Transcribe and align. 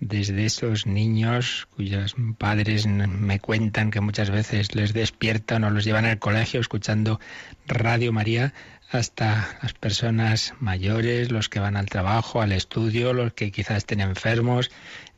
desde 0.00 0.46
esos 0.46 0.86
niños 0.86 1.68
cuyos 1.76 2.16
padres 2.38 2.86
me 2.86 3.38
cuentan 3.38 3.90
que 3.90 4.00
muchas 4.00 4.30
veces 4.30 4.74
les 4.74 4.94
despiertan 4.94 5.62
o 5.64 5.70
los 5.70 5.84
llevan 5.84 6.06
al 6.06 6.18
colegio 6.18 6.60
escuchando 6.60 7.20
Radio 7.66 8.12
María, 8.12 8.54
hasta 8.90 9.58
las 9.62 9.72
personas 9.74 10.54
mayores, 10.58 11.30
los 11.30 11.48
que 11.48 11.60
van 11.60 11.76
al 11.76 11.86
trabajo, 11.86 12.42
al 12.42 12.52
estudio, 12.52 13.12
los 13.12 13.34
que 13.34 13.52
quizás 13.52 13.78
estén 13.78 14.00
enfermos, 14.00 14.70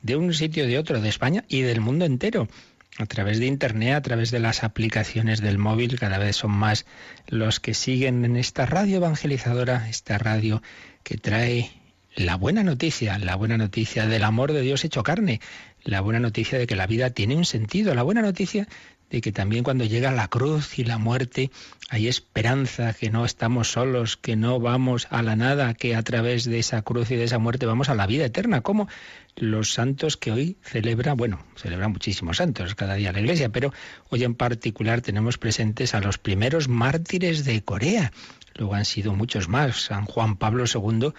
de 0.03 0.17
un 0.17 0.35
sitio 0.35 0.67
de 0.67 0.79
otro, 0.79 1.01
de 1.01 1.09
España 1.09 1.45
y 1.49 1.63
del 1.63 1.81
mundo 1.81 2.05
entero. 2.05 2.49
A 2.99 3.07
través 3.07 3.39
de 3.39 3.47
Internet, 3.47 3.95
a 3.95 4.03
través 4.03 4.31
de 4.31 4.41
las 4.41 4.65
aplicaciones 4.65 5.41
del 5.41 5.57
móvil, 5.57 5.99
cada 5.99 6.19
vez 6.19 6.37
son 6.37 6.51
más 6.51 6.85
los 7.27 7.59
que 7.59 7.73
siguen 7.73 8.27
en 8.27 8.37
esta 8.37 8.67
radio 8.67 8.99
evangelizadora, 8.99 9.89
esta 9.89 10.19
radio 10.19 10.61
que 11.03 11.17
trae 11.17 11.71
la 12.15 12.37
buena 12.37 12.63
noticia, 12.63 13.19
la 13.19 13.37
buena 13.37 13.57
noticia 13.57 14.07
del 14.07 14.25
amor 14.25 14.53
de 14.53 14.61
Dios 14.61 14.85
hecho 14.85 15.03
carne, 15.03 15.41
la 15.83 16.01
buena 16.01 16.21
noticia 16.21 16.59
de 16.59 16.67
que 16.67 16.77
la 16.77 16.87
vida 16.87 17.11
tiene 17.11 17.37
un 17.37 17.45
sentido, 17.45 17.95
la 17.95 18.03
buena 18.03 18.23
noticia 18.23 18.69
de 19.13 19.21
que 19.21 19.31
también 19.31 19.63
cuando 19.63 19.85
llega 19.85 20.11
la 20.11 20.29
cruz 20.29 20.79
y 20.79 20.85
la 20.85 20.97
muerte 20.97 21.51
hay 21.91 22.09
esperanza, 22.09 22.95
que 22.95 23.11
no 23.11 23.27
estamos 23.27 23.71
solos, 23.71 24.17
que 24.17 24.37
no 24.37 24.59
vamos 24.59 25.07
a 25.11 25.23
la 25.23 25.37
nada, 25.37 25.75
que 25.75 25.95
a 25.95 26.03
través 26.03 26.45
de 26.45 26.59
esa 26.59 26.81
cruz 26.81 27.11
y 27.11 27.17
de 27.17 27.25
esa 27.25 27.39
muerte 27.39 27.67
vamos 27.67 27.91
a 27.91 27.95
la 27.95 28.07
vida 28.07 28.25
eterna, 28.25 28.63
como 28.63 28.89
los 29.37 29.75
santos 29.75 30.17
que 30.17 30.33
hoy 30.33 30.57
celebra, 30.63 31.13
bueno, 31.13 31.45
celebra 31.57 31.89
muchísimos 31.89 32.39
santos 32.39 32.75
cada 32.75 32.95
día 32.95 33.13
la 33.13 33.21
iglesia, 33.21 33.51
pero 33.51 33.75
hoy 34.09 34.25
en 34.25 34.35
particular 34.35 35.03
tenemos 35.03 35.37
presentes 35.37 35.95
a 35.95 36.01
los 36.01 36.17
primeros 36.17 36.69
mártires 36.69 37.45
de 37.45 37.63
Corea. 37.63 38.13
Luego 38.55 38.75
han 38.75 38.85
sido 38.87 39.15
muchos 39.15 39.49
más. 39.49 39.83
San 39.83 40.05
Juan 40.07 40.37
Pablo 40.37 40.65
II 40.73 41.13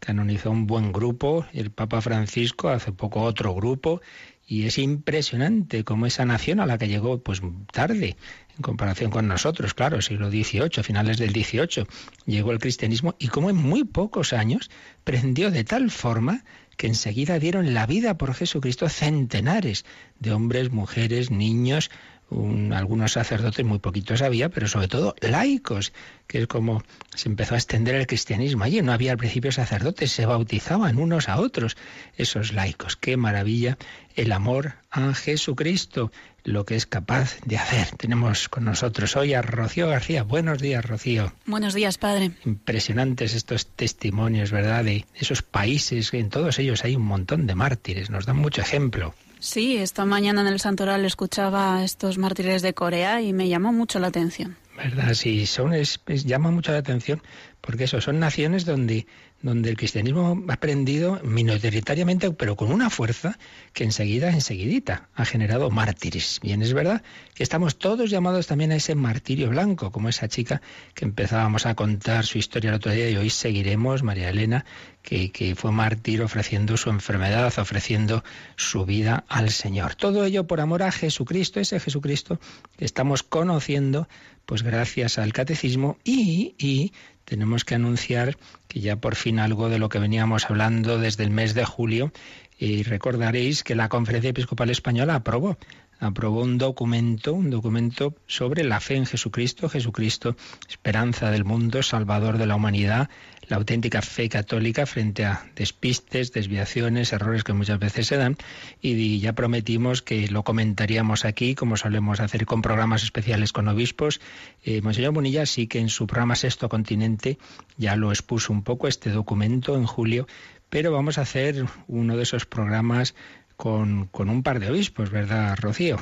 canonizó 0.00 0.50
un 0.50 0.66
buen 0.66 0.92
grupo, 0.92 1.46
el 1.52 1.70
Papa 1.70 2.00
Francisco 2.00 2.68
hace 2.68 2.92
poco 2.92 3.22
otro 3.22 3.54
grupo, 3.54 4.00
y 4.46 4.64
es 4.64 4.78
impresionante 4.78 5.84
cómo 5.84 6.06
esa 6.06 6.24
nación 6.24 6.58
a 6.60 6.66
la 6.66 6.78
que 6.78 6.88
llegó 6.88 7.22
pues 7.22 7.42
tarde 7.70 8.16
en 8.56 8.62
comparación 8.62 9.10
con 9.10 9.28
nosotros, 9.28 9.74
claro, 9.74 10.00
siglo 10.00 10.30
XVIII, 10.30 10.82
finales 10.82 11.18
del 11.18 11.30
XVIII, 11.30 11.86
llegó 12.24 12.52
el 12.52 12.58
cristianismo 12.58 13.14
y 13.18 13.28
cómo 13.28 13.50
en 13.50 13.56
muy 13.56 13.84
pocos 13.84 14.32
años 14.32 14.70
prendió 15.04 15.50
de 15.50 15.64
tal 15.64 15.90
forma 15.90 16.44
que 16.78 16.86
enseguida 16.86 17.38
dieron 17.38 17.74
la 17.74 17.86
vida 17.86 18.16
por 18.16 18.32
Jesucristo 18.34 18.88
centenares 18.88 19.84
de 20.18 20.32
hombres, 20.32 20.70
mujeres, 20.72 21.30
niños, 21.30 21.90
algunos 22.30 23.12
sacerdotes, 23.12 23.64
muy 23.64 23.78
poquitos 23.78 24.20
había, 24.20 24.50
pero 24.50 24.68
sobre 24.68 24.88
todo 24.88 25.14
laicos, 25.20 25.92
que 26.26 26.42
es 26.42 26.46
como 26.46 26.82
se 27.14 27.28
empezó 27.28 27.54
a 27.54 27.58
extender 27.58 27.94
el 27.94 28.06
cristianismo. 28.06 28.64
Allí 28.64 28.82
no 28.82 28.92
había 28.92 29.12
al 29.12 29.18
principio 29.18 29.50
sacerdotes, 29.50 30.12
se 30.12 30.26
bautizaban 30.26 30.98
unos 30.98 31.28
a 31.28 31.38
otros 31.38 31.76
esos 32.16 32.52
laicos. 32.52 32.96
Qué 32.96 33.16
maravilla 33.16 33.78
el 34.14 34.32
amor 34.32 34.74
a 34.90 35.14
Jesucristo, 35.14 36.12
lo 36.44 36.64
que 36.64 36.76
es 36.76 36.86
capaz 36.86 37.38
de 37.44 37.56
hacer. 37.56 37.88
Tenemos 37.96 38.48
con 38.48 38.64
nosotros 38.64 39.16
hoy 39.16 39.32
a 39.32 39.42
Rocío 39.42 39.88
García. 39.88 40.22
Buenos 40.22 40.60
días, 40.60 40.84
Rocío. 40.84 41.32
Buenos 41.46 41.72
días, 41.72 41.98
padre. 41.98 42.32
Impresionantes 42.44 43.34
estos 43.34 43.66
testimonios, 43.66 44.50
¿verdad? 44.50 44.84
De 44.84 45.06
esos 45.14 45.42
países, 45.42 46.12
en 46.12 46.28
todos 46.28 46.58
ellos 46.58 46.84
hay 46.84 46.96
un 46.96 47.04
montón 47.04 47.46
de 47.46 47.54
mártires, 47.54 48.10
nos 48.10 48.26
dan 48.26 48.36
mucho 48.36 48.60
ejemplo. 48.60 49.14
Sí, 49.40 49.76
esta 49.76 50.04
mañana 50.04 50.40
en 50.40 50.48
el 50.48 50.60
Santoral 50.60 51.04
escuchaba 51.04 51.76
a 51.76 51.84
estos 51.84 52.18
mártires 52.18 52.62
de 52.62 52.74
Corea 52.74 53.22
y 53.22 53.32
me 53.32 53.48
llamó 53.48 53.72
mucho 53.72 53.98
la 53.98 54.08
atención. 54.08 54.56
¿Verdad? 54.76 55.14
Sí, 55.14 55.46
son, 55.46 55.74
es, 55.74 56.00
llama 56.06 56.50
mucho 56.50 56.72
la 56.72 56.78
atención 56.78 57.22
porque 57.60 57.84
eso, 57.84 58.00
son 58.00 58.20
naciones 58.20 58.64
donde 58.64 59.06
donde 59.40 59.70
el 59.70 59.76
cristianismo 59.76 60.42
ha 60.48 60.52
aprendido 60.54 61.20
minoritariamente, 61.22 62.30
pero 62.32 62.56
con 62.56 62.72
una 62.72 62.90
fuerza 62.90 63.38
que 63.72 63.84
enseguida, 63.84 64.30
enseguidita, 64.30 65.08
ha 65.14 65.24
generado 65.24 65.70
mártires. 65.70 66.40
Bien, 66.42 66.60
es 66.60 66.72
verdad 66.72 67.02
que 67.34 67.44
estamos 67.44 67.78
todos 67.78 68.10
llamados 68.10 68.48
también 68.48 68.72
a 68.72 68.76
ese 68.76 68.96
martirio 68.96 69.50
blanco, 69.50 69.92
como 69.92 70.08
esa 70.08 70.28
chica 70.28 70.60
que 70.94 71.04
empezábamos 71.04 71.66
a 71.66 71.74
contar 71.76 72.26
su 72.26 72.38
historia 72.38 72.70
el 72.70 72.76
otro 72.76 72.90
día 72.90 73.08
y 73.10 73.16
hoy 73.16 73.30
seguiremos, 73.30 74.02
María 74.02 74.30
Elena, 74.30 74.64
que, 75.08 75.54
fue 75.56 75.72
mártir 75.72 76.22
ofreciendo 76.22 76.76
su 76.76 76.90
enfermedad, 76.90 77.52
ofreciendo 77.58 78.22
su 78.56 78.84
vida 78.84 79.24
al 79.28 79.50
Señor. 79.50 79.94
Todo 79.94 80.24
ello 80.24 80.46
por 80.46 80.60
amor 80.60 80.82
a 80.82 80.92
Jesucristo, 80.92 81.60
ese 81.60 81.80
Jesucristo 81.80 82.38
que 82.76 82.84
estamos 82.84 83.22
conociendo, 83.22 84.06
pues 84.44 84.62
gracias 84.62 85.18
al 85.18 85.32
catecismo 85.32 85.96
y, 86.04 86.54
y 86.58 86.92
tenemos 87.24 87.64
que 87.64 87.74
anunciar 87.74 88.36
que 88.68 88.80
ya 88.80 88.96
por 88.96 89.16
fin 89.16 89.38
algo 89.38 89.70
de 89.70 89.78
lo 89.78 89.88
que 89.88 89.98
veníamos 89.98 90.44
hablando 90.50 90.98
desde 90.98 91.24
el 91.24 91.30
mes 91.30 91.54
de 91.54 91.64
julio, 91.64 92.12
y 92.60 92.82
recordaréis 92.82 93.62
que 93.62 93.76
la 93.76 93.88
Conferencia 93.88 94.30
Episcopal 94.30 94.68
Española 94.68 95.14
aprobó 95.14 95.56
aprobó 96.00 96.42
un 96.42 96.58
documento, 96.58 97.32
un 97.32 97.50
documento 97.50 98.14
sobre 98.26 98.64
la 98.64 98.80
fe 98.80 98.96
en 98.96 99.06
Jesucristo, 99.06 99.68
Jesucristo, 99.68 100.36
esperanza 100.68 101.30
del 101.30 101.44
mundo, 101.44 101.82
salvador 101.82 102.38
de 102.38 102.46
la 102.46 102.54
humanidad, 102.54 103.08
la 103.48 103.56
auténtica 103.56 104.02
fe 104.02 104.28
católica 104.28 104.86
frente 104.86 105.24
a 105.24 105.44
despistes, 105.56 106.32
desviaciones, 106.32 107.12
errores 107.12 107.44
que 107.44 107.52
muchas 107.52 107.78
veces 107.78 108.06
se 108.06 108.16
dan. 108.16 108.36
Y 108.80 109.20
ya 109.20 109.32
prometimos 109.32 110.02
que 110.02 110.28
lo 110.28 110.44
comentaríamos 110.44 111.24
aquí, 111.24 111.54
como 111.54 111.76
solemos 111.76 112.20
hacer 112.20 112.46
con 112.46 112.62
programas 112.62 113.02
especiales 113.02 113.52
con 113.52 113.68
obispos. 113.68 114.20
Eh, 114.64 114.82
Monseñor 114.82 115.12
Bonilla 115.12 115.46
sí 115.46 115.66
que 115.66 115.80
en 115.80 115.88
su 115.88 116.06
programa 116.06 116.36
Sexto 116.36 116.68
Continente 116.68 117.38
ya 117.76 117.96
lo 117.96 118.10
expuso 118.10 118.52
un 118.52 118.62
poco 118.62 118.88
este 118.88 119.10
documento 119.10 119.76
en 119.76 119.86
julio, 119.86 120.26
pero 120.68 120.92
vamos 120.92 121.18
a 121.18 121.22
hacer 121.22 121.64
uno 121.86 122.16
de 122.16 122.22
esos 122.22 122.46
programas 122.46 123.14
con, 123.56 124.06
con 124.06 124.28
un 124.28 124.42
par 124.42 124.60
de 124.60 124.70
obispos, 124.70 125.10
¿verdad, 125.10 125.56
Rocío? 125.58 125.98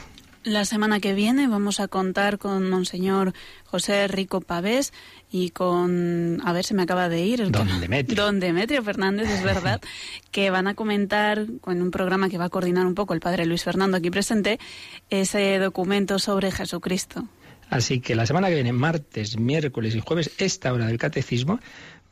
La 0.47 0.65
semana 0.65 1.01
que 1.01 1.13
viene 1.13 1.49
vamos 1.49 1.81
a 1.81 1.89
contar 1.89 2.39
con 2.39 2.71
Monseñor 2.71 3.33
José 3.65 4.07
Rico 4.07 4.41
Pavés 4.41 4.93
y 5.29 5.51
con, 5.51 6.41
a 6.45 6.53
ver, 6.53 6.65
se 6.65 6.73
me 6.73 6.83
acaba 6.83 7.09
de 7.09 7.21
ir. 7.27 7.51
Don 7.51 7.81
Demetrio. 7.81 8.23
Don 8.25 8.39
Demetrio 8.39 8.81
Fernández, 8.85 9.29
es 9.29 9.43
verdad, 9.43 9.81
que 10.31 10.51
van 10.51 10.69
a 10.69 10.75
comentar 10.75 11.47
con 11.61 11.83
un 11.83 11.91
programa 11.91 12.29
que 12.29 12.39
va 12.39 12.45
a 12.45 12.49
coordinar 12.49 12.87
un 12.87 12.95
poco 12.95 13.13
el 13.13 13.19
padre 13.19 13.45
Luis 13.45 13.65
Fernando 13.65 13.97
aquí 13.97 14.09
presente, 14.09 14.61
ese 15.11 15.59
documento 15.59 16.21
sobre 16.21 16.53
Jesucristo. 16.53 17.25
Así 17.69 17.99
que 17.99 18.15
la 18.15 18.25
semana 18.25 18.47
que 18.47 18.55
viene, 18.55 18.73
martes, 18.73 19.41
miércoles 19.41 19.97
y 19.97 20.01
jueves, 20.01 20.31
esta 20.39 20.73
hora 20.73 20.87
del 20.87 20.99
catecismo 20.99 21.59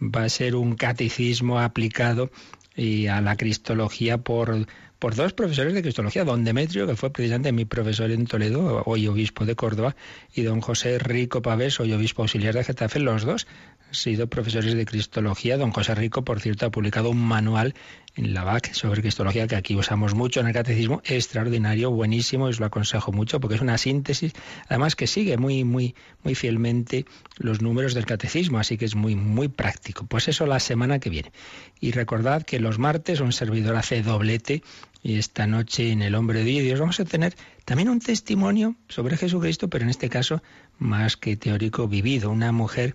va 0.03 0.25
a 0.25 0.29
ser 0.29 0.57
un 0.57 0.75
catecismo 0.75 1.61
aplicado 1.61 2.33
y 2.77 3.07
a 3.07 3.21
la 3.21 3.37
cristología 3.37 4.19
por 4.19 4.67
por 5.05 5.15
dos 5.15 5.35
profesores 5.35 5.75
de 5.75 5.83
Cristología, 5.83 6.25
don 6.25 6.45
Demetrio, 6.45 6.87
que 6.87 6.97
fue 6.97 7.13
precisamente 7.13 7.53
mi 7.53 7.67
profesor 7.67 8.11
en 8.11 8.27
Toledo, 8.27 8.83
hoy 8.87 9.07
obispo 9.07 9.45
de 9.45 9.55
Córdoba, 9.55 9.97
y 10.33 10.45
don 10.45 10.63
José 10.63 10.99
Rico 10.99 11.43
Pavés, 11.43 11.79
hoy 11.79 11.93
obispo 11.93 12.23
auxiliar 12.23 12.55
de 12.55 12.65
Getafe, 12.65 13.01
los 13.01 13.25
dos 13.25 13.47
sido 13.95 14.27
profesores 14.29 14.75
de 14.75 14.85
Cristología. 14.85 15.57
Don 15.57 15.71
José 15.71 15.95
Rico, 15.95 16.25
por 16.25 16.41
cierto, 16.41 16.67
ha 16.67 16.71
publicado 16.71 17.11
un 17.11 17.25
manual 17.25 17.75
en 18.17 18.35
la 18.35 18.45
BAC 18.45 18.73
sobre 18.75 19.01
Cristología 19.01 19.47
que 19.47 19.57
aquí 19.57 19.75
usamos 19.75 20.15
mucho 20.15 20.41
en 20.41 20.47
el 20.47 20.53
catecismo, 20.53 21.03
extraordinario, 21.05 21.91
buenísimo, 21.91 22.47
y 22.47 22.51
os 22.51 22.61
lo 22.61 22.67
aconsejo 22.67 23.13
mucho 23.13 23.41
porque 23.41 23.57
es 23.57 23.61
una 23.61 23.79
síntesis, 23.79 24.33
además 24.69 24.95
que 24.95 25.07
sigue 25.07 25.37
muy, 25.37 25.65
muy, 25.65 25.95
muy 26.23 26.35
fielmente 26.35 27.07
los 27.39 27.61
números 27.61 27.95
del 27.95 28.07
catecismo, 28.07 28.59
así 28.59 28.77
que 28.77 28.85
es 28.85 28.95
muy, 28.95 29.17
muy 29.17 29.49
práctico. 29.49 30.07
Pues 30.07 30.29
eso 30.29 30.47
la 30.47 30.61
semana 30.61 30.99
que 30.99 31.11
viene. 31.11 31.33
Y 31.81 31.93
recordad 31.93 32.45
que 32.45 32.61
los 32.61 32.79
martes 32.79 33.21
un 33.21 33.33
servidor 33.33 33.77
hace 33.77 34.03
doblete 34.03 34.63
y 35.03 35.19
esta 35.19 35.47
noche 35.47 35.93
en 35.93 36.01
El 36.01 36.15
Hombre 36.15 36.45
de 36.45 36.63
Dios 36.63 36.81
vamos 36.81 36.99
a 36.99 37.05
tener 37.05 37.37
también 37.67 37.91
un 37.91 38.01
testimonio 38.01 38.75
sobre 38.89 39.19
Jesucristo, 39.19 39.69
pero 39.69 39.85
en 39.85 39.91
este 39.91 40.09
caso 40.09 40.43
más 40.79 41.19
que 41.19 41.37
teórico 41.37 41.89
vivido. 41.89 42.31
Una 42.31 42.53
mujer 42.53 42.95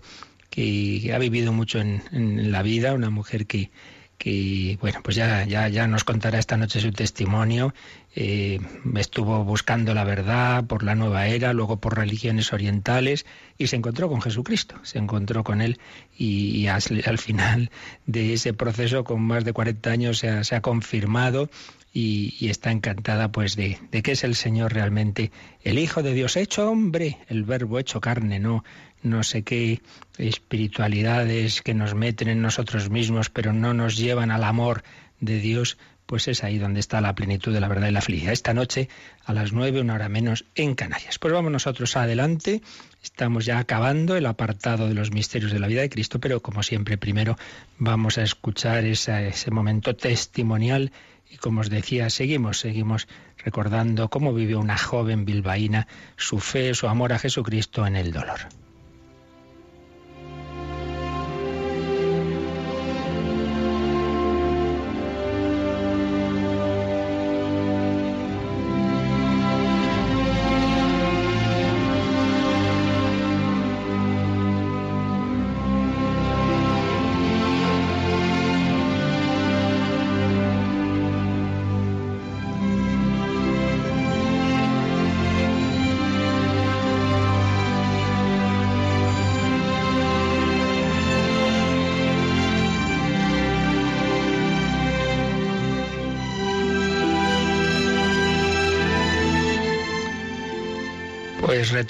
que 0.50 1.12
ha 1.14 1.18
vivido 1.18 1.52
mucho 1.52 1.80
en, 1.80 2.52
la 2.52 2.62
vida, 2.62 2.92
una 2.92 3.10
mujer 3.10 3.46
que, 3.46 3.70
que 4.18 4.76
bueno, 4.80 5.00
pues 5.02 5.16
ya, 5.16 5.44
ya, 5.44 5.68
ya 5.68 5.86
nos 5.86 6.04
contará 6.04 6.38
esta 6.38 6.56
noche 6.56 6.80
su 6.80 6.90
testimonio. 6.90 7.72
Eh, 8.16 8.58
estuvo 8.96 9.44
buscando 9.44 9.94
la 9.94 10.02
verdad 10.02 10.64
por 10.64 10.82
la 10.82 10.96
nueva 10.96 11.28
era, 11.28 11.52
luego 11.52 11.76
por 11.76 11.96
religiones 11.96 12.52
orientales 12.52 13.24
y 13.56 13.68
se 13.68 13.76
encontró 13.76 14.08
con 14.08 14.20
Jesucristo, 14.20 14.74
se 14.82 14.98
encontró 14.98 15.44
con 15.44 15.60
él 15.60 15.78
y, 16.18 16.66
al, 16.66 16.82
final 17.18 17.70
de 18.06 18.34
ese 18.34 18.52
proceso 18.52 19.04
con 19.04 19.22
más 19.22 19.44
de 19.44 19.52
40 19.52 19.90
años 19.90 20.18
se 20.18 20.28
ha, 20.28 20.42
se 20.42 20.56
ha 20.56 20.60
confirmado 20.60 21.48
y, 21.92 22.48
está 22.48 22.72
encantada 22.72 23.30
pues 23.30 23.54
de, 23.54 23.78
de 23.92 24.02
que 24.02 24.12
es 24.12 24.24
el 24.24 24.34
Señor 24.34 24.72
realmente 24.72 25.30
el 25.62 25.78
Hijo 25.78 26.02
de 26.02 26.14
Dios 26.14 26.36
hecho 26.36 26.68
hombre, 26.68 27.18
el 27.28 27.44
verbo 27.44 27.78
hecho 27.78 28.00
carne, 28.00 28.40
no 28.40 28.64
no 29.02 29.22
sé 29.22 29.42
qué 29.42 29.80
espiritualidades 30.18 31.62
que 31.62 31.74
nos 31.74 31.94
meten 31.94 32.28
en 32.28 32.42
nosotros 32.42 32.90
mismos, 32.90 33.30
pero 33.30 33.52
no 33.52 33.74
nos 33.74 33.96
llevan 33.96 34.30
al 34.30 34.44
amor 34.44 34.82
de 35.20 35.38
Dios, 35.38 35.78
pues 36.06 36.28
es 36.28 36.42
ahí 36.42 36.58
donde 36.58 36.80
está 36.80 37.00
la 37.00 37.14
plenitud 37.14 37.52
de 37.52 37.60
la 37.60 37.68
verdad 37.68 37.88
y 37.88 37.92
la 37.92 38.00
felicidad. 38.00 38.32
Esta 38.32 38.52
noche 38.52 38.88
a 39.24 39.32
las 39.32 39.52
nueve, 39.52 39.80
una 39.80 39.94
hora 39.94 40.08
menos, 40.08 40.44
en 40.54 40.74
Canarias. 40.74 41.18
Pues 41.18 41.32
vamos 41.32 41.52
nosotros 41.52 41.96
adelante. 41.96 42.62
Estamos 43.02 43.44
ya 43.44 43.58
acabando 43.58 44.16
el 44.16 44.26
apartado 44.26 44.88
de 44.88 44.94
los 44.94 45.12
misterios 45.12 45.52
de 45.52 45.60
la 45.60 45.68
vida 45.68 45.82
de 45.82 45.90
Cristo, 45.90 46.18
pero 46.18 46.40
como 46.40 46.62
siempre, 46.62 46.98
primero 46.98 47.38
vamos 47.78 48.18
a 48.18 48.22
escuchar 48.22 48.84
ese 48.84 49.50
momento 49.50 49.94
testimonial 49.94 50.90
y 51.30 51.36
como 51.36 51.60
os 51.60 51.70
decía, 51.70 52.10
seguimos, 52.10 52.58
seguimos 52.58 53.06
recordando 53.38 54.08
cómo 54.08 54.34
vivió 54.34 54.58
una 54.58 54.76
joven 54.76 55.24
bilbaína 55.24 55.86
su 56.16 56.40
fe, 56.40 56.74
su 56.74 56.88
amor 56.88 57.12
a 57.12 57.20
Jesucristo 57.20 57.86
en 57.86 57.94
el 57.94 58.10
dolor. 58.10 58.40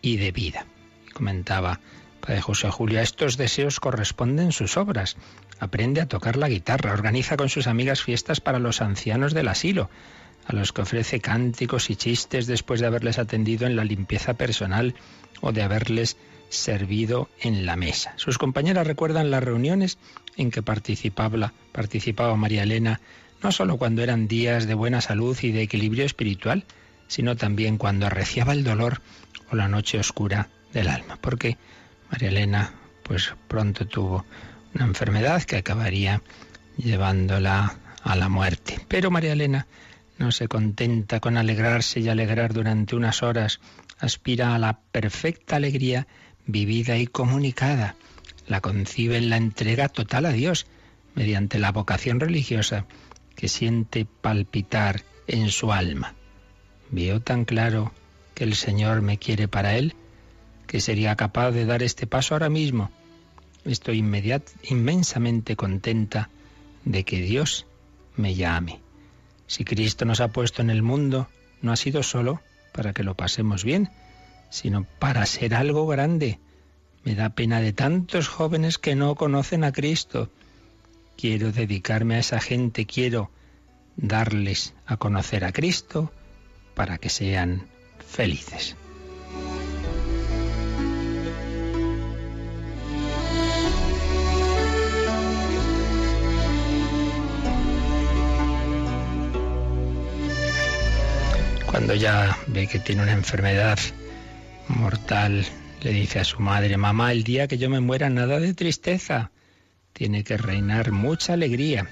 y 0.01 0.17
de 0.17 0.31
vida. 0.31 0.67
comentaba 1.13 1.79
Padre 2.21 2.41
José 2.41 2.69
Julio, 2.69 2.99
a 2.99 3.01
estos 3.01 3.35
deseos 3.35 3.79
corresponden 3.79 4.51
sus 4.51 4.77
obras. 4.77 5.17
Aprende 5.59 6.01
a 6.01 6.07
tocar 6.07 6.37
la 6.37 6.49
guitarra, 6.49 6.93
organiza 6.93 7.35
con 7.35 7.49
sus 7.49 7.65
amigas 7.65 8.03
fiestas 8.03 8.39
para 8.39 8.59
los 8.59 8.79
ancianos 8.79 9.33
del 9.33 9.47
asilo, 9.47 9.89
a 10.45 10.53
los 10.53 10.71
que 10.71 10.83
ofrece 10.83 11.19
cánticos 11.19 11.89
y 11.89 11.95
chistes 11.95 12.45
después 12.45 12.79
de 12.79 12.85
haberles 12.85 13.17
atendido 13.17 13.65
en 13.65 13.75
la 13.75 13.85
limpieza 13.85 14.35
personal 14.35 14.93
o 15.41 15.51
de 15.51 15.63
haberles 15.63 16.15
servido 16.51 17.29
en 17.39 17.65
la 17.65 17.75
mesa. 17.75 18.13
Sus 18.17 18.37
compañeras 18.37 18.85
recuerdan 18.85 19.31
las 19.31 19.43
reuniones 19.43 19.97
en 20.37 20.51
que 20.51 20.61
participaba, 20.61 21.51
María 22.35 22.63
Elena 22.63 23.01
no 23.41 23.51
solo 23.51 23.77
cuando 23.77 24.03
eran 24.03 24.27
días 24.27 24.67
de 24.67 24.75
buena 24.75 25.01
salud 25.01 25.35
y 25.41 25.51
de 25.51 25.63
equilibrio 25.63 26.05
espiritual, 26.05 26.65
sino 27.07 27.35
también 27.35 27.77
cuando 27.77 28.05
arreciaba 28.05 28.53
el 28.53 28.63
dolor 28.63 29.01
o 29.49 29.55
la 29.55 29.67
noche 29.67 29.99
oscura 29.99 30.49
del 30.73 30.89
alma, 30.89 31.17
porque 31.19 31.57
María 32.11 32.29
Elena 32.29 32.73
pues 33.03 33.33
pronto 33.47 33.87
tuvo 33.87 34.25
una 34.75 34.85
enfermedad 34.85 35.41
que 35.43 35.57
acabaría 35.57 36.21
llevándola 36.77 37.77
a 38.03 38.15
la 38.15 38.29
muerte. 38.29 38.79
Pero 38.87 39.11
María 39.11 39.33
Elena 39.33 39.67
no 40.17 40.31
se 40.31 40.47
contenta 40.47 41.19
con 41.19 41.37
alegrarse 41.37 41.99
y 41.99 42.09
alegrar 42.09 42.53
durante 42.53 42.95
unas 42.95 43.23
horas, 43.23 43.59
aspira 43.99 44.55
a 44.55 44.59
la 44.59 44.79
perfecta 44.91 45.55
alegría 45.55 46.07
vivida 46.51 46.97
y 46.97 47.07
comunicada. 47.07 47.95
La 48.47 48.61
concibe 48.61 49.17
en 49.17 49.29
la 49.29 49.37
entrega 49.37 49.89
total 49.89 50.25
a 50.25 50.31
Dios, 50.31 50.67
mediante 51.15 51.59
la 51.59 51.71
vocación 51.71 52.19
religiosa 52.19 52.85
que 53.35 53.47
siente 53.47 54.05
palpitar 54.05 55.03
en 55.27 55.49
su 55.49 55.71
alma. 55.71 56.15
Veo 56.89 57.21
tan 57.21 57.45
claro 57.45 57.93
que 58.33 58.43
el 58.43 58.55
Señor 58.55 59.01
me 59.01 59.17
quiere 59.17 59.47
para 59.47 59.75
Él, 59.75 59.95
que 60.67 60.81
sería 60.81 61.15
capaz 61.15 61.51
de 61.51 61.65
dar 61.65 61.83
este 61.83 62.07
paso 62.07 62.35
ahora 62.35 62.49
mismo. 62.49 62.91
Estoy 63.65 63.99
inmensamente 64.63 65.55
contenta 65.55 66.29
de 66.85 67.03
que 67.03 67.21
Dios 67.21 67.67
me 68.15 68.35
llame. 68.35 68.79
Si 69.47 69.63
Cristo 69.63 70.05
nos 70.05 70.21
ha 70.21 70.29
puesto 70.29 70.61
en 70.61 70.69
el 70.69 70.81
mundo, 70.81 71.27
no 71.61 71.71
ha 71.71 71.75
sido 71.75 72.03
solo 72.03 72.41
para 72.73 72.93
que 72.93 73.03
lo 73.03 73.15
pasemos 73.15 73.63
bien, 73.63 73.89
sino 74.51 74.85
para 74.99 75.25
ser 75.25 75.55
algo 75.55 75.87
grande. 75.87 76.39
Me 77.03 77.15
da 77.15 77.31
pena 77.31 77.59
de 77.59 77.73
tantos 77.73 78.27
jóvenes 78.27 78.77
que 78.77 78.95
no 78.95 79.15
conocen 79.15 79.63
a 79.63 79.71
Cristo 79.71 80.29
quiero 81.21 81.51
dedicarme 81.51 82.15
a 82.15 82.19
esa 82.19 82.39
gente, 82.39 82.87
quiero 82.87 83.29
darles 83.95 84.73
a 84.87 84.97
conocer 84.97 85.45
a 85.45 85.51
Cristo 85.51 86.11
para 86.73 86.97
que 86.97 87.09
sean 87.09 87.67
felices. 88.07 88.75
Cuando 101.67 101.93
ya 101.93 102.35
ve 102.47 102.65
que 102.67 102.79
tiene 102.79 103.03
una 103.03 103.13
enfermedad 103.13 103.77
mortal, 104.71 105.45
le 105.81 105.91
dice 105.91 106.19
a 106.19 106.23
su 106.23 106.39
madre, 106.39 106.77
mamá, 106.77 107.11
el 107.11 107.23
día 107.23 107.47
que 107.47 107.57
yo 107.57 107.69
me 107.69 107.79
muera 107.79 108.09
nada 108.09 108.39
de 108.39 108.53
tristeza 108.53 109.31
tiene 109.93 110.23
que 110.23 110.37
reinar 110.37 110.91
mucha 110.91 111.33
alegría, 111.33 111.87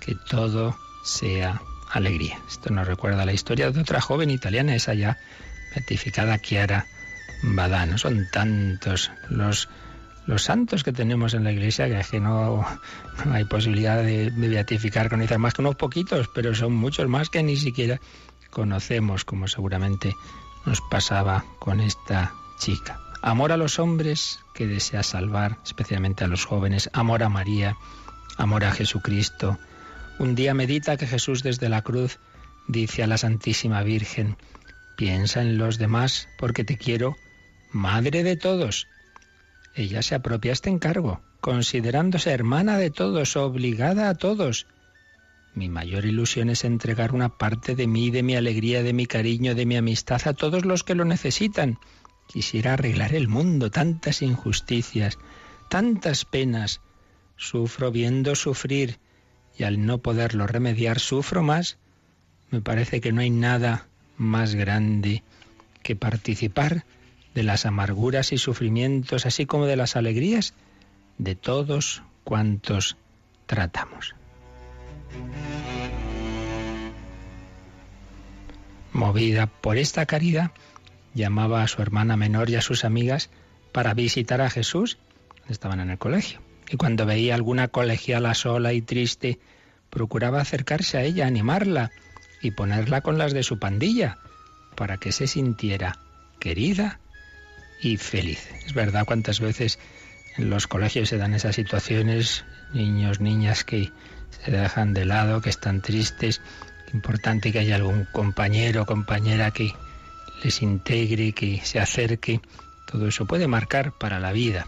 que 0.00 0.14
todo 0.28 0.76
sea 1.04 1.60
alegría. 1.90 2.38
Esto 2.48 2.72
nos 2.72 2.86
recuerda 2.86 3.24
la 3.24 3.32
historia 3.32 3.70
de 3.70 3.80
otra 3.80 4.00
joven 4.00 4.30
italiana, 4.30 4.74
esa 4.74 4.94
ya 4.94 5.18
beatificada 5.74 6.38
Chiara 6.38 6.86
Badano. 7.42 7.98
Son 7.98 8.26
tantos 8.30 9.10
los, 9.28 9.68
los 10.26 10.42
santos 10.42 10.84
que 10.84 10.92
tenemos 10.92 11.34
en 11.34 11.44
la 11.44 11.52
iglesia 11.52 11.88
que, 11.88 12.20
no, 12.20 12.64
no, 13.24 13.32
hay 13.32 13.44
posibilidad 13.44 14.02
de, 14.02 14.30
de 14.30 14.48
beatificar, 14.48 15.08
conocer 15.08 15.38
más 15.38 15.54
que 15.54 15.62
unos 15.62 15.76
poquitos, 15.76 16.28
pero 16.34 16.54
son 16.54 16.72
muchos 16.72 17.08
más 17.08 17.28
que 17.30 17.42
ni 17.42 17.56
siquiera 17.56 18.00
conocemos, 18.50 19.24
como 19.24 19.48
seguramente 19.48 20.14
nos 20.64 20.80
pasaba 20.80 21.44
con 21.58 21.80
esta 21.80 22.34
chica. 22.58 23.00
Amor 23.22 23.52
a 23.52 23.56
los 23.56 23.78
hombres 23.78 24.40
que 24.54 24.66
desea 24.66 25.02
salvar, 25.02 25.58
especialmente 25.64 26.24
a 26.24 26.28
los 26.28 26.44
jóvenes. 26.44 26.90
Amor 26.92 27.22
a 27.22 27.28
María, 27.28 27.76
amor 28.36 28.64
a 28.64 28.72
Jesucristo. 28.72 29.58
Un 30.18 30.34
día 30.34 30.54
medita 30.54 30.96
que 30.96 31.06
Jesús 31.06 31.42
desde 31.42 31.68
la 31.68 31.82
cruz 31.82 32.18
dice 32.68 33.02
a 33.02 33.06
la 33.06 33.18
Santísima 33.18 33.82
Virgen, 33.82 34.36
piensa 34.96 35.40
en 35.40 35.58
los 35.58 35.78
demás 35.78 36.28
porque 36.38 36.64
te 36.64 36.76
quiero, 36.76 37.16
Madre 37.72 38.22
de 38.22 38.36
todos. 38.36 38.86
ella 39.74 40.02
se 40.02 40.14
apropia 40.14 40.52
este 40.52 40.68
encargo, 40.68 41.22
considerándose 41.40 42.30
hermana 42.30 42.76
de 42.76 42.90
todos, 42.90 43.34
obligada 43.36 44.10
a 44.10 44.14
todos. 44.14 44.66
Mi 45.54 45.68
mayor 45.68 46.06
ilusión 46.06 46.48
es 46.48 46.64
entregar 46.64 47.12
una 47.12 47.28
parte 47.28 47.74
de 47.74 47.86
mí, 47.86 48.10
de 48.10 48.22
mi 48.22 48.36
alegría, 48.36 48.82
de 48.82 48.94
mi 48.94 49.06
cariño, 49.06 49.54
de 49.54 49.66
mi 49.66 49.76
amistad 49.76 50.22
a 50.26 50.32
todos 50.32 50.64
los 50.64 50.82
que 50.82 50.94
lo 50.94 51.04
necesitan. 51.04 51.78
Quisiera 52.26 52.72
arreglar 52.72 53.14
el 53.14 53.28
mundo, 53.28 53.70
tantas 53.70 54.22
injusticias, 54.22 55.18
tantas 55.68 56.24
penas. 56.24 56.80
Sufro 57.36 57.90
viendo 57.90 58.34
sufrir 58.34 58.98
y 59.58 59.64
al 59.64 59.84
no 59.84 59.98
poderlo 59.98 60.46
remediar 60.46 61.00
sufro 61.00 61.42
más. 61.42 61.76
Me 62.50 62.62
parece 62.62 63.02
que 63.02 63.12
no 63.12 63.20
hay 63.20 63.30
nada 63.30 63.88
más 64.16 64.54
grande 64.54 65.22
que 65.82 65.96
participar 65.96 66.84
de 67.34 67.42
las 67.42 67.66
amarguras 67.66 68.32
y 68.32 68.38
sufrimientos, 68.38 69.26
así 69.26 69.44
como 69.44 69.66
de 69.66 69.76
las 69.76 69.96
alegrías 69.96 70.54
de 71.18 71.34
todos 71.34 72.02
cuantos 72.24 72.96
tratamos. 73.46 74.14
Movida 78.92 79.46
por 79.46 79.78
esta 79.78 80.06
caridad, 80.06 80.52
llamaba 81.14 81.62
a 81.62 81.68
su 81.68 81.82
hermana 81.82 82.16
menor 82.16 82.50
y 82.50 82.56
a 82.56 82.62
sus 82.62 82.84
amigas 82.84 83.30
para 83.72 83.94
visitar 83.94 84.40
a 84.40 84.50
Jesús. 84.50 84.98
Estaban 85.48 85.80
en 85.80 85.90
el 85.90 85.98
colegio. 85.98 86.40
Y 86.70 86.76
cuando 86.76 87.06
veía 87.06 87.34
alguna 87.34 87.68
colegiala 87.68 88.34
sola 88.34 88.72
y 88.72 88.82
triste, 88.82 89.38
procuraba 89.90 90.40
acercarse 90.40 90.98
a 90.98 91.02
ella, 91.02 91.26
animarla 91.26 91.90
y 92.40 92.52
ponerla 92.52 93.00
con 93.00 93.18
las 93.18 93.32
de 93.32 93.42
su 93.42 93.58
pandilla, 93.58 94.18
para 94.74 94.96
que 94.96 95.12
se 95.12 95.26
sintiera 95.26 95.98
querida 96.38 96.98
y 97.82 97.96
feliz. 97.96 98.48
Es 98.66 98.72
verdad 98.72 99.04
cuántas 99.06 99.40
veces 99.40 99.78
en 100.36 100.48
los 100.48 100.66
colegios 100.66 101.08
se 101.08 101.18
dan 101.18 101.34
esas 101.34 101.56
situaciones, 101.56 102.44
niños, 102.72 103.20
niñas 103.20 103.64
que 103.64 103.90
se 104.44 104.50
dejan 104.50 104.94
de 104.94 105.04
lado, 105.04 105.40
que 105.40 105.50
están 105.50 105.80
tristes. 105.80 106.40
Importante 106.92 107.52
que 107.52 107.60
haya 107.60 107.76
algún 107.76 108.04
compañero 108.04 108.82
o 108.82 108.86
compañera 108.86 109.50
que 109.50 109.72
les 110.42 110.62
integre, 110.62 111.32
que 111.32 111.60
se 111.64 111.78
acerque. 111.78 112.40
Todo 112.86 113.08
eso 113.08 113.26
puede 113.26 113.46
marcar 113.46 113.92
para 113.92 114.20
la 114.20 114.32
vida. 114.32 114.66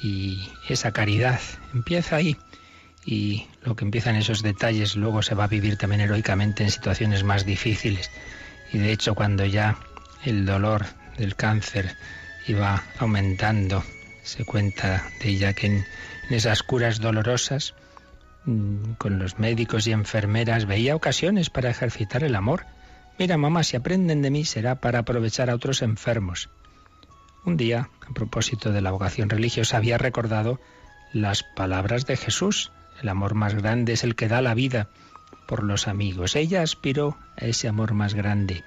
Y 0.00 0.48
esa 0.68 0.92
caridad 0.92 1.40
empieza 1.74 2.16
ahí. 2.16 2.36
Y 3.04 3.46
lo 3.62 3.74
que 3.76 3.84
empieza 3.84 4.10
en 4.10 4.16
esos 4.16 4.42
detalles 4.42 4.96
luego 4.96 5.22
se 5.22 5.34
va 5.34 5.44
a 5.44 5.48
vivir 5.48 5.76
también 5.76 6.00
heroicamente 6.00 6.62
en 6.62 6.70
situaciones 6.70 7.24
más 7.24 7.44
difíciles. 7.44 8.10
Y 8.72 8.78
de 8.78 8.92
hecho 8.92 9.14
cuando 9.14 9.44
ya 9.44 9.76
el 10.24 10.46
dolor 10.46 10.86
del 11.18 11.34
cáncer 11.36 11.96
iba 12.46 12.82
aumentando, 12.98 13.84
se 14.22 14.44
cuenta 14.44 15.10
de 15.20 15.30
ella 15.30 15.52
que 15.52 15.66
en, 15.66 15.86
esas 16.30 16.62
curas 16.62 17.00
dolorosas 17.00 17.74
con 18.98 19.18
los 19.18 19.38
médicos 19.38 19.86
y 19.86 19.92
enfermeras 19.92 20.66
veía 20.66 20.96
ocasiones 20.96 21.50
para 21.50 21.70
ejercitar 21.70 22.24
el 22.24 22.34
amor. 22.34 22.66
Mira, 23.18 23.36
mamá, 23.36 23.62
si 23.62 23.76
aprenden 23.76 24.22
de 24.22 24.30
mí 24.30 24.44
será 24.44 24.80
para 24.80 25.00
aprovechar 25.00 25.50
a 25.50 25.54
otros 25.54 25.82
enfermos. 25.82 26.50
Un 27.44 27.56
día, 27.56 27.90
a 28.08 28.14
propósito 28.14 28.72
de 28.72 28.80
la 28.80 28.90
vocación 28.90 29.28
religiosa, 29.28 29.76
había 29.76 29.98
recordado 29.98 30.60
las 31.12 31.42
palabras 31.42 32.06
de 32.06 32.16
Jesús. 32.16 32.72
El 33.00 33.08
amor 33.08 33.34
más 33.34 33.54
grande 33.54 33.92
es 33.92 34.04
el 34.04 34.14
que 34.14 34.28
da 34.28 34.42
la 34.42 34.54
vida 34.54 34.88
por 35.46 35.62
los 35.62 35.88
amigos. 35.88 36.36
Ella 36.36 36.62
aspiró 36.62 37.18
a 37.36 37.46
ese 37.46 37.68
amor 37.68 37.94
más 37.94 38.14
grande. 38.14 38.64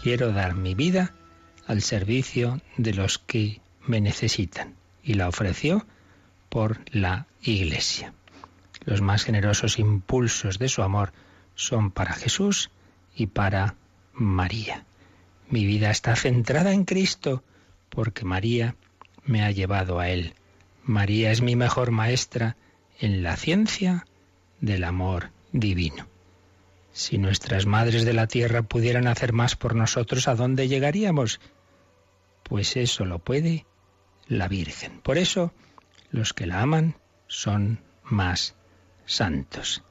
Quiero 0.00 0.32
dar 0.32 0.54
mi 0.54 0.74
vida 0.74 1.12
al 1.66 1.82
servicio 1.82 2.60
de 2.76 2.94
los 2.94 3.18
que 3.18 3.60
me 3.86 4.00
necesitan. 4.00 4.74
Y 5.02 5.14
la 5.14 5.28
ofreció 5.28 5.86
por 6.48 6.80
la 6.90 7.26
Iglesia. 7.42 8.12
Los 8.88 9.02
más 9.02 9.22
generosos 9.22 9.78
impulsos 9.78 10.58
de 10.58 10.70
su 10.70 10.82
amor 10.82 11.12
son 11.54 11.90
para 11.90 12.14
Jesús 12.14 12.70
y 13.14 13.26
para 13.26 13.74
María. 14.14 14.86
Mi 15.50 15.66
vida 15.66 15.90
está 15.90 16.16
centrada 16.16 16.72
en 16.72 16.86
Cristo 16.86 17.44
porque 17.90 18.24
María 18.24 18.76
me 19.26 19.44
ha 19.44 19.50
llevado 19.50 19.98
a 20.00 20.08
Él. 20.08 20.32
María 20.84 21.30
es 21.30 21.42
mi 21.42 21.54
mejor 21.54 21.90
maestra 21.90 22.56
en 22.98 23.22
la 23.22 23.36
ciencia 23.36 24.06
del 24.62 24.84
amor 24.84 25.32
divino. 25.52 26.06
Si 26.90 27.18
nuestras 27.18 27.66
madres 27.66 28.06
de 28.06 28.14
la 28.14 28.26
tierra 28.26 28.62
pudieran 28.62 29.06
hacer 29.06 29.34
más 29.34 29.54
por 29.54 29.74
nosotros, 29.74 30.28
¿a 30.28 30.34
dónde 30.34 30.66
llegaríamos? 30.66 31.40
Pues 32.42 32.74
eso 32.78 33.04
lo 33.04 33.18
puede 33.18 33.66
la 34.28 34.48
Virgen. 34.48 35.02
Por 35.02 35.18
eso 35.18 35.52
los 36.10 36.32
que 36.32 36.46
la 36.46 36.62
aman 36.62 36.96
son 37.26 37.82
más 38.02 38.54
santos. 39.08 39.82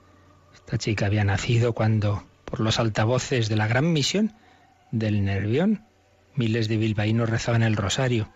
Esta 0.54 0.78
chica 0.78 1.08
había 1.08 1.24
nacido 1.24 1.74
cuando, 1.74 2.26
por 2.46 2.62
los 2.62 2.80
altavoces 2.80 3.50
de 3.50 3.58
la 3.58 3.68
gran 3.68 3.92
misión 3.92 4.34
del 4.92 5.26
Nervión, 5.26 5.84
miles 6.36 6.68
de 6.68 6.78
bilbaínos 6.78 7.30
rezaban 7.30 7.64
el 7.64 7.76
rosario 7.76 8.30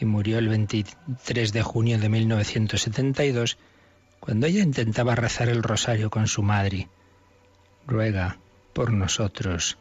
y 0.00 0.04
murió 0.04 0.38
el 0.38 0.48
23 0.48 1.52
de 1.52 1.62
junio 1.62 1.98
de 1.98 2.08
1972 2.08 3.58
cuando 4.18 4.46
ella 4.46 4.62
intentaba 4.62 5.14
rezar 5.14 5.48
el 5.48 5.62
rosario 5.62 6.10
con 6.10 6.26
su 6.26 6.42
madre. 6.42 6.88
Ruega 7.86 8.38
por 8.72 8.92
nosotros 8.92 9.78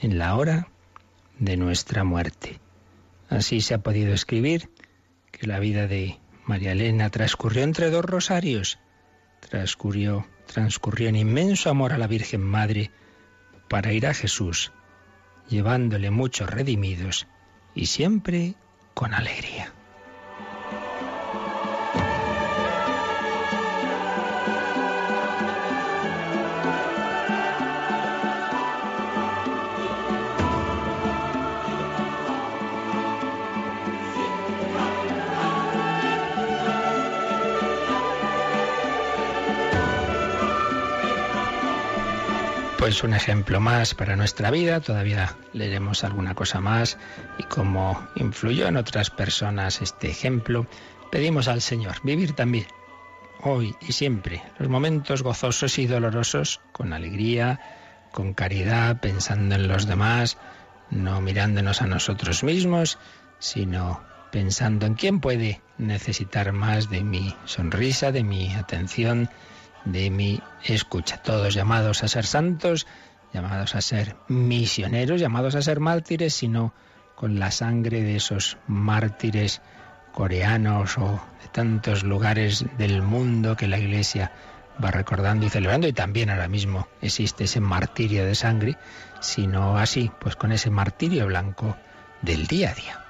en 0.00 0.18
la 0.18 0.36
hora 0.36 0.68
de 1.38 1.56
nuestra 1.56 2.04
muerte. 2.04 2.60
Así 3.28 3.60
se 3.60 3.74
ha 3.74 3.78
podido 3.78 4.14
escribir 4.14 4.70
que 5.32 5.46
la 5.46 5.58
vida 5.58 5.86
de 5.86 6.18
María 6.46 6.72
Elena 6.72 7.10
transcurrió 7.10 7.64
entre 7.64 7.90
dos 7.90 8.04
rosarios, 8.04 8.78
transcurrió, 9.48 10.26
transcurrió 10.46 11.08
en 11.08 11.16
inmenso 11.16 11.70
amor 11.70 11.92
a 11.92 11.98
la 11.98 12.06
Virgen 12.06 12.42
Madre 12.42 12.90
para 13.68 13.92
ir 13.92 14.06
a 14.06 14.14
Jesús, 14.14 14.72
llevándole 15.48 16.10
muchos 16.10 16.48
redimidos 16.50 17.26
y 17.74 17.86
siempre 17.86 18.54
con 18.94 19.14
alegría. 19.14 19.72
Pues 42.86 43.02
un 43.02 43.14
ejemplo 43.14 43.58
más 43.58 43.96
para 43.96 44.14
nuestra 44.14 44.48
vida. 44.52 44.78
Todavía 44.78 45.34
leeremos 45.52 46.04
alguna 46.04 46.36
cosa 46.36 46.60
más 46.60 46.98
y 47.36 47.42
cómo 47.42 48.06
influyó 48.14 48.68
en 48.68 48.76
otras 48.76 49.10
personas 49.10 49.82
este 49.82 50.08
ejemplo. 50.08 50.68
Pedimos 51.10 51.48
al 51.48 51.62
Señor 51.62 51.96
vivir 52.04 52.34
también 52.34 52.66
hoy 53.42 53.74
y 53.80 53.90
siempre 53.90 54.40
los 54.60 54.68
momentos 54.68 55.24
gozosos 55.24 55.80
y 55.80 55.88
dolorosos 55.88 56.60
con 56.70 56.92
alegría, 56.92 57.58
con 58.12 58.34
caridad, 58.34 59.00
pensando 59.00 59.56
en 59.56 59.66
los 59.66 59.88
demás, 59.88 60.38
no 60.88 61.20
mirándonos 61.20 61.82
a 61.82 61.88
nosotros 61.88 62.44
mismos, 62.44 63.00
sino 63.40 64.00
pensando 64.30 64.86
en 64.86 64.94
quién 64.94 65.18
puede 65.18 65.60
necesitar 65.76 66.52
más 66.52 66.88
de 66.88 67.02
mi 67.02 67.34
sonrisa, 67.46 68.12
de 68.12 68.22
mi 68.22 68.54
atención, 68.54 69.28
de 69.86 70.10
mi 70.10 70.42
escucha. 70.64 71.16
Todos 71.22 71.54
llamados 71.54 72.04
a 72.04 72.08
ser 72.08 72.26
santos, 72.26 72.86
llamados 73.32 73.74
a 73.74 73.80
ser 73.80 74.16
misioneros, 74.28 75.20
llamados 75.20 75.54
a 75.54 75.62
ser 75.62 75.80
mártires, 75.80 76.34
sino 76.34 76.74
con 77.14 77.38
la 77.38 77.50
sangre 77.50 78.02
de 78.02 78.16
esos 78.16 78.58
mártires 78.66 79.62
coreanos 80.12 80.98
o 80.98 81.20
de 81.42 81.48
tantos 81.52 82.02
lugares 82.02 82.64
del 82.78 83.02
mundo 83.02 83.56
que 83.56 83.68
la 83.68 83.78
Iglesia 83.78 84.32
va 84.82 84.90
recordando 84.90 85.46
y 85.46 85.50
celebrando 85.50 85.88
y 85.88 85.92
también 85.92 86.30
ahora 86.30 86.48
mismo 86.48 86.86
existe 87.00 87.44
ese 87.44 87.60
martirio 87.60 88.26
de 88.26 88.34
sangre, 88.34 88.76
sino 89.20 89.78
así, 89.78 90.10
pues 90.20 90.36
con 90.36 90.52
ese 90.52 90.70
martirio 90.70 91.26
blanco 91.26 91.76
del 92.22 92.46
día 92.46 92.70
a 92.70 92.74
día. 92.74 93.05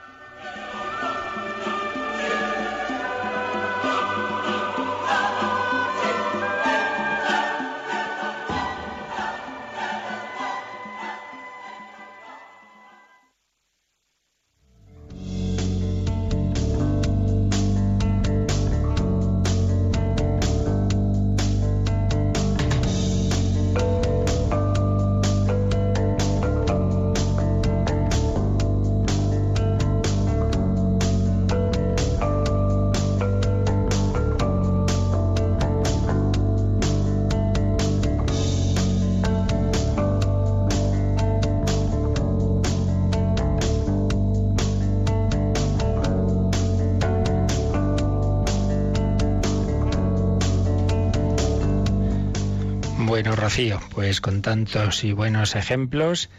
Pues 53.95 54.21
con 54.21 54.43
tantos 54.43 55.05
y 55.05 55.13
buenos 55.13 55.55
ejemplos, 55.55 56.31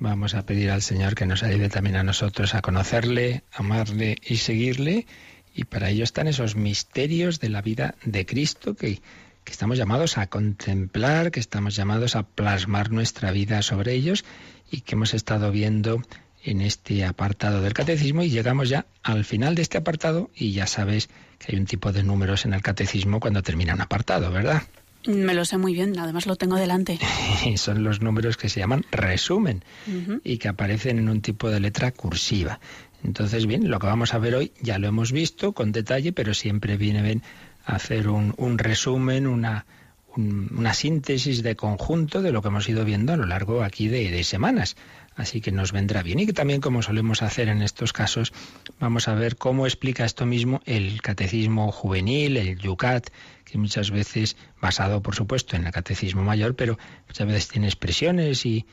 vamos 0.00 0.34
a 0.34 0.46
pedir 0.46 0.70
al 0.70 0.80
Señor 0.80 1.14
que 1.14 1.26
nos 1.26 1.42
ayude 1.42 1.68
también 1.68 1.96
a 1.96 2.02
nosotros 2.02 2.54
a 2.54 2.62
conocerle, 2.62 3.44
amarle 3.52 4.16
y 4.26 4.38
seguirle. 4.38 5.06
Y 5.54 5.64
para 5.64 5.90
ello 5.90 6.04
están 6.04 6.26
esos 6.26 6.56
misterios 6.56 7.38
de 7.38 7.50
la 7.50 7.60
vida 7.60 7.96
de 8.06 8.24
Cristo 8.24 8.74
que, 8.74 9.02
que 9.44 9.52
estamos 9.52 9.76
llamados 9.76 10.16
a 10.16 10.28
contemplar, 10.28 11.32
que 11.32 11.38
estamos 11.38 11.76
llamados 11.76 12.16
a 12.16 12.22
plasmar 12.22 12.90
nuestra 12.90 13.30
vida 13.30 13.60
sobre 13.60 13.92
ellos 13.92 14.24
y 14.70 14.80
que 14.80 14.94
hemos 14.94 15.12
estado 15.12 15.50
viendo 15.52 16.00
en 16.42 16.62
este 16.62 17.04
apartado 17.04 17.60
del 17.60 17.74
catecismo 17.74 18.22
y 18.22 18.30
llegamos 18.30 18.70
ya 18.70 18.86
al 19.02 19.26
final 19.26 19.54
de 19.54 19.60
este 19.60 19.76
apartado 19.76 20.30
y 20.34 20.52
ya 20.52 20.66
sabes 20.66 21.10
que 21.38 21.52
hay 21.52 21.58
un 21.58 21.66
tipo 21.66 21.92
de 21.92 22.02
números 22.02 22.46
en 22.46 22.54
el 22.54 22.62
catecismo 22.62 23.20
cuando 23.20 23.42
termina 23.42 23.74
un 23.74 23.82
apartado, 23.82 24.30
¿verdad? 24.32 24.62
Me 25.06 25.34
lo 25.34 25.44
sé 25.44 25.58
muy 25.58 25.74
bien, 25.74 25.98
además 25.98 26.26
lo 26.26 26.36
tengo 26.36 26.56
delante. 26.56 26.98
Son 27.56 27.84
los 27.84 28.00
números 28.00 28.36
que 28.36 28.48
se 28.48 28.60
llaman 28.60 28.84
resumen 28.90 29.64
y 30.22 30.38
que 30.38 30.48
aparecen 30.48 30.98
en 30.98 31.08
un 31.08 31.20
tipo 31.20 31.50
de 31.50 31.60
letra 31.60 31.92
cursiva. 31.92 32.60
Entonces, 33.02 33.46
bien, 33.46 33.70
lo 33.70 33.78
que 33.78 33.86
vamos 33.86 34.14
a 34.14 34.18
ver 34.18 34.34
hoy 34.34 34.52
ya 34.60 34.78
lo 34.78 34.88
hemos 34.88 35.12
visto 35.12 35.52
con 35.52 35.72
detalle, 35.72 36.12
pero 36.12 36.32
siempre 36.32 36.76
viene 36.76 37.02
bien 37.02 37.22
hacer 37.66 38.08
un, 38.08 38.58
resumen, 38.58 39.26
una, 39.26 39.66
una 40.16 40.72
síntesis 40.72 41.42
de 41.42 41.54
conjunto 41.54 42.22
de 42.22 42.32
lo 42.32 42.40
que 42.40 42.48
hemos 42.48 42.68
ido 42.68 42.84
viendo 42.84 43.12
a 43.12 43.16
lo 43.16 43.26
largo 43.26 43.62
aquí 43.62 43.88
de, 43.88 44.10
de 44.10 44.24
semanas 44.24 44.76
así 45.16 45.40
que 45.40 45.52
nos 45.52 45.72
vendrá 45.72 46.02
bien. 46.02 46.18
Y 46.18 46.26
que 46.26 46.32
también, 46.32 46.60
como 46.60 46.82
solemos 46.82 47.22
hacer 47.22 47.48
en 47.48 47.62
estos 47.62 47.92
casos, 47.92 48.32
vamos 48.80 49.08
a 49.08 49.14
ver 49.14 49.36
cómo 49.36 49.66
explica 49.66 50.04
esto 50.04 50.26
mismo 50.26 50.60
el 50.64 51.00
catecismo 51.02 51.70
juvenil, 51.72 52.36
el 52.36 52.58
Yucat, 52.58 53.10
que 53.54 53.58
muchas 53.58 53.92
veces, 53.92 54.36
basado 54.60 55.00
por 55.00 55.14
supuesto 55.14 55.54
en 55.54 55.64
el 55.64 55.70
catecismo 55.70 56.24
mayor, 56.24 56.56
pero 56.56 56.76
muchas 57.06 57.24
veces 57.24 57.46
tiene 57.46 57.68
expresiones 57.68 58.44
y, 58.46 58.66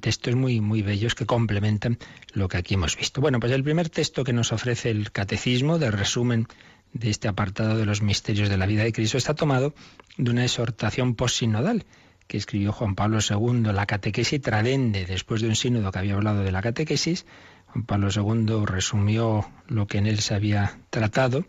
textos 0.00 0.36
muy, 0.36 0.60
muy 0.60 0.82
bellos 0.82 1.16
que 1.16 1.26
complementan 1.26 1.98
lo 2.32 2.46
que 2.46 2.56
aquí 2.56 2.74
hemos 2.74 2.96
visto. 2.96 3.20
Bueno, 3.20 3.40
pues 3.40 3.50
el 3.50 3.64
primer 3.64 3.88
texto 3.88 4.22
que 4.22 4.32
nos 4.32 4.52
ofrece 4.52 4.90
el 4.90 5.10
catecismo, 5.10 5.80
de 5.80 5.90
resumen 5.90 6.46
de 6.92 7.10
este 7.10 7.26
apartado 7.26 7.76
de 7.76 7.84
los 7.84 8.00
misterios 8.00 8.48
de 8.48 8.56
la 8.58 8.66
vida 8.66 8.84
de 8.84 8.92
Cristo, 8.92 9.18
está 9.18 9.34
tomado 9.34 9.74
de 10.16 10.30
una 10.30 10.44
exhortación 10.44 11.16
postsinodal 11.16 11.84
que 12.28 12.36
escribió 12.36 12.70
Juan 12.70 12.94
Pablo 12.94 13.18
II, 13.28 13.72
la 13.72 13.86
catequesis 13.86 14.40
tradende, 14.40 15.04
después 15.04 15.42
de 15.42 15.48
un 15.48 15.56
sínodo 15.56 15.90
que 15.90 15.98
había 15.98 16.14
hablado 16.14 16.44
de 16.44 16.52
la 16.52 16.62
catequesis, 16.62 17.26
Juan 17.72 17.86
Pablo 17.86 18.08
II 18.14 18.66
resumió 18.66 19.50
lo 19.66 19.88
que 19.88 19.98
en 19.98 20.06
él 20.06 20.20
se 20.20 20.34
había 20.34 20.78
tratado 20.90 21.44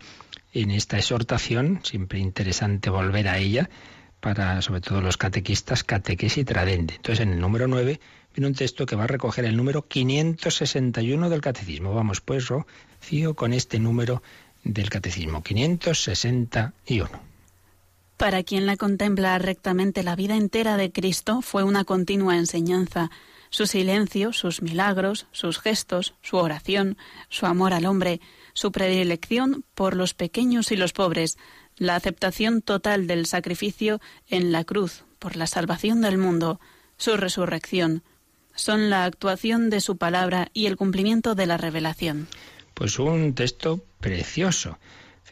en 0.53 0.71
esta 0.71 0.97
exhortación, 0.97 1.79
siempre 1.83 2.19
interesante 2.19 2.89
volver 2.89 3.27
a 3.27 3.37
ella, 3.37 3.69
para 4.19 4.61
sobre 4.61 4.79
todo 4.81 5.01
los 5.01 5.17
catequistas, 5.17 5.83
catequesis 5.83 6.45
tradende. 6.45 6.95
Entonces 6.95 7.19
en 7.21 7.33
el 7.33 7.39
número 7.39 7.67
9 7.67 7.99
viene 8.33 8.47
un 8.47 8.55
texto 8.55 8.85
que 8.85 8.95
va 8.95 9.03
a 9.03 9.07
recoger 9.07 9.45
el 9.45 9.57
número 9.57 9.87
561 9.87 11.29
del 11.29 11.41
catecismo. 11.41 11.93
Vamos 11.93 12.21
pues, 12.21 12.47
Rocío, 12.47 13.35
con 13.35 13.51
este 13.51 13.79
número 13.79 14.23
del 14.63 14.89
catecismo, 14.89 15.43
561. 15.43 17.09
Para 18.15 18.43
quien 18.43 18.65
la 18.65 18.77
contempla 18.77 19.37
rectamente 19.39 20.03
la 20.03 20.15
vida 20.15 20.37
entera 20.37 20.77
de 20.77 20.91
Cristo 20.91 21.41
fue 21.41 21.63
una 21.63 21.83
continua 21.83 22.37
enseñanza. 22.37 23.11
Su 23.49 23.67
silencio, 23.67 24.31
sus 24.33 24.61
milagros, 24.61 25.27
sus 25.31 25.59
gestos, 25.59 26.15
su 26.21 26.37
oración, 26.37 26.97
su 27.29 27.45
amor 27.45 27.73
al 27.73 27.85
hombre, 27.85 28.21
su 28.53 28.71
predilección 28.71 29.63
por 29.75 29.95
los 29.95 30.13
pequeños 30.13 30.71
y 30.71 30.75
los 30.75 30.93
pobres, 30.93 31.37
la 31.77 31.95
aceptación 31.95 32.61
total 32.61 33.07
del 33.07 33.25
sacrificio 33.25 33.99
en 34.29 34.51
la 34.51 34.63
cruz 34.63 35.03
por 35.19 35.35
la 35.35 35.47
salvación 35.47 36.01
del 36.01 36.17
mundo, 36.17 36.59
su 36.97 37.17
resurrección, 37.17 38.03
son 38.55 38.89
la 38.89 39.05
actuación 39.05 39.69
de 39.69 39.81
su 39.81 39.97
palabra 39.97 40.49
y 40.53 40.67
el 40.67 40.77
cumplimiento 40.77 41.33
de 41.33 41.47
la 41.47 41.57
revelación. 41.57 42.27
Pues 42.75 42.99
un 42.99 43.33
texto 43.33 43.83
precioso 43.99 44.77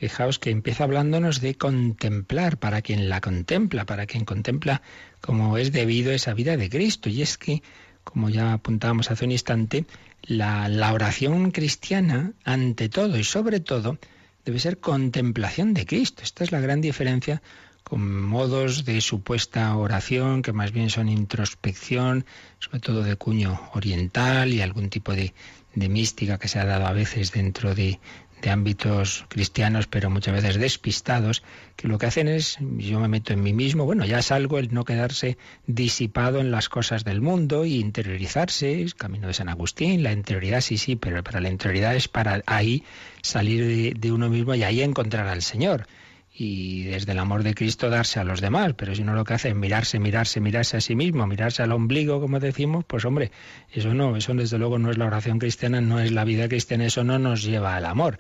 Fijaos 0.02 0.40
que 0.40 0.50
empieza 0.50 0.86
hablándonos 0.86 1.42
de 1.42 1.54
contemplar, 1.54 2.58
para 2.58 2.82
quien 2.82 3.08
la 3.08 3.22
contempla, 3.22 3.86
para 3.86 4.08
quien 4.08 4.26
contempla 4.26 4.82
como 5.22 5.60
es 5.60 5.72
debido 5.72 6.12
esa 6.12 6.34
vida 6.34 6.58
de 6.58 6.72
Cristo. 6.72 7.08
Y 7.08 7.22
es 7.22 7.38
que, 7.38 7.62
como 8.04 8.32
ya 8.32 8.54
apuntábamos 8.54 9.12
hace 9.12 9.26
un 9.26 9.32
instante, 9.32 9.86
la, 10.24 10.70
la 10.70 10.94
oración 10.94 11.52
cristiana, 11.52 12.34
ante 12.44 12.90
todo 12.90 13.18
y 13.18 13.24
sobre 13.24 13.60
todo, 13.60 13.98
debe 14.46 14.60
ser 14.60 14.80
contemplación 14.80 15.74
de 15.74 15.86
Cristo. 15.86 16.24
Esta 16.24 16.44
es 16.44 16.52
la 16.52 16.60
gran 16.60 16.82
diferencia 16.82 17.42
con 17.84 18.22
modos 18.22 18.86
de 18.86 19.02
supuesta 19.02 19.76
oración 19.76 20.42
que 20.42 20.54
más 20.54 20.72
bien 20.72 20.90
son 20.90 21.10
introspección, 21.10 22.26
sobre 22.60 22.80
todo 22.80 23.04
de 23.04 23.16
cuño 23.16 23.60
oriental 23.74 24.54
y 24.54 24.62
algún 24.62 24.90
tipo 24.90 25.14
de, 25.14 25.34
de 25.76 25.90
mística 25.90 26.38
que 26.38 26.48
se 26.48 26.60
ha 26.60 26.66
dado 26.66 26.86
a 26.86 26.94
veces 26.94 27.32
dentro 27.32 27.76
de, 27.76 28.00
de 28.42 28.50
ámbitos 28.50 29.26
cristianos, 29.30 29.88
pero 29.88 30.10
muchas 30.10 30.34
veces 30.34 30.58
despistados, 30.58 31.44
que 31.76 31.88
lo 31.88 31.98
que 31.98 32.08
hacen 32.08 32.28
es, 32.28 32.58
yo 32.78 33.00
me 33.00 33.08
meto 33.08 33.34
en 33.34 33.44
mí 33.44 33.54
mismo, 33.54 33.86
bueno, 33.86 34.06
ya 34.06 34.20
es 34.20 34.32
algo 34.32 34.58
el 34.58 34.74
no 34.74 34.86
quedarse 34.86 35.38
disipado 35.68 36.40
en 36.40 36.52
las 36.52 36.70
cosas 36.70 37.04
del 37.04 37.22
mundo 37.22 37.66
y 37.66 37.76
interiorizarse, 37.76 38.82
es 38.82 38.96
camino 38.96 39.28
de 39.28 39.34
San 39.34 39.50
Agustín, 39.50 40.04
la 40.04 40.12
interioridad 40.12 40.62
sí, 40.62 40.78
sí, 40.78 40.96
pero 40.96 41.24
para 41.24 41.40
la 41.40 41.50
interioridad 41.50 41.96
es 41.96 42.08
para 42.08 42.42
ahí 42.46 42.84
salir 43.22 43.98
de 43.98 44.12
uno 44.12 44.30
mismo 44.30 44.56
y 44.56 44.64
ahí 44.64 44.82
encontrar 44.82 45.28
al 45.28 45.42
Señor 45.42 45.88
y 46.34 46.84
desde 46.84 47.12
el 47.12 47.20
amor 47.20 47.44
de 47.44 47.54
Cristo 47.54 47.90
darse 47.90 48.20
a 48.20 48.24
los 48.24 48.40
demás, 48.40 48.74
pero 48.78 48.96
si 48.96 49.04
no 49.04 49.14
lo 49.14 49.26
que 49.26 49.34
hace 49.34 49.50
es 49.50 49.56
mirarse, 49.56 50.00
mirarse, 50.00 50.40
mirarse 50.40 50.78
a 50.78 50.82
sí 50.82 50.96
mismo, 50.96 51.28
mirarse 51.28 51.62
al 51.62 51.72
ombligo, 51.74 52.22
como 52.22 52.40
decimos, 52.40 52.86
pues 52.86 53.04
hombre, 53.04 53.32
eso 53.72 53.94
no, 53.94 54.16
eso 54.16 54.34
desde 54.34 54.58
luego 54.58 54.80
no 54.80 54.92
es 54.92 54.98
la 54.98 55.06
oración 55.06 55.40
cristiana, 55.40 55.82
no 55.82 56.00
es 56.00 56.12
la 56.12 56.24
vida 56.24 56.48
cristiana, 56.48 56.86
eso 56.86 57.04
no 57.04 57.20
nos 57.20 57.44
lleva 57.44 57.76
al 57.76 57.86
amor. 57.86 58.18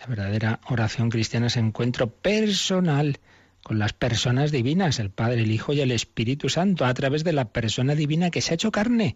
La 0.00 0.06
verdadera 0.06 0.60
oración 0.68 1.10
cristiana 1.10 1.46
es 1.46 1.56
encuentro 1.56 2.08
personal 2.08 3.18
con 3.62 3.78
las 3.78 3.92
personas 3.92 4.50
divinas, 4.50 4.98
el 4.98 5.10
Padre, 5.10 5.42
el 5.42 5.52
Hijo 5.52 5.72
y 5.72 5.80
el 5.80 5.92
Espíritu 5.92 6.48
Santo, 6.48 6.84
a 6.84 6.94
través 6.94 7.22
de 7.22 7.32
la 7.32 7.52
persona 7.52 7.94
divina 7.94 8.30
que 8.30 8.40
se 8.40 8.52
ha 8.52 8.54
hecho 8.54 8.72
carne. 8.72 9.14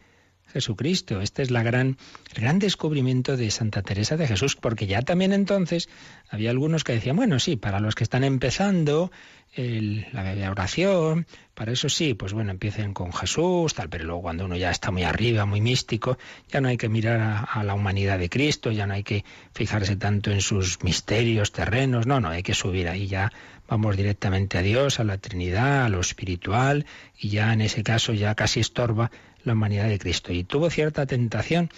Jesucristo. 0.52 1.20
Este 1.20 1.42
es 1.42 1.50
la 1.50 1.62
gran, 1.62 1.96
el 2.34 2.42
gran 2.42 2.58
descubrimiento 2.58 3.36
de 3.36 3.50
Santa 3.50 3.82
Teresa 3.82 4.16
de 4.16 4.26
Jesús, 4.26 4.56
porque 4.56 4.86
ya 4.86 5.02
también 5.02 5.32
entonces 5.32 5.88
había 6.28 6.50
algunos 6.50 6.84
que 6.84 6.92
decían, 6.92 7.16
bueno, 7.16 7.38
sí, 7.38 7.56
para 7.56 7.80
los 7.80 7.94
que 7.94 8.04
están 8.04 8.24
empezando 8.24 9.10
la 9.56 10.50
oración, 10.50 11.26
para 11.54 11.72
eso 11.72 11.88
sí, 11.88 12.12
pues 12.12 12.34
bueno, 12.34 12.50
empiecen 12.50 12.92
con 12.92 13.12
Jesús, 13.12 13.72
tal, 13.72 13.88
pero 13.88 14.04
luego 14.04 14.22
cuando 14.22 14.44
uno 14.44 14.56
ya 14.56 14.70
está 14.70 14.90
muy 14.90 15.04
arriba, 15.04 15.46
muy 15.46 15.62
místico, 15.62 16.18
ya 16.48 16.60
no 16.60 16.68
hay 16.68 16.76
que 16.76 16.90
mirar 16.90 17.46
a 17.50 17.64
la 17.64 17.72
humanidad 17.72 18.18
de 18.18 18.28
Cristo, 18.28 18.70
ya 18.70 18.86
no 18.86 18.92
hay 18.92 19.02
que 19.02 19.24
fijarse 19.54 19.96
tanto 19.96 20.30
en 20.30 20.42
sus 20.42 20.82
misterios 20.82 21.52
terrenos, 21.52 22.06
no, 22.06 22.20
no, 22.20 22.28
hay 22.28 22.42
que 22.42 22.52
subir 22.52 22.88
ahí 22.88 23.06
ya 23.06 23.32
vamos 23.68 23.96
directamente 23.96 24.58
a 24.58 24.62
Dios, 24.62 25.00
a 25.00 25.04
la 25.04 25.18
Trinidad, 25.18 25.86
a 25.86 25.88
lo 25.88 26.00
espiritual, 26.00 26.86
y 27.18 27.30
ya 27.30 27.52
en 27.52 27.62
ese 27.62 27.82
caso 27.82 28.12
ya 28.12 28.34
casi 28.34 28.60
estorba 28.60 29.10
la 29.46 29.54
humanidad 29.54 29.88
de 29.88 29.98
Cristo. 29.98 30.32
Y 30.32 30.44
tuvo 30.44 30.68
cierta 30.70 31.06
tentación 31.06 31.70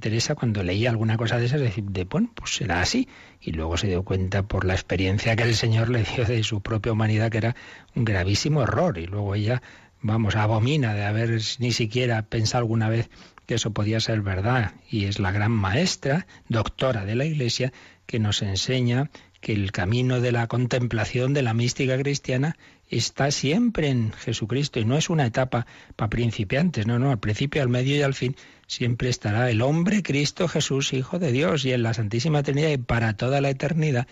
Teresa 0.00 0.34
cuando 0.34 0.62
leía 0.62 0.90
alguna 0.90 1.16
cosa 1.16 1.38
de 1.38 1.46
esas, 1.46 1.60
de 1.60 1.66
decir, 1.66 1.84
de, 1.84 2.04
bueno, 2.04 2.30
pues 2.34 2.54
será 2.54 2.80
así. 2.80 3.08
Y 3.40 3.52
luego 3.52 3.76
se 3.76 3.88
dio 3.88 4.02
cuenta 4.02 4.42
por 4.42 4.64
la 4.64 4.74
experiencia 4.74 5.36
que 5.36 5.42
el 5.42 5.54
Señor 5.54 5.88
le 5.88 6.04
dio 6.04 6.24
de 6.24 6.42
su 6.42 6.60
propia 6.60 6.92
humanidad 6.92 7.30
que 7.30 7.38
era 7.38 7.56
un 7.94 8.04
gravísimo 8.04 8.62
error. 8.62 8.98
Y 8.98 9.06
luego 9.06 9.34
ella, 9.34 9.62
vamos, 10.00 10.36
abomina 10.36 10.94
de 10.94 11.04
haber 11.04 11.40
ni 11.58 11.72
siquiera 11.72 12.22
pensado 12.22 12.62
alguna 12.62 12.88
vez 12.88 13.10
que 13.46 13.54
eso 13.56 13.72
podía 13.72 14.00
ser 14.00 14.22
verdad. 14.22 14.72
Y 14.90 15.04
es 15.04 15.18
la 15.18 15.32
gran 15.32 15.52
maestra, 15.52 16.26
doctora 16.48 17.04
de 17.04 17.14
la 17.14 17.24
Iglesia, 17.24 17.72
que 18.06 18.18
nos 18.18 18.42
enseña 18.42 19.10
que 19.40 19.52
el 19.52 19.72
camino 19.72 20.20
de 20.20 20.32
la 20.32 20.46
contemplación 20.46 21.34
de 21.34 21.42
la 21.42 21.52
mística 21.52 21.98
cristiana 21.98 22.56
está 22.90 23.30
siempre 23.30 23.88
en 23.88 24.12
Jesucristo 24.12 24.80
y 24.80 24.84
no 24.84 24.96
es 24.96 25.10
una 25.10 25.26
etapa 25.26 25.66
para 25.96 26.10
principiantes, 26.10 26.86
no, 26.86 26.98
no, 26.98 27.10
al 27.10 27.18
principio, 27.18 27.62
al 27.62 27.68
medio 27.68 27.96
y 27.96 28.02
al 28.02 28.14
fin 28.14 28.36
siempre 28.66 29.08
estará 29.08 29.50
el 29.50 29.62
hombre 29.62 30.02
Cristo 30.02 30.48
Jesús, 30.48 30.92
Hijo 30.92 31.18
de 31.18 31.32
Dios, 31.32 31.64
y 31.64 31.72
en 31.72 31.82
la 31.82 31.94
Santísima 31.94 32.42
Trinidad 32.42 32.70
y 32.70 32.78
para 32.78 33.16
toda 33.16 33.40
la 33.40 33.50
eternidad, 33.50 34.06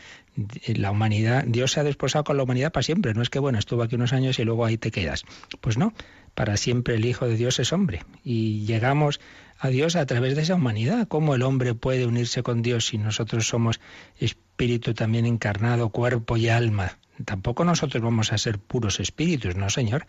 la 0.67 0.91
humanidad, 0.91 1.45
Dios 1.47 1.73
se 1.73 1.81
ha 1.81 1.85
desposado 1.85 2.25
con 2.25 2.37
la 2.37 2.43
humanidad 2.43 2.73
para 2.73 2.83
siempre, 2.83 3.15
no 3.15 3.23
es 3.23 3.31
que 3.31 3.39
bueno, 3.39 3.59
estuvo 3.59 3.83
aquí 3.83 3.95
unos 3.95 4.13
años 4.13 4.39
y 4.39 4.45
luego 4.45 4.65
ahí 4.65 4.79
te 4.79 4.91
quedas. 4.91 5.25
Pues 5.61 5.79
no, 5.79 5.93
para 6.35 6.57
siempre 6.57 6.95
el 6.95 7.05
Hijo 7.05 7.27
de 7.27 7.37
Dios 7.37 7.59
es 7.59 7.73
hombre 7.73 8.03
y 8.25 8.65
llegamos 8.65 9.21
a 9.59 9.69
Dios 9.69 9.97
a 9.97 10.07
través 10.07 10.35
de 10.35 10.43
esa 10.43 10.55
humanidad. 10.55 11.07
¿Cómo 11.09 11.35
el 11.35 11.43
hombre 11.43 11.75
puede 11.75 12.07
unirse 12.07 12.43
con 12.43 12.63
Dios 12.63 12.87
si 12.87 12.99
nosotros 12.99 13.47
somos 13.47 13.81
espíritu 14.19 14.95
también 14.95 15.27
encarnado, 15.27 15.91
cuerpo 15.91 16.37
y 16.37 16.49
alma? 16.49 16.99
Tampoco 17.25 17.65
nosotros 17.65 18.03
vamos 18.03 18.33
a 18.33 18.39
ser 18.39 18.59
puros 18.59 19.01
espíritus, 19.01 19.57
¿no, 19.57 19.71
Señor? 19.71 20.07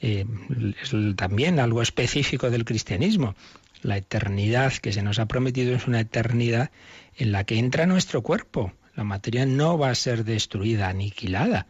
Eh, 0.00 0.26
es 0.82 0.92
también 1.16 1.60
algo 1.60 1.82
específico 1.82 2.50
del 2.50 2.64
cristianismo. 2.64 3.34
La 3.82 3.96
eternidad 3.96 4.72
que 4.74 4.92
se 4.92 5.02
nos 5.02 5.18
ha 5.18 5.26
prometido 5.26 5.74
es 5.74 5.86
una 5.86 6.00
eternidad 6.00 6.70
en 7.16 7.32
la 7.32 7.44
que 7.44 7.58
entra 7.58 7.86
nuestro 7.86 8.22
cuerpo. 8.22 8.72
La 8.94 9.04
materia 9.04 9.46
no 9.46 9.78
va 9.78 9.90
a 9.90 9.94
ser 9.94 10.24
destruida, 10.24 10.88
aniquilada. 10.88 11.66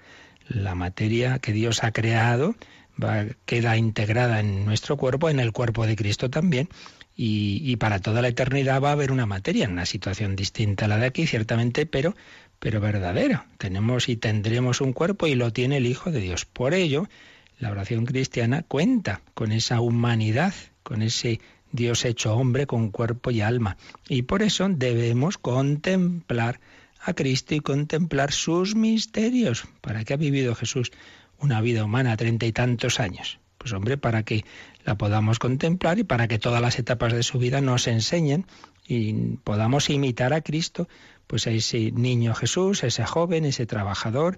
La 0.49 0.75
materia 0.75 1.39
que 1.39 1.53
Dios 1.53 1.85
ha 1.85 1.93
creado 1.93 2.55
va, 3.03 3.27
queda 3.47 3.77
integrada 3.77 4.41
en 4.41 4.65
nuestro 4.65 4.97
cuerpo, 4.97 5.31
en 5.31 5.41
el 5.41 5.53
cuerpo 5.53 5.87
de 5.87 5.97
Cristo 5.97 6.31
también, 6.31 6.69
y, 7.15 7.77
para 7.77 8.01
toda 8.01 8.23
la 8.23 8.29
eternidad 8.29 8.81
va 8.83 8.89
a 8.89 8.93
haber 8.93 9.13
una 9.13 9.27
materia, 9.27 9.67
en 9.67 9.73
una 9.73 9.87
situación 9.87 10.35
distinta 10.35 10.87
a 10.87 10.89
la 10.89 10.97
de 10.97 11.07
aquí, 11.07 11.27
ciertamente, 11.27 11.87
pero, 11.87 12.17
pero 12.63 12.81
verdadera. 12.81 13.47
Tenemos 13.59 14.09
y 14.09 14.15
tendremos 14.15 14.81
un 14.81 14.93
cuerpo 14.93 15.27
y 15.27 15.35
lo 15.35 15.53
tiene 15.53 15.79
el 15.79 15.87
Hijo 15.87 16.13
de 16.13 16.21
Dios. 16.21 16.45
Por 16.45 16.75
ello, 16.75 17.09
la 17.59 17.73
oración 17.73 18.07
cristiana 18.07 18.63
cuenta 18.63 19.21
con 19.35 19.51
esa 19.51 19.81
humanidad, 19.81 20.55
con 20.85 21.03
ese 21.03 21.41
Dios 21.73 22.05
hecho 22.05 22.37
hombre 22.37 22.69
con 22.69 22.93
cuerpo 22.93 23.33
y 23.33 23.41
alma. 23.41 23.79
Y 24.09 24.23
por 24.23 24.45
eso 24.45 24.69
debemos 24.69 25.39
contemplar 25.39 26.61
a 27.01 27.15
Cristo 27.15 27.57
y 27.57 27.61
contemplar 27.61 28.31
sus 28.31 28.77
misterios. 28.77 29.65
¿Para 29.81 30.05
qué 30.05 30.15
ha 30.15 30.17
vivido 30.17 30.55
Jesús 30.55 30.93
una 31.41 31.61
vida 31.61 31.85
humana 31.85 32.17
treinta 32.17 32.47
y 32.47 32.53
tantos 32.53 33.01
años? 33.01 33.41
Pues 33.59 33.73
hombre, 33.73 33.99
para 33.99 34.23
que 34.23 34.45
la 34.85 34.97
podamos 34.97 35.41
contemplar 35.41 35.99
y 35.99 36.05
para 36.05 36.29
que 36.29 36.39
todas 36.39 36.63
las 36.63 36.79
etapas 36.79 37.13
de 37.13 37.25
su 37.25 37.41
vida 37.41 37.61
nos 37.61 37.89
enseñen 37.89 38.47
y 38.87 39.13
podamos 39.43 39.91
imitar 39.91 40.33
a 40.33 40.43
Cristo, 40.43 40.89
pues 41.33 41.47
a 41.47 41.51
ese 41.51 41.93
niño 41.93 42.35
Jesús, 42.35 42.85
ese 42.85 43.07
joven, 43.07 43.47
ese 43.47 43.65
trabajador, 43.65 44.37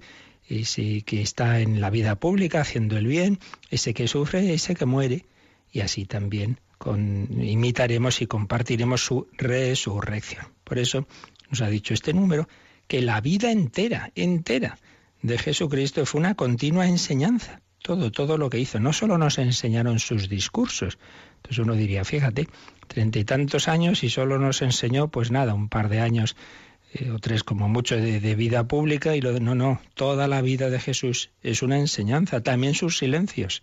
ese 0.48 1.02
que 1.02 1.22
está 1.22 1.59
en 1.59 1.80
la 1.80 1.90
vida 1.90 2.14
pública 2.14 2.61
haciendo 2.61 2.96
el 2.96 3.09
bien, 3.09 3.40
ese 3.68 3.94
que 3.94 4.07
sufre, 4.07 4.54
ese 4.54 4.76
que 4.76 4.87
muere, 4.87 5.24
y 5.72 5.80
así 5.80 6.04
también 6.04 6.61
imitaremos 6.87 8.22
y 8.22 8.28
compartiremos 8.28 9.04
su 9.04 9.26
resurrección. 9.33 10.46
Por 10.62 10.78
eso 10.78 11.09
nos 11.50 11.62
ha 11.62 11.68
dicho 11.68 11.94
este 11.94 12.14
número 12.14 12.48
que 12.87 13.02
la 13.02 13.20
vida 13.20 13.50
entera, 13.50 14.12
entera 14.14 14.78
de 15.20 15.37
Jesucristo 15.37 16.07
fue 16.07 16.20
una 16.20 16.37
continua 16.37 16.87
enseñanza 16.87 17.61
todo, 17.83 18.12
todo 18.12 18.38
lo 18.38 18.50
que 18.50 18.61
hizo. 18.61 18.78
No 18.78 18.92
solo 18.92 19.18
nos 19.18 19.38
enseñaron 19.38 19.98
sus 19.98 20.28
discursos. 20.28 20.96
Entonces 21.38 21.59
uno 21.59 21.74
diría, 21.74 22.04
fíjate, 22.04 22.48
treinta 22.87 23.18
y 23.18 23.24
tantos 23.24 23.66
años 23.66 24.04
y 24.04 24.11
solo 24.11 24.38
nos 24.38 24.62
enseñó, 24.62 25.09
pues 25.09 25.33
nada, 25.33 25.54
un 25.54 25.68
par 25.68 25.88
de 25.88 25.98
años 25.98 26.37
eh, 26.94 27.11
o 27.11 27.18
tres 27.18 27.44
como 27.44 27.68
mucho 27.68 27.96
de, 27.96 28.35
vida 28.35 28.66
pública 28.66 29.14
y 29.14 29.20
lo 29.20 29.33
de, 29.33 29.40
no, 29.40 29.54
no, 29.54 29.80
toda 29.94 30.26
la 30.28 30.40
vida 30.40 30.70
de 30.70 30.80
Jesús 30.80 31.30
es 31.42 31.62
una 31.62 31.78
enseñanza, 31.78 32.42
también 32.42 32.74
sus 32.74 32.98
silencios. 32.98 33.62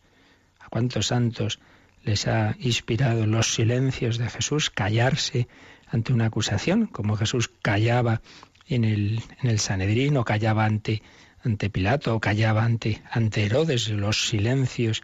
¿A 0.60 0.70
cuántos 0.70 1.08
santos 1.08 1.60
les 2.04 2.28
ha 2.28 2.56
inspirado 2.60 3.26
los 3.26 3.54
silencios 3.54 4.17
de 4.17 4.30
Jesús 4.30 4.70
callarse 4.70 5.48
ante 5.88 6.13
una 6.13 6.28
acusación, 6.28 6.86
como 6.86 7.17
Jesús 7.17 7.50
callaba 7.62 8.22
en 8.67 8.84
el, 8.84 9.22
en 9.41 9.50
el 9.50 9.60
Sanedrín 9.60 10.17
o 10.17 10.24
callaba 10.24 10.65
ante 10.65 11.02
ante 11.44 11.70
Pilato, 11.70 12.20
callaba 12.20 12.63
ante, 12.63 13.02
ante 13.10 13.46
Herodes, 13.46 13.89
los 13.89 14.28
silencios 14.28 15.02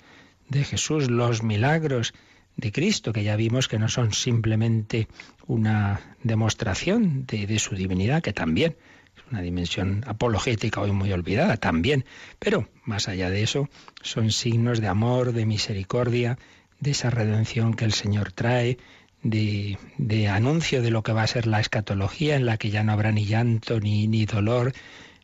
de 0.50 0.64
Jesús, 0.64 1.10
los 1.10 1.44
milagros 1.44 2.14
de 2.56 2.72
Cristo, 2.72 3.14
que 3.14 3.24
ya 3.24 3.36
vimos 3.36 3.68
que 3.68 3.80
no 3.80 3.90
son 3.90 4.14
simplemente 4.14 5.08
una 5.48 6.02
demostración 6.24 7.26
de, 7.26 7.60
su 7.60 7.76
divinidad, 7.76 8.22
que 8.22 8.34
también 8.34 8.76
es 9.16 9.24
una 9.32 9.42
dimensión 9.42 10.04
apologética 10.08 10.82
hoy 10.82 10.92
muy 10.92 11.12
olvidada, 11.12 11.58
también, 11.58 12.06
pero 12.40 12.68
más 12.84 13.08
allá 13.08 13.30
de 13.30 13.44
eso, 13.44 13.70
son 14.02 14.32
signos 14.32 14.82
de 14.82 14.88
amor, 14.88 15.34
de 15.34 15.46
misericordia, 15.46 16.38
de 16.80 16.92
esa 16.92 17.10
redención 17.10 17.74
que 17.74 17.86
el 17.86 17.94
Señor 17.94 18.32
trae, 18.32 18.78
de, 19.24 19.78
de 19.98 20.28
anuncio 20.28 20.82
de 20.82 20.92
lo 20.92 21.02
que 21.02 21.14
va 21.14 21.24
a 21.24 21.28
ser 21.28 21.48
la 21.48 21.60
escatología, 21.60 22.36
en 22.36 22.46
la 22.46 22.58
que 22.58 22.70
ya 22.70 22.84
no 22.84 22.92
habrá 22.92 23.12
ni 23.12 23.26
llanto 23.26 23.80
ni, 23.80 24.08
ni 24.08 24.26
dolor, 24.26 24.74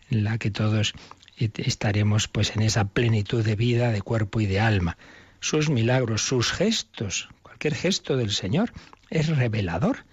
en 0.10 0.24
la 0.24 0.38
que 0.38 0.52
todos 0.52 0.94
estaremos 1.38 2.28
pues 2.28 2.56
en 2.56 2.62
esa 2.62 2.86
plenitud 2.86 3.44
de 3.44 3.56
vida, 3.56 3.92
de 3.92 4.02
cuerpo 4.02 4.42
y 4.42 4.46
de 4.46 4.60
alma. 4.60 4.98
Sus 5.40 5.70
milagros, 5.70 6.22
sus 6.22 6.52
gestos, 6.52 7.30
cualquier 7.42 7.76
gesto 7.76 8.16
del 8.18 8.32
Señor 8.32 8.72
es 9.10 9.28
revelador. 9.28 10.06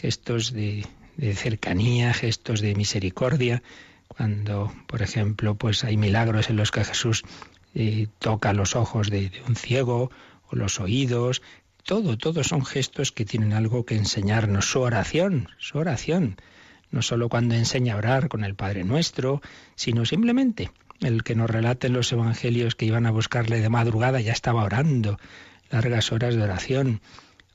Gestos 0.00 0.52
de, 0.52 0.86
cercanía, 1.34 2.12
gestos 2.12 2.60
de 2.60 2.74
misericordia. 2.74 3.62
Cuando, 4.08 4.72
por 4.86 5.02
ejemplo, 5.02 5.54
pues 5.54 5.84
hay 5.84 5.96
milagros 5.96 6.50
en 6.50 6.56
los 6.56 6.70
que 6.70 6.84
Jesús 6.84 7.24
eh, 7.74 8.06
toca 8.18 8.52
los 8.52 8.76
ojos 8.76 9.10
de, 9.10 9.32
un 9.48 9.56
ciego 9.56 10.10
o 10.50 10.56
los 10.56 10.80
oídos, 10.80 11.42
todo, 11.82 12.16
todos 12.16 12.48
son 12.48 12.64
gestos 12.64 13.12
que 13.12 13.24
tienen 13.24 13.52
algo 13.52 13.84
que 13.84 13.96
enseñarnos. 13.96 14.70
Su 14.70 14.80
oración, 14.80 15.48
su 15.58 15.78
oración 15.78 16.36
no 16.90 17.02
solo 17.02 17.28
cuando 17.28 17.54
enseña 17.54 17.94
a 17.94 17.98
orar 17.98 18.28
con 18.28 18.44
el 18.44 18.54
Padre 18.54 18.84
Nuestro, 18.84 19.42
sino 19.74 20.04
simplemente 20.04 20.70
el 21.00 21.22
que 21.22 21.34
nos 21.34 21.50
relate 21.50 21.88
en 21.88 21.92
los 21.92 22.12
evangelios 22.12 22.74
que 22.74 22.86
iban 22.86 23.06
a 23.06 23.10
buscarle 23.10 23.60
de 23.60 23.68
madrugada 23.68 24.20
ya 24.20 24.32
estaba 24.32 24.64
orando, 24.64 25.18
largas 25.70 26.12
horas 26.12 26.34
de 26.34 26.42
oración, 26.42 27.00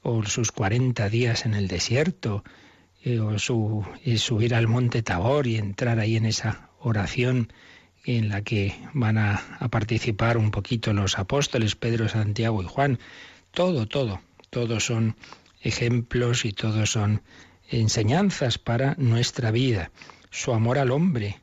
o 0.01 0.23
sus 0.23 0.51
cuarenta 0.51 1.09
días 1.09 1.45
en 1.45 1.53
el 1.53 1.67
desierto, 1.67 2.43
eh, 3.03 3.19
o 3.19 3.37
su, 3.39 3.85
subir 4.17 4.55
al 4.55 4.67
monte 4.67 5.03
Tabor 5.03 5.47
y 5.47 5.57
entrar 5.57 5.99
ahí 5.99 6.17
en 6.17 6.25
esa 6.25 6.69
oración 6.79 7.51
en 8.05 8.29
la 8.29 8.41
que 8.41 8.75
van 8.93 9.17
a, 9.17 9.41
participar 9.69 10.37
un 10.37 10.51
poquito 10.51 10.93
los 10.93 11.19
apóstoles 11.19 11.75
Pedro, 11.75 12.09
Santiago 12.09 12.61
y 12.63 12.65
Juan. 12.65 12.99
Todo, 13.51 13.87
todo, 13.87 14.21
todos 14.49 14.85
son 14.85 15.15
ejemplos 15.61 16.45
y 16.45 16.53
todos 16.53 16.91
son 16.91 17.21
enseñanzas 17.69 18.57
para 18.57 18.95
nuestra 18.97 19.51
vida. 19.51 19.91
Su 20.29 20.53
amor 20.53 20.79
al 20.79 20.91
hombre, 20.91 21.39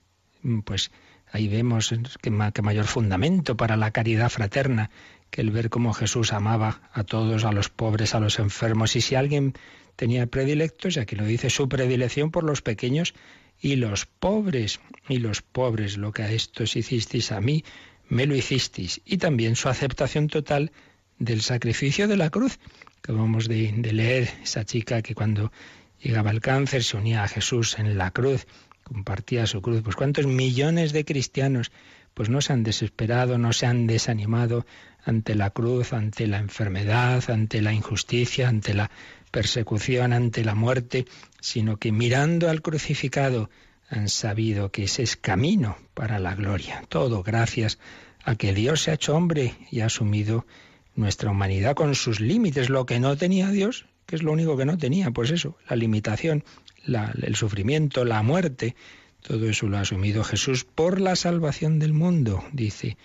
pues 0.64 0.90
ahí 1.30 1.48
vemos 1.48 1.94
que, 2.20 2.30
mayor 2.30 2.86
fundamento 2.86 3.56
para 3.56 3.76
la 3.76 3.90
caridad 3.92 4.30
fraterna 4.30 4.90
que 5.30 5.40
el 5.40 5.50
ver 5.50 5.70
cómo 5.70 5.92
Jesús 5.92 6.32
amaba 6.32 6.88
a 6.92 7.04
todos, 7.04 7.44
a 7.44 7.52
los 7.52 7.68
pobres, 7.68 8.14
a 8.14 8.20
los 8.20 8.38
enfermos. 8.38 8.96
Y 8.96 9.00
si 9.00 9.14
alguien 9.14 9.54
tenía 9.96 10.26
predilectos, 10.26 10.96
y 10.96 11.00
aquí 11.00 11.16
lo 11.16 11.24
dice, 11.24 11.50
su 11.50 11.68
predilección 11.68 12.30
por 12.30 12.44
los 12.44 12.62
pequeños 12.62 13.14
y 13.60 13.76
los 13.76 14.06
pobres. 14.06 14.80
Y 15.08 15.18
los 15.18 15.42
pobres, 15.42 15.96
lo 15.96 16.12
que 16.12 16.22
a 16.22 16.30
estos 16.30 16.76
hicisteis 16.76 17.32
a 17.32 17.40
mí, 17.40 17.64
me 18.08 18.26
lo 18.26 18.34
hicisteis. 18.34 19.00
Y 19.04 19.18
también 19.18 19.56
su 19.56 19.68
aceptación 19.68 20.28
total 20.28 20.72
del 21.18 21.42
sacrificio 21.42 22.08
de 22.08 22.16
la 22.16 22.30
cruz. 22.30 22.58
Acabamos 22.98 23.48
de, 23.48 23.72
de 23.76 23.92
leer 23.92 24.28
esa 24.42 24.64
chica 24.64 25.02
que 25.02 25.14
cuando 25.14 25.52
llegaba 26.00 26.30
el 26.30 26.40
cáncer, 26.40 26.84
se 26.84 26.96
unía 26.96 27.24
a 27.24 27.28
Jesús 27.28 27.78
en 27.78 27.98
la 27.98 28.10
cruz, 28.10 28.46
compartía 28.84 29.46
su 29.46 29.60
cruz. 29.60 29.82
Pues 29.82 29.96
cuántos 29.96 30.26
millones 30.26 30.92
de 30.92 31.04
cristianos 31.04 31.70
pues 32.14 32.30
no 32.30 32.40
se 32.40 32.52
han 32.52 32.64
desesperado, 32.64 33.38
no 33.38 33.52
se 33.52 33.66
han 33.66 33.86
desanimado 33.86 34.66
ante 35.08 35.34
la 35.34 35.50
cruz, 35.50 35.94
ante 35.94 36.26
la 36.26 36.38
enfermedad, 36.38 37.30
ante 37.30 37.62
la 37.62 37.72
injusticia, 37.72 38.48
ante 38.48 38.74
la 38.74 38.90
persecución, 39.30 40.12
ante 40.12 40.44
la 40.44 40.54
muerte, 40.54 41.06
sino 41.40 41.78
que 41.78 41.92
mirando 41.92 42.50
al 42.50 42.60
crucificado 42.60 43.48
han 43.88 44.10
sabido 44.10 44.70
que 44.70 44.84
ese 44.84 45.02
es 45.02 45.16
camino 45.16 45.78
para 45.94 46.18
la 46.18 46.34
gloria. 46.34 46.84
Todo 46.90 47.22
gracias 47.22 47.78
a 48.22 48.36
que 48.36 48.52
Dios 48.52 48.82
se 48.82 48.90
ha 48.90 48.94
hecho 48.94 49.16
hombre 49.16 49.54
y 49.70 49.80
ha 49.80 49.86
asumido 49.86 50.46
nuestra 50.94 51.30
humanidad 51.30 51.74
con 51.74 51.94
sus 51.94 52.20
límites. 52.20 52.68
Lo 52.68 52.84
que 52.84 53.00
no 53.00 53.16
tenía 53.16 53.48
Dios, 53.48 53.86
que 54.04 54.16
es 54.16 54.22
lo 54.22 54.32
único 54.32 54.58
que 54.58 54.66
no 54.66 54.76
tenía, 54.76 55.10
pues 55.10 55.30
eso, 55.30 55.56
la 55.70 55.76
limitación, 55.76 56.44
el 56.86 57.34
sufrimiento, 57.34 58.04
la 58.04 58.22
muerte, 58.22 58.76
todo 59.22 59.48
eso 59.48 59.68
lo 59.68 59.78
ha 59.78 59.80
asumido 59.80 60.22
Jesús 60.22 60.64
por 60.64 61.00
la 61.00 61.16
salvación 61.16 61.78
del 61.78 61.94
mundo, 61.94 62.44
dice 62.52 62.98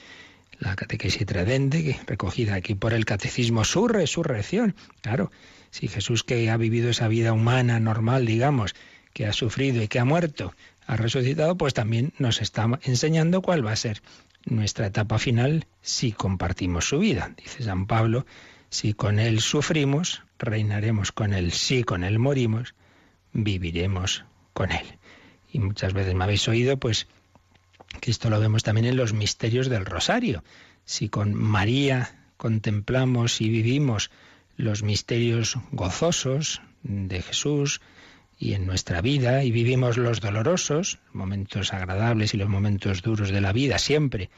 la 0.63 0.75
catequesis 0.75 1.25
tradente, 1.25 1.99
recogida 2.07 2.55
aquí 2.55 2.73
por 2.73 2.93
el 2.93 3.05
catecismo, 3.05 3.63
su 3.65 3.87
resurrección. 3.87 4.75
Claro, 5.01 5.31
si 5.71 5.87
Jesús 5.87 6.23
que 6.23 6.49
ha 6.49 6.57
vivido 6.57 6.89
esa 6.89 7.07
vida 7.07 7.33
humana 7.33 7.79
normal, 7.79 8.25
digamos, 8.25 8.73
que 9.13 9.25
ha 9.25 9.33
sufrido 9.33 9.83
y 9.83 9.87
que 9.87 9.99
ha 9.99 10.05
muerto, 10.05 10.53
ha 10.87 10.95
resucitado, 10.95 11.57
pues 11.57 11.73
también 11.73 12.13
nos 12.17 12.41
está 12.41 12.67
enseñando 12.83 13.41
cuál 13.41 13.65
va 13.65 13.71
a 13.71 13.75
ser 13.75 14.01
nuestra 14.45 14.87
etapa 14.87 15.19
final 15.19 15.65
si 15.81 16.11
compartimos 16.11 16.87
su 16.87 16.99
vida. 16.99 17.33
Dice 17.37 17.63
San 17.63 17.85
Pablo, 17.85 18.25
si 18.69 18.93
con 18.93 19.19
Él 19.19 19.41
sufrimos, 19.41 20.23
reinaremos 20.39 21.11
con 21.11 21.33
Él. 21.33 21.51
Si 21.51 21.83
con 21.83 22.03
Él 22.03 22.19
morimos, 22.19 22.73
viviremos 23.33 24.25
con 24.53 24.71
Él. 24.71 24.97
Y 25.51 25.59
muchas 25.59 25.93
veces 25.93 26.15
me 26.15 26.23
habéis 26.23 26.47
oído, 26.47 26.77
pues, 26.77 27.07
esto 28.01 28.29
lo 28.29 28.39
vemos 28.39 28.63
también 28.63 28.85
en 28.85 28.97
los 28.97 29.13
misterios 29.13 29.69
del 29.69 29.85
rosario. 29.85 30.43
Si 30.85 31.09
con 31.09 31.33
María 31.33 32.27
contemplamos 32.37 33.41
y 33.41 33.49
vivimos 33.49 34.11
los 34.57 34.83
misterios 34.83 35.57
gozosos 35.71 36.61
de 36.83 37.21
Jesús 37.21 37.81
y 38.37 38.53
en 38.53 38.65
nuestra 38.65 39.01
vida 39.01 39.43
y 39.43 39.51
vivimos 39.51 39.97
los 39.97 40.19
dolorosos, 40.19 40.99
momentos 41.13 41.73
agradables 41.73 42.33
y 42.33 42.37
los 42.37 42.49
momentos 42.49 43.01
duros 43.01 43.29
de 43.29 43.41
la 43.41 43.53
vida, 43.53 43.77
siempre 43.79 44.29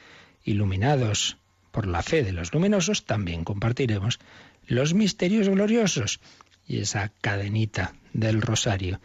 iluminados 0.44 1.38
por 1.72 1.86
la 1.86 2.02
fe 2.02 2.22
de 2.22 2.32
los 2.32 2.54
luminosos, 2.54 3.04
también 3.04 3.44
compartiremos 3.44 4.20
los 4.66 4.94
misterios 4.94 5.48
gloriosos 5.48 6.20
y 6.66 6.78
esa 6.78 7.10
cadenita 7.20 7.94
del 8.12 8.40
rosario 8.40 9.00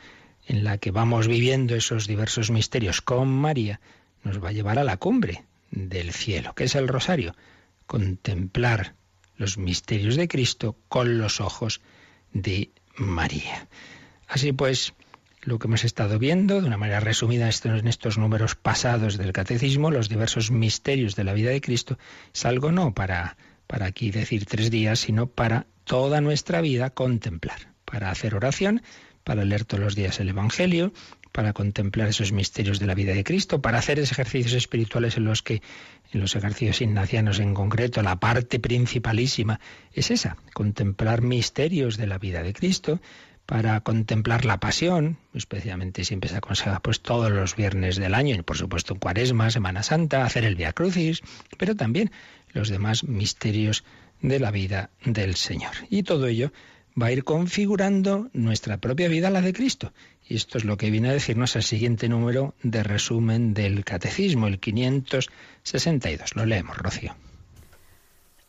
en 0.48 0.64
la 0.64 0.78
que 0.78 0.92
vamos 0.92 1.28
viviendo 1.28 1.76
esos 1.76 2.08
diversos 2.08 2.52
misterios 2.52 3.02
con 3.02 3.28
María 3.28 3.80
nos 4.24 4.44
va 4.44 4.50
a 4.50 4.54
llevar 4.54 4.80
a 4.80 4.84
la 4.84 4.98
cumbre 4.98 5.44
del 5.72 6.12
cielo, 6.12 6.54
que 6.54 6.66
es 6.66 6.76
el 6.76 6.88
rosario, 6.88 7.36
contemplar 7.88 8.96
los 9.38 9.58
misterios 9.58 10.16
de 10.16 10.28
Cristo 10.28 10.78
con 10.88 11.18
los 11.18 11.42
ojos 11.42 11.82
de 12.34 12.70
María. 12.96 13.68
Así 14.28 14.52
pues, 14.52 14.94
lo 15.42 15.58
que 15.60 15.68
hemos 15.68 15.84
estado 15.84 16.20
viendo, 16.20 16.62
de 16.62 16.68
una 16.68 16.78
manera 16.78 17.00
resumida 17.00 17.50
en 17.64 17.88
estos 17.88 18.18
números 18.18 18.56
pasados 18.56 19.18
del 19.18 19.34
catecismo, 19.34 19.92
los 19.92 20.10
diversos 20.10 20.52
misterios 20.52 21.16
de 21.16 21.24
la 21.24 21.34
vida 21.34 21.50
de 21.50 21.62
Cristo, 21.62 21.98
es 22.34 22.46
algo 22.46 22.72
no 22.72 22.94
para, 22.94 23.38
para 23.68 23.88
aquí 23.88 24.12
decir 24.12 24.46
tres 24.46 24.70
días, 24.70 25.00
sino 25.00 25.28
para 25.28 25.66
toda 25.84 26.22
nuestra 26.22 26.62
vida 26.62 26.92
contemplar, 26.92 27.74
para 27.86 28.12
hacer 28.12 28.36
oración, 28.36 28.84
para 29.24 29.44
leer 29.46 29.66
todos 29.66 29.84
los 29.84 29.96
días 29.96 30.20
el 30.20 30.30
Evangelio, 30.30 30.94
para 31.32 31.54
contemplar 31.54 32.10
esos 32.10 32.32
misterios 32.32 32.80
de 32.80 32.88
la 32.88 32.96
vida 32.96 33.14
de 33.14 33.24
Cristo, 33.24 33.62
para 33.62 33.80
hacer 33.80 34.00
esos 34.00 34.12
ejercicios 34.12 34.54
espirituales 34.54 35.18
en 35.18 35.26
los 35.26 35.42
que, 35.42 35.62
en 36.12 36.20
los 36.20 36.36
ejercicios 36.36 36.82
ignacianos 36.82 37.40
en 37.40 37.54
concreto, 37.54 38.02
la 38.02 38.20
parte 38.20 38.60
principalísima 38.60 39.60
es 39.94 40.12
esa, 40.12 40.38
contemplar 40.54 41.22
misterios 41.22 41.98
de 41.98 42.08
la 42.08 42.18
vida 42.18 42.44
de 42.44 42.54
Cristo, 42.54 43.00
para 43.46 43.82
contemplar 43.82 44.46
la 44.46 44.60
pasión, 44.60 45.18
especialmente 45.34 46.06
siempre 46.06 46.30
se 46.30 46.38
aconseja 46.38 46.80
pues 46.80 47.02
todos 47.02 47.32
los 47.32 47.56
viernes 47.56 47.98
del 47.98 48.14
año, 48.14 48.36
y 48.36 48.42
por 48.44 48.58
supuesto 48.58 48.96
Cuaresma, 48.96 49.52
Semana 49.52 49.84
Santa, 49.84 50.24
hacer 50.24 50.46
el 50.46 50.56
Via 50.56 50.72
Crucis, 50.74 51.22
pero 51.58 51.76
también 51.76 52.12
los 52.54 52.70
demás 52.70 53.04
misterios 53.04 53.84
de 54.22 54.40
la 54.40 54.52
vida 54.52 54.90
del 55.04 55.36
Señor. 55.36 55.72
Y 55.90 56.04
todo 56.04 56.28
ello 56.28 56.54
va 57.00 57.08
a 57.08 57.12
ir 57.12 57.24
configurando 57.24 58.30
nuestra 58.34 58.78
propia 58.78 59.08
vida, 59.08 59.30
la 59.30 59.42
de 59.42 59.54
Cristo. 59.54 59.94
Y 60.28 60.36
esto 60.36 60.58
es 60.58 60.66
lo 60.66 60.78
que 60.78 60.92
viene 60.92 61.10
a 61.10 61.14
decirnos 61.14 61.56
el 61.56 61.64
siguiente 61.64 62.08
número 62.08 62.56
de 62.64 62.84
resumen 62.84 63.54
del 63.54 63.84
Catecismo, 63.84 64.48
el 64.48 64.60
562. 64.60 66.36
Lo 66.36 66.46
leemos, 66.46 66.78
Rocío. 66.78 67.16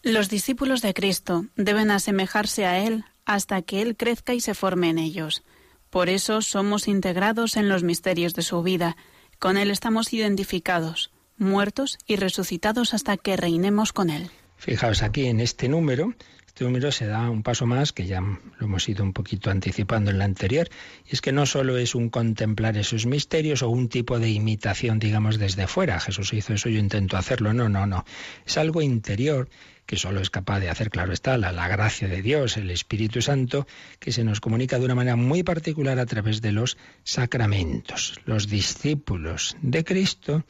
Los 0.02 0.28
discípulos 0.28 0.82
de 0.82 0.94
Cristo 0.94 1.46
deben 1.56 1.90
asemejarse 1.90 2.66
a 2.66 2.78
Él 2.78 3.04
hasta 3.24 3.62
que 3.62 3.82
Él 3.82 3.96
crezca 3.96 4.34
y 4.34 4.40
se 4.40 4.54
forme 4.54 4.90
en 4.90 4.98
ellos. 4.98 5.42
Por 5.90 6.08
eso 6.08 6.42
somos 6.42 6.88
integrados 6.88 7.56
en 7.56 7.68
los 7.68 7.82
misterios 7.82 8.34
de 8.34 8.42
su 8.42 8.62
vida. 8.62 8.96
Con 9.38 9.56
Él 9.56 9.70
estamos 9.70 10.12
identificados, 10.12 11.12
muertos 11.36 11.98
y 12.06 12.16
resucitados 12.16 12.94
hasta 12.94 13.16
que 13.16 13.36
reinemos 13.36 13.92
con 13.92 14.10
Él. 14.10 14.30
Fijaos 14.56 15.02
aquí 15.02 15.26
en 15.26 15.40
este 15.40 15.68
número, 15.68 16.14
este 16.52 16.64
número 16.64 16.92
se 16.92 17.06
da 17.06 17.30
un 17.30 17.42
paso 17.42 17.64
más, 17.66 17.94
que 17.94 18.06
ya 18.06 18.20
lo 18.20 18.66
hemos 18.66 18.86
ido 18.86 19.02
un 19.02 19.14
poquito 19.14 19.50
anticipando 19.50 20.10
en 20.10 20.18
la 20.18 20.26
anterior, 20.26 20.68
y 21.06 21.14
es 21.14 21.22
que 21.22 21.32
no 21.32 21.46
solo 21.46 21.78
es 21.78 21.94
un 21.94 22.10
contemplar 22.10 22.76
esos 22.76 23.06
misterios 23.06 23.62
o 23.62 23.70
un 23.70 23.88
tipo 23.88 24.18
de 24.18 24.28
imitación, 24.28 24.98
digamos, 24.98 25.38
desde 25.38 25.66
fuera. 25.66 25.98
Jesús 25.98 26.34
hizo 26.34 26.52
eso, 26.52 26.68
yo 26.68 26.78
intento 26.78 27.16
hacerlo. 27.16 27.54
No, 27.54 27.70
no, 27.70 27.86
no. 27.86 28.04
Es 28.44 28.58
algo 28.58 28.82
interior 28.82 29.48
que 29.86 29.96
solo 29.96 30.20
es 30.20 30.28
capaz 30.28 30.60
de 30.60 30.68
hacer, 30.68 30.90
claro 30.90 31.14
está, 31.14 31.38
la, 31.38 31.52
la, 31.52 31.68
gracia 31.68 32.06
de 32.06 32.20
Dios, 32.20 32.58
el 32.58 32.70
Espíritu 32.70 33.22
Santo, 33.22 33.66
que 33.98 34.12
se 34.12 34.22
nos 34.22 34.40
comunica 34.40 34.78
de 34.78 34.84
una 34.84 34.94
manera 34.94 35.16
muy 35.16 35.42
particular 35.42 35.98
a 35.98 36.04
través 36.04 36.42
de 36.42 36.52
los 36.52 36.76
sacramentos. 37.02 38.20
Los 38.26 38.48
discípulos 38.48 39.56
de 39.62 39.84
Cristo 39.84 40.44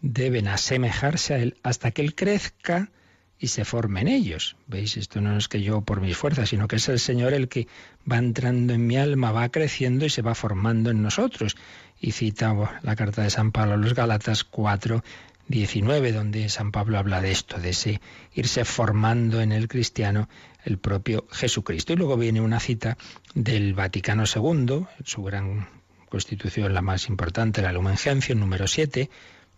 deben 0.00 0.46
asemejarse 0.46 1.34
a 1.34 1.38
Él 1.38 1.56
hasta 1.64 1.90
que 1.90 2.02
Él 2.02 2.14
crezca 2.14 2.92
y 3.40 3.48
se 3.48 3.64
forme 3.64 4.02
en 4.02 4.08
ellos. 4.08 4.56
¿Veis? 4.66 4.98
Esto 4.98 5.20
no 5.22 5.36
es 5.36 5.48
que 5.48 5.62
yo 5.62 5.80
por 5.80 6.02
mis 6.02 6.16
fuerzas, 6.16 6.50
sino 6.50 6.68
que 6.68 6.76
es 6.76 6.88
el 6.88 7.00
Señor 7.00 7.32
el 7.32 7.48
que 7.48 7.66
va 8.10 8.18
entrando 8.18 8.74
en 8.74 8.86
mi 8.86 8.98
alma, 8.98 9.32
va 9.32 9.48
creciendo 9.48 10.04
y 10.04 10.10
se 10.10 10.22
va 10.22 10.34
formando 10.34 10.90
en 10.90 11.02
nosotros. 11.02 11.56
Y 11.98 12.12
cita 12.12 12.54
la 12.82 12.96
carta 12.96 13.22
de 13.22 13.30
San 13.30 13.50
Pablo 13.50 13.74
a 13.74 13.76
los 13.78 13.94
Galatas 13.94 14.44
4, 14.44 15.02
19, 15.48 16.12
donde 16.12 16.48
San 16.50 16.70
Pablo 16.70 16.98
habla 16.98 17.20
de 17.20 17.32
esto, 17.32 17.58
de 17.58 17.70
ese 17.70 18.00
irse 18.34 18.64
formando 18.64 19.40
en 19.40 19.52
el 19.52 19.68
cristiano 19.68 20.28
el 20.64 20.78
propio 20.78 21.26
Jesucristo. 21.32 21.94
Y 21.94 21.96
luego 21.96 22.18
viene 22.18 22.42
una 22.42 22.60
cita 22.60 22.98
del 23.34 23.72
Vaticano 23.72 24.24
II, 24.24 24.84
su 25.04 25.22
gran 25.22 25.66
constitución, 26.10 26.74
la 26.74 26.82
más 26.82 27.08
importante, 27.08 27.62
la 27.62 27.72
Lumen 27.72 27.96
Gentium, 27.96 28.38
número 28.38 28.66
7. 28.66 29.08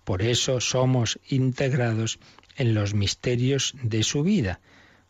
Por 0.05 0.23
eso 0.23 0.61
somos 0.61 1.19
integrados 1.29 2.19
en 2.57 2.75
los 2.75 2.95
misterios 2.95 3.75
de 3.83 4.03
su 4.03 4.23
vida. 4.23 4.61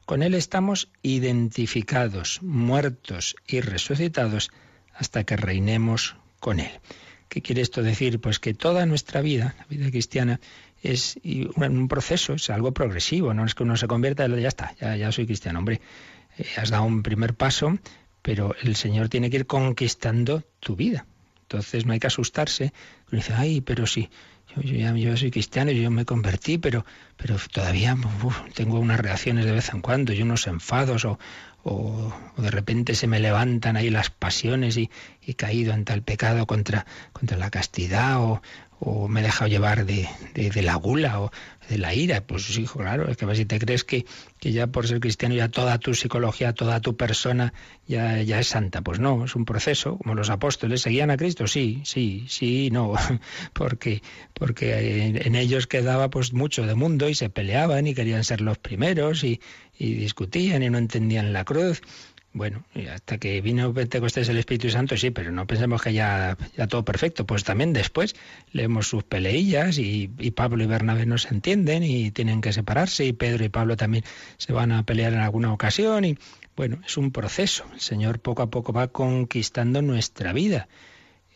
Con 0.04 0.22
Él 0.22 0.34
estamos 0.34 0.88
identificados, 1.02 2.40
muertos 2.42 3.36
y 3.46 3.60
resucitados 3.60 4.50
hasta 4.94 5.24
que 5.24 5.36
reinemos 5.36 6.16
con 6.40 6.60
Él. 6.60 6.70
¿Qué 7.28 7.40
quiere 7.40 7.62
esto 7.62 7.82
decir? 7.82 8.20
Pues 8.20 8.38
que 8.38 8.52
toda 8.52 8.84
nuestra 8.84 9.22
vida, 9.22 9.54
la 9.58 9.64
vida 9.64 9.90
cristiana, 9.90 10.40
es 10.82 11.18
un 11.24 11.88
proceso, 11.88 12.34
es 12.34 12.50
algo 12.50 12.72
progresivo, 12.72 13.32
no 13.32 13.46
es 13.46 13.54
que 13.54 13.62
uno 13.62 13.76
se 13.76 13.86
convierta 13.86 14.26
y 14.26 14.42
ya 14.42 14.48
está, 14.48 14.74
ya, 14.78 15.12
soy 15.12 15.26
cristiano. 15.26 15.60
Hombre, 15.60 15.80
eh, 16.36 16.46
has 16.56 16.70
dado 16.70 16.84
un 16.84 17.02
primer 17.02 17.34
paso, 17.34 17.78
pero 18.20 18.54
el 18.60 18.76
Señor 18.76 19.08
tiene 19.08 19.30
que 19.30 19.36
ir 19.36 19.46
conquistando 19.46 20.42
tu 20.60 20.76
vida. 20.76 21.06
Entonces 21.42 21.86
no 21.86 21.92
hay 21.92 22.00
que 22.00 22.08
asustarse. 22.08 22.72
Uno 23.10 23.20
dice, 23.20 23.32
ay, 23.34 23.60
pero 23.60 23.86
sí, 23.86 24.10
yo, 24.56 24.74
ya, 24.76 24.94
yo 24.94 25.16
soy 25.16 25.30
cristiano, 25.30 25.70
y 25.70 25.80
yo 25.80 25.90
me 25.90 26.04
convertí, 26.04 26.58
pero, 26.58 26.84
pero 27.16 27.36
todavía 27.52 27.96
tengo 28.54 28.78
unas 28.78 29.00
reacciones 29.00 29.44
de 29.44 29.52
vez 29.52 29.72
en 29.72 29.80
cuando 29.80 30.12
y 30.12 30.22
unos 30.22 30.46
enfados 30.46 31.04
o, 31.04 31.18
o, 31.64 32.12
de 32.36 32.50
repente 32.50 32.94
se 32.94 33.06
me 33.06 33.20
levantan 33.20 33.76
ahí 33.76 33.90
las 33.90 34.10
pasiones 34.10 34.76
y, 34.76 34.90
he 35.24 35.34
caído 35.34 35.72
en 35.72 35.84
tal 35.84 36.02
pecado 36.02 36.46
contra, 36.46 36.84
contra 37.12 37.36
la 37.36 37.48
castidad 37.48 38.20
o, 38.20 38.42
o 38.80 39.06
me 39.06 39.20
he 39.20 39.22
dejado 39.22 39.48
llevar 39.48 39.86
de, 39.86 40.08
de, 40.34 40.62
la 40.62 40.74
gula 40.74 41.20
o 41.20 41.30
de 41.68 41.78
la 41.78 41.94
ira. 41.94 42.26
Pues 42.26 42.56
hijo, 42.58 42.78
claro, 42.80 43.08
es 43.08 43.16
que 43.16 43.34
si 43.34 43.44
te 43.44 43.58
crees 43.58 43.84
que, 43.84 44.04
que 44.38 44.52
ya 44.52 44.66
por 44.66 44.86
ser 44.86 45.00
cristiano 45.00 45.34
ya 45.34 45.48
toda 45.48 45.78
tu 45.78 45.94
psicología, 45.94 46.52
toda 46.52 46.80
tu 46.80 46.96
persona 46.96 47.52
ya, 47.86 48.20
ya 48.22 48.40
es 48.40 48.48
santa. 48.48 48.82
Pues 48.82 49.00
no, 49.00 49.24
es 49.24 49.34
un 49.34 49.44
proceso, 49.44 49.98
como 49.98 50.14
los 50.14 50.30
apóstoles. 50.30 50.82
¿Seguían 50.82 51.10
a 51.10 51.16
Cristo? 51.16 51.46
Sí, 51.46 51.82
sí, 51.84 52.26
sí, 52.28 52.70
no, 52.70 52.94
porque, 53.52 54.02
porque 54.34 55.06
en 55.06 55.34
ellos 55.34 55.66
quedaba 55.66 56.10
pues 56.10 56.32
mucho 56.32 56.66
de 56.66 56.74
mundo 56.74 57.08
y 57.08 57.14
se 57.14 57.30
peleaban 57.30 57.86
y 57.86 57.94
querían 57.94 58.24
ser 58.24 58.40
los 58.40 58.58
primeros 58.58 59.24
y, 59.24 59.40
y 59.78 59.94
discutían 59.94 60.62
y 60.62 60.70
no 60.70 60.78
entendían 60.78 61.32
la 61.32 61.44
cruz. 61.44 61.82
Bueno, 62.34 62.64
hasta 62.90 63.18
que 63.18 63.42
vino 63.42 63.74
Pentecostés 63.74 64.26
el 64.30 64.38
Espíritu 64.38 64.70
Santo, 64.70 64.96
sí, 64.96 65.10
pero 65.10 65.30
no 65.32 65.46
pensemos 65.46 65.82
que 65.82 65.92
ya, 65.92 66.38
ya 66.56 66.66
todo 66.66 66.82
perfecto. 66.82 67.26
Pues 67.26 67.44
también 67.44 67.74
después 67.74 68.16
leemos 68.52 68.88
sus 68.88 69.04
peleillas 69.04 69.76
y, 69.76 70.10
y, 70.18 70.30
Pablo 70.30 70.64
y 70.64 70.66
Bernabé 70.66 71.04
no 71.04 71.18
se 71.18 71.28
entienden 71.28 71.82
y 71.82 72.10
tienen 72.10 72.40
que 72.40 72.54
separarse 72.54 73.04
y 73.04 73.12
Pedro 73.12 73.44
y 73.44 73.50
Pablo 73.50 73.76
también 73.76 74.04
se 74.38 74.54
van 74.54 74.72
a 74.72 74.82
pelear 74.84 75.12
en 75.12 75.20
alguna 75.20 75.52
ocasión 75.52 76.06
y 76.06 76.16
bueno, 76.56 76.80
es 76.86 76.96
un 76.96 77.12
proceso. 77.12 77.66
El 77.74 77.80
Señor 77.80 78.18
poco 78.20 78.42
a 78.42 78.50
poco 78.50 78.72
va 78.72 78.88
conquistando 78.88 79.82
nuestra 79.82 80.32
vida 80.32 80.68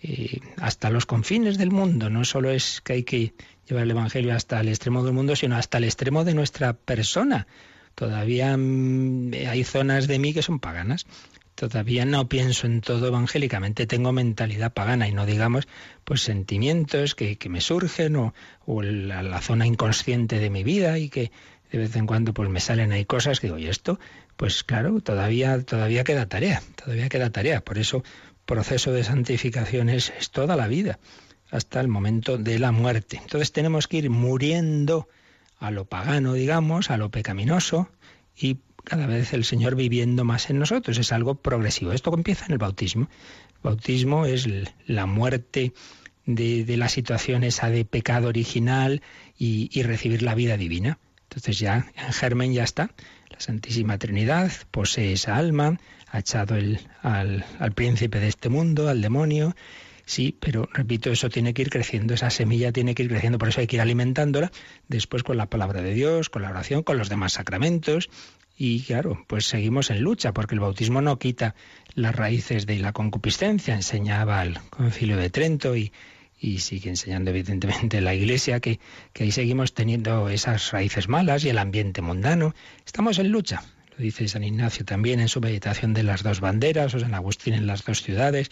eh, 0.02 0.40
hasta 0.58 0.88
los 0.88 1.04
confines 1.04 1.58
del 1.58 1.72
mundo. 1.72 2.08
No 2.08 2.24
solo 2.24 2.50
es 2.50 2.80
que 2.80 2.94
hay 2.94 3.02
que 3.02 3.34
llevar 3.68 3.84
el 3.84 3.90
Evangelio 3.90 4.34
hasta 4.34 4.60
el 4.60 4.68
extremo 4.68 5.04
del 5.04 5.12
mundo, 5.12 5.36
sino 5.36 5.56
hasta 5.56 5.76
el 5.76 5.84
extremo 5.84 6.24
de 6.24 6.32
nuestra 6.32 6.72
persona 6.72 7.46
Todavía 7.96 8.54
mm, 8.58 9.32
hay 9.48 9.64
zonas 9.64 10.06
de 10.06 10.18
mí 10.18 10.34
que 10.34 10.42
son 10.42 10.60
paganas. 10.60 11.06
Todavía 11.54 12.04
no 12.04 12.28
pienso 12.28 12.66
en 12.66 12.82
todo 12.82 13.08
evangélicamente, 13.08 13.86
tengo 13.86 14.12
mentalidad 14.12 14.74
pagana 14.74 15.08
y 15.08 15.12
no 15.12 15.24
digamos 15.24 15.66
pues 16.04 16.20
sentimientos 16.20 17.14
que, 17.14 17.38
me 17.48 17.62
surgen 17.62 18.16
o, 18.16 18.34
la, 18.82 19.40
zona 19.40 19.66
inconsciente 19.66 20.38
de 20.38 20.50
mi 20.50 20.62
vida 20.62 20.98
y 20.98 21.08
que 21.08 21.32
de 21.72 21.78
vez 21.78 21.96
en 21.96 22.06
cuando 22.06 22.34
pues 22.34 22.50
me 22.50 22.60
salen 22.60 22.92
ahí 22.92 23.06
cosas 23.06 23.40
que 23.40 23.46
digo, 23.46 23.58
y 23.58 23.68
esto, 23.68 23.98
pues 24.36 24.62
claro, 24.62 25.00
todavía, 25.00 25.62
todavía 25.62 26.04
queda 26.04 26.28
tarea, 26.28 26.62
todavía 26.76 27.08
queda 27.08 27.30
tarea. 27.30 27.62
Por 27.62 27.78
eso 27.78 28.04
proceso 28.44 28.92
de 28.92 29.04
santificación 29.04 29.88
es 29.88 30.12
toda 30.30 30.56
la 30.56 30.68
vida, 30.68 30.98
hasta 31.50 31.80
el 31.80 31.88
momento 31.88 32.36
de 32.36 32.58
la 32.58 32.70
muerte. 32.70 33.18
Entonces 33.22 33.52
tenemos 33.52 33.88
que 33.88 33.96
ir 33.96 34.10
muriendo 34.10 35.08
a 35.58 35.70
lo 35.70 35.84
pagano, 35.84 36.34
digamos, 36.34 36.90
a 36.90 36.96
lo 36.96 37.10
pecaminoso, 37.10 37.88
y 38.36 38.58
cada 38.84 39.06
vez 39.06 39.32
el 39.32 39.44
Señor 39.44 39.74
viviendo 39.74 40.24
más 40.24 40.48
en 40.48 40.58
nosotros. 40.58 40.96
Es 40.98 41.12
algo 41.12 41.34
progresivo. 41.34 41.92
Esto 41.92 42.14
empieza 42.14 42.46
en 42.46 42.52
el 42.52 42.58
bautismo. 42.58 43.08
El 43.56 43.60
bautismo 43.62 44.26
es 44.26 44.48
la 44.86 45.06
muerte 45.06 45.72
de, 46.24 46.76
la 46.76 46.88
situación 46.88 47.42
esa 47.42 47.68
de 47.68 47.84
pecado 47.84 48.28
original 48.28 49.02
y, 49.36 49.82
recibir 49.82 50.22
la 50.22 50.34
vida 50.34 50.56
divina. 50.56 50.98
Entonces 51.24 51.58
ya 51.58 51.90
en 51.96 52.12
germen 52.12 52.52
ya 52.52 52.62
está. 52.62 52.90
La 53.30 53.40
Santísima 53.40 53.98
Trinidad 53.98 54.52
posee 54.70 55.12
esa 55.12 55.36
alma, 55.36 55.78
ha 56.08 56.20
echado 56.20 56.54
el, 56.54 56.80
al, 57.02 57.44
al 57.58 57.72
príncipe 57.72 58.20
de 58.20 58.28
este 58.28 58.48
mundo, 58.48 58.88
al 58.88 59.02
demonio, 59.02 59.54
Sí, 60.08 60.36
pero 60.38 60.68
repito, 60.72 61.10
eso 61.10 61.28
tiene 61.28 61.52
que 61.52 61.62
ir 61.62 61.68
creciendo, 61.68 62.14
esa 62.14 62.30
semilla 62.30 62.70
tiene 62.70 62.94
que 62.94 63.02
ir 63.02 63.08
creciendo, 63.08 63.38
por 63.38 63.48
eso 63.48 63.60
hay 63.60 63.66
que 63.66 63.74
ir 63.74 63.82
alimentándola 63.82 64.52
después 64.86 65.24
con 65.24 65.36
la 65.36 65.50
palabra 65.50 65.82
de 65.82 65.94
Dios, 65.94 66.30
con 66.30 66.42
la 66.42 66.50
oración, 66.50 66.84
con 66.84 66.96
los 66.96 67.08
demás 67.08 67.32
sacramentos. 67.32 68.08
Y 68.56 68.82
claro, 68.82 69.24
pues 69.26 69.46
seguimos 69.46 69.90
en 69.90 70.00
lucha, 70.00 70.32
porque 70.32 70.54
el 70.54 70.60
bautismo 70.60 71.02
no 71.02 71.18
quita 71.18 71.56
las 71.94 72.14
raíces 72.14 72.66
de 72.66 72.78
la 72.78 72.92
concupiscencia, 72.92 73.74
enseñaba 73.74 74.44
el 74.44 74.60
concilio 74.70 75.16
de 75.16 75.28
Trento 75.28 75.76
y, 75.76 75.92
y 76.40 76.60
sigue 76.60 76.88
enseñando 76.88 77.30
evidentemente 77.30 78.00
la 78.00 78.14
Iglesia 78.14 78.60
que, 78.60 78.78
que 79.12 79.24
ahí 79.24 79.32
seguimos 79.32 79.74
teniendo 79.74 80.28
esas 80.28 80.70
raíces 80.70 81.08
malas 81.08 81.44
y 81.44 81.48
el 81.48 81.58
ambiente 81.58 82.00
mundano. 82.00 82.54
Estamos 82.86 83.18
en 83.18 83.32
lucha, 83.32 83.64
lo 83.96 84.04
dice 84.04 84.28
San 84.28 84.44
Ignacio 84.44 84.84
también 84.84 85.18
en 85.18 85.28
su 85.28 85.40
meditación 85.40 85.94
de 85.94 86.04
las 86.04 86.22
dos 86.22 86.40
banderas, 86.40 86.94
o 86.94 87.00
San 87.00 87.14
Agustín 87.14 87.54
en 87.54 87.66
las 87.66 87.84
dos 87.84 88.02
ciudades, 88.02 88.50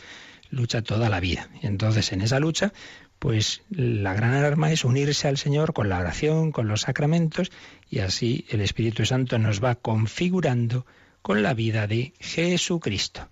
lucha 0.54 0.82
toda 0.82 1.08
la 1.08 1.20
vida. 1.20 1.48
Y 1.62 1.66
entonces 1.66 2.12
en 2.12 2.22
esa 2.22 2.40
lucha, 2.40 2.72
pues 3.18 3.62
la 3.70 4.14
gran 4.14 4.34
arma 4.34 4.72
es 4.72 4.84
unirse 4.84 5.28
al 5.28 5.38
Señor 5.38 5.72
con 5.72 5.88
la 5.88 5.98
oración, 5.98 6.52
con 6.52 6.68
los 6.68 6.82
sacramentos, 6.82 7.50
y 7.90 8.00
así 8.00 8.46
el 8.50 8.60
Espíritu 8.60 9.04
Santo 9.04 9.38
nos 9.38 9.62
va 9.62 9.74
configurando 9.74 10.86
con 11.22 11.42
la 11.42 11.54
vida 11.54 11.86
de 11.86 12.12
Jesucristo. 12.20 13.28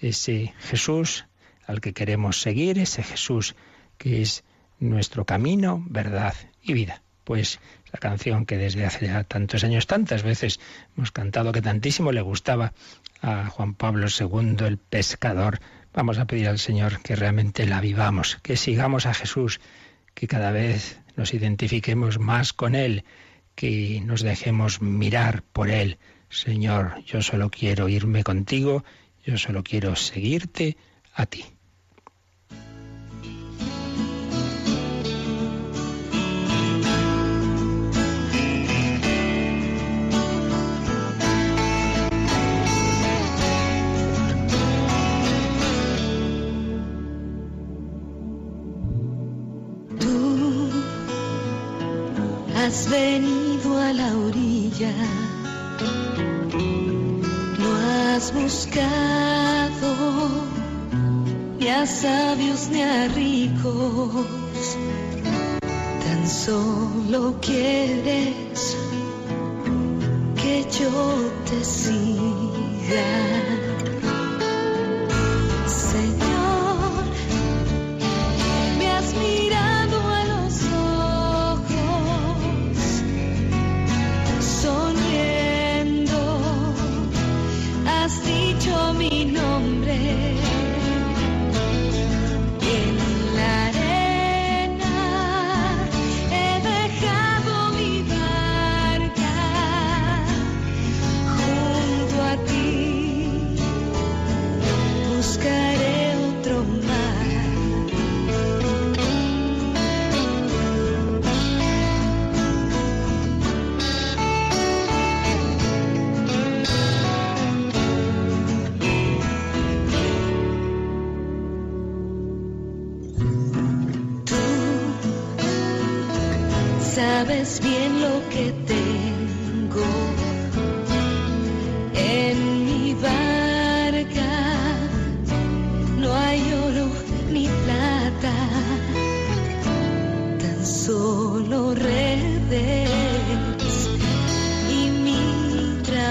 Ese 0.00 0.52
Jesús 0.58 1.26
al 1.66 1.80
que 1.80 1.92
queremos 1.92 2.40
seguir, 2.40 2.78
ese 2.78 3.02
Jesús 3.02 3.56
que 3.98 4.22
es 4.22 4.44
nuestro 4.78 5.24
camino, 5.24 5.84
verdad 5.88 6.34
y 6.62 6.72
vida. 6.72 7.02
Pues 7.24 7.60
la 7.92 7.98
canción 7.98 8.46
que 8.46 8.56
desde 8.56 8.84
hace 8.84 9.06
ya 9.06 9.24
tantos 9.24 9.64
años, 9.64 9.86
tantas 9.86 10.22
veces 10.22 10.60
hemos 10.96 11.12
cantado, 11.12 11.52
que 11.52 11.62
tantísimo 11.62 12.12
le 12.12 12.20
gustaba 12.20 12.72
a 13.20 13.46
Juan 13.46 13.74
Pablo 13.74 14.06
II, 14.08 14.56
el 14.66 14.78
pescador. 14.78 15.60
Vamos 15.96 16.18
a 16.18 16.26
pedir 16.26 16.46
al 16.48 16.58
Señor 16.58 17.00
que 17.00 17.16
realmente 17.16 17.64
la 17.66 17.80
vivamos, 17.80 18.36
que 18.42 18.58
sigamos 18.58 19.06
a 19.06 19.14
Jesús, 19.14 19.60
que 20.12 20.28
cada 20.28 20.50
vez 20.50 21.00
nos 21.16 21.32
identifiquemos 21.32 22.18
más 22.18 22.52
con 22.52 22.74
Él, 22.74 23.04
que 23.54 24.02
nos 24.04 24.20
dejemos 24.20 24.82
mirar 24.82 25.42
por 25.54 25.70
Él. 25.70 25.96
Señor, 26.28 27.02
yo 27.06 27.22
solo 27.22 27.48
quiero 27.48 27.88
irme 27.88 28.24
contigo, 28.24 28.84
yo 29.24 29.38
solo 29.38 29.64
quiero 29.64 29.96
seguirte 29.96 30.76
a 31.14 31.24
ti. 31.24 31.55
Venido 52.96 53.78
a 53.78 53.92
la 53.92 54.08
orilla, 54.26 54.94
no 57.60 57.68
has 57.86 58.32
buscado 58.32 59.90
ni 61.58 61.68
a 61.68 61.86
sabios 61.86 62.68
ni 62.72 62.82
a 62.82 63.08
ricos, 63.08 64.66
tan 66.04 66.22
solo 66.26 67.20
quieres 67.46 68.76
que 70.40 70.54
yo 70.78 70.94
te 71.48 71.58
siga. 71.64 73.45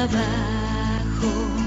abajo. 0.05 1.64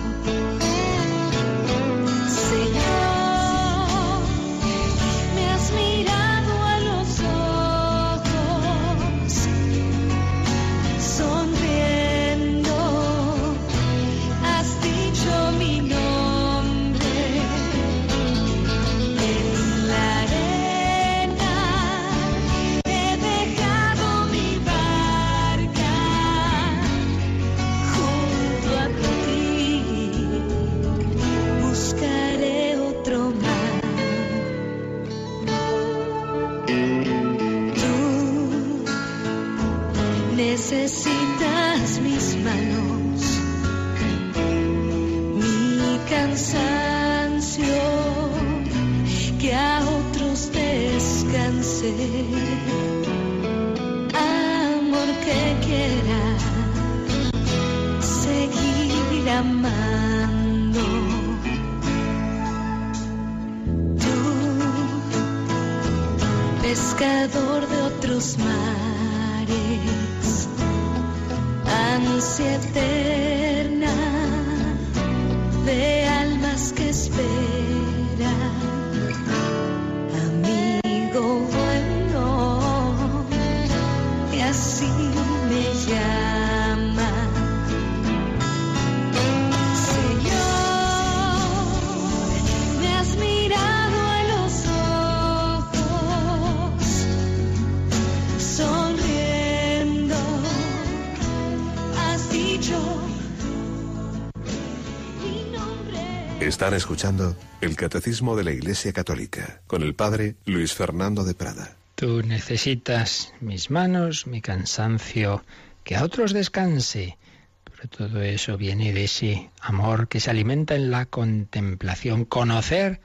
Están 106.69 106.77
escuchando 106.77 107.37
el 107.63 107.77
Catecismo 107.77 108.37
de 108.37 108.45
la 108.45 108.53
Iglesia 108.53 108.93
Católica 108.93 109.63
con 109.67 109.83
el 109.83 109.95
Padre 109.95 110.35
Luis 110.45 110.75
Fernando 110.75 111.25
de 111.25 111.33
Prada. 111.33 111.75
Tú 111.95 112.23
necesitas 112.23 113.33
mis 113.41 113.71
manos, 113.71 114.27
mi 114.27 114.43
cansancio, 114.43 115.43
que 115.83 115.97
a 115.97 116.05
otros 116.05 116.35
descanse. 116.35 117.17
Pero 117.65 117.89
todo 117.89 118.21
eso 118.21 118.59
viene 118.59 118.93
de 118.93 119.05
ese 119.05 119.49
amor 119.63 120.09
que 120.09 120.21
se 120.21 120.29
alimenta 120.29 120.75
en 120.75 120.91
la 120.91 121.07
contemplación, 121.07 122.27
conocer, 122.27 123.01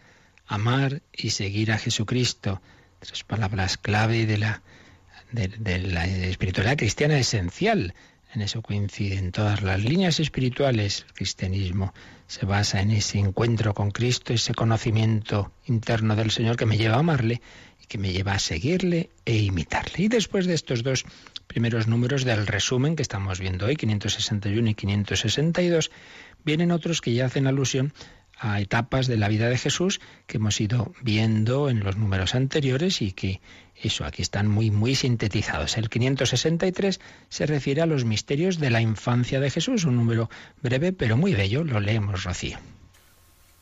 amar 0.45 1.01
y 1.13 1.29
seguir 1.29 1.71
a 1.71 1.77
Jesucristo. 1.77 2.61
tres 2.99 3.23
palabras 3.23 3.77
clave 3.77 4.25
de 4.25 4.39
la, 4.39 4.61
de, 5.31 5.79
la 5.79 6.05
espiritualidad 6.05 6.75
cristiana 6.75 7.17
esencial. 7.17 7.93
En 8.33 8.41
eso 8.41 8.63
coinciden 8.63 9.31
todas 9.31 9.61
las 9.61 9.83
líneas 9.83 10.19
espirituales. 10.19 11.05
El 11.07 11.13
cristianismo 11.13 11.93
se 12.25 12.47
basa 12.47 12.81
en 12.81 12.89
ese 12.89 13.19
encuentro 13.19 13.75
con 13.75 13.91
Cristo, 13.91 14.33
ese 14.33 14.55
conocimiento 14.55 15.51
interno 15.67 16.15
del 16.15 16.31
Señor 16.31 16.57
que 16.57 16.65
me 16.65 16.77
lleva 16.77 16.95
a 16.95 16.99
amarle 16.99 17.41
y 17.79 17.85
que 17.85 17.99
me 17.99 18.11
lleva 18.11 18.33
a 18.33 18.39
seguirle 18.39 19.11
e 19.25 19.37
imitarle. 19.37 20.05
Y 20.05 20.07
después 20.07 20.47
de 20.47 20.55
estos 20.55 20.81
dos 20.81 21.05
primeros 21.45 21.87
números 21.87 22.23
del 22.23 22.47
resumen 22.47 22.95
que 22.95 23.03
estamos 23.03 23.39
viendo 23.39 23.67
hoy, 23.67 23.75
561 23.75 24.67
y 24.67 24.73
562, 24.73 25.91
vienen 26.43 26.71
otros 26.71 27.01
que 27.01 27.13
ya 27.13 27.27
hacen 27.27 27.45
alusión 27.45 27.93
a 28.39 28.59
etapas 28.59 29.05
de 29.05 29.17
la 29.17 29.29
vida 29.29 29.47
de 29.47 29.59
Jesús 29.59 30.01
que 30.25 30.37
hemos 30.37 30.59
ido 30.59 30.91
viendo 31.01 31.69
en 31.69 31.81
los 31.81 31.97
números 31.97 32.33
anteriores 32.33 33.01
y 33.03 33.11
que 33.11 33.41
eso 33.87 34.05
aquí 34.05 34.21
están 34.21 34.47
muy 34.47 34.71
muy 34.71 34.95
sintetizados. 34.95 35.77
El 35.77 35.89
563 35.89 36.99
se 37.29 37.45
refiere 37.45 37.81
a 37.81 37.85
los 37.85 38.05
misterios 38.05 38.59
de 38.59 38.69
la 38.69 38.81
infancia 38.81 39.39
de 39.39 39.49
Jesús, 39.49 39.85
un 39.85 39.95
número 39.95 40.29
breve 40.61 40.93
pero 40.93 41.17
muy 41.17 41.33
bello, 41.33 41.63
lo 41.63 41.79
leemos 41.79 42.23
Rocío. 42.23 42.57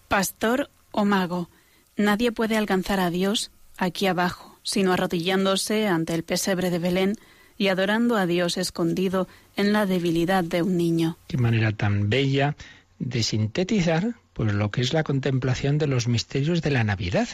Pastor 0.07 0.69
o 0.91 1.05
mago, 1.05 1.49
nadie 1.95 2.31
puede 2.31 2.57
alcanzar 2.57 2.99
a 2.99 3.09
Dios 3.09 3.51
aquí 3.77 4.07
abajo, 4.07 4.59
sino 4.63 4.93
arrodillándose 4.93 5.87
ante 5.87 6.13
el 6.13 6.23
pesebre 6.23 6.69
de 6.69 6.79
Belén 6.79 7.15
y 7.57 7.67
adorando 7.67 8.17
a 8.17 8.25
Dios 8.25 8.57
escondido 8.57 9.27
en 9.55 9.73
la 9.73 9.85
debilidad 9.85 10.43
de 10.43 10.61
un 10.63 10.77
niño. 10.77 11.17
Qué 11.27 11.37
manera 11.37 11.71
tan 11.71 12.09
bella 12.09 12.55
de 12.99 13.23
sintetizar 13.23 14.15
pues 14.33 14.53
lo 14.53 14.71
que 14.71 14.81
es 14.81 14.93
la 14.93 15.03
contemplación 15.03 15.77
de 15.77 15.87
los 15.87 16.07
misterios 16.07 16.61
de 16.61 16.71
la 16.71 16.83
Navidad. 16.83 17.27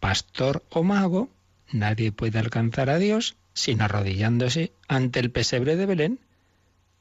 Pastor 0.00 0.62
o 0.70 0.82
mago, 0.82 1.28
nadie 1.70 2.12
puede 2.12 2.38
alcanzar 2.38 2.90
a 2.90 2.98
Dios 2.98 3.36
sin 3.52 3.82
arrodillándose 3.82 4.72
ante 4.88 5.20
el 5.20 5.30
pesebre 5.30 5.76
de 5.76 5.86
Belén 5.86 6.20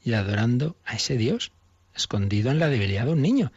y 0.03 0.13
adorando 0.13 0.75
a 0.85 0.95
ese 0.95 1.17
Dios 1.17 1.51
escondido 1.95 2.51
en 2.51 2.59
la 2.59 2.69
debilidad 2.69 3.05
de 3.05 3.13
un 3.13 3.21
niño. 3.21 3.51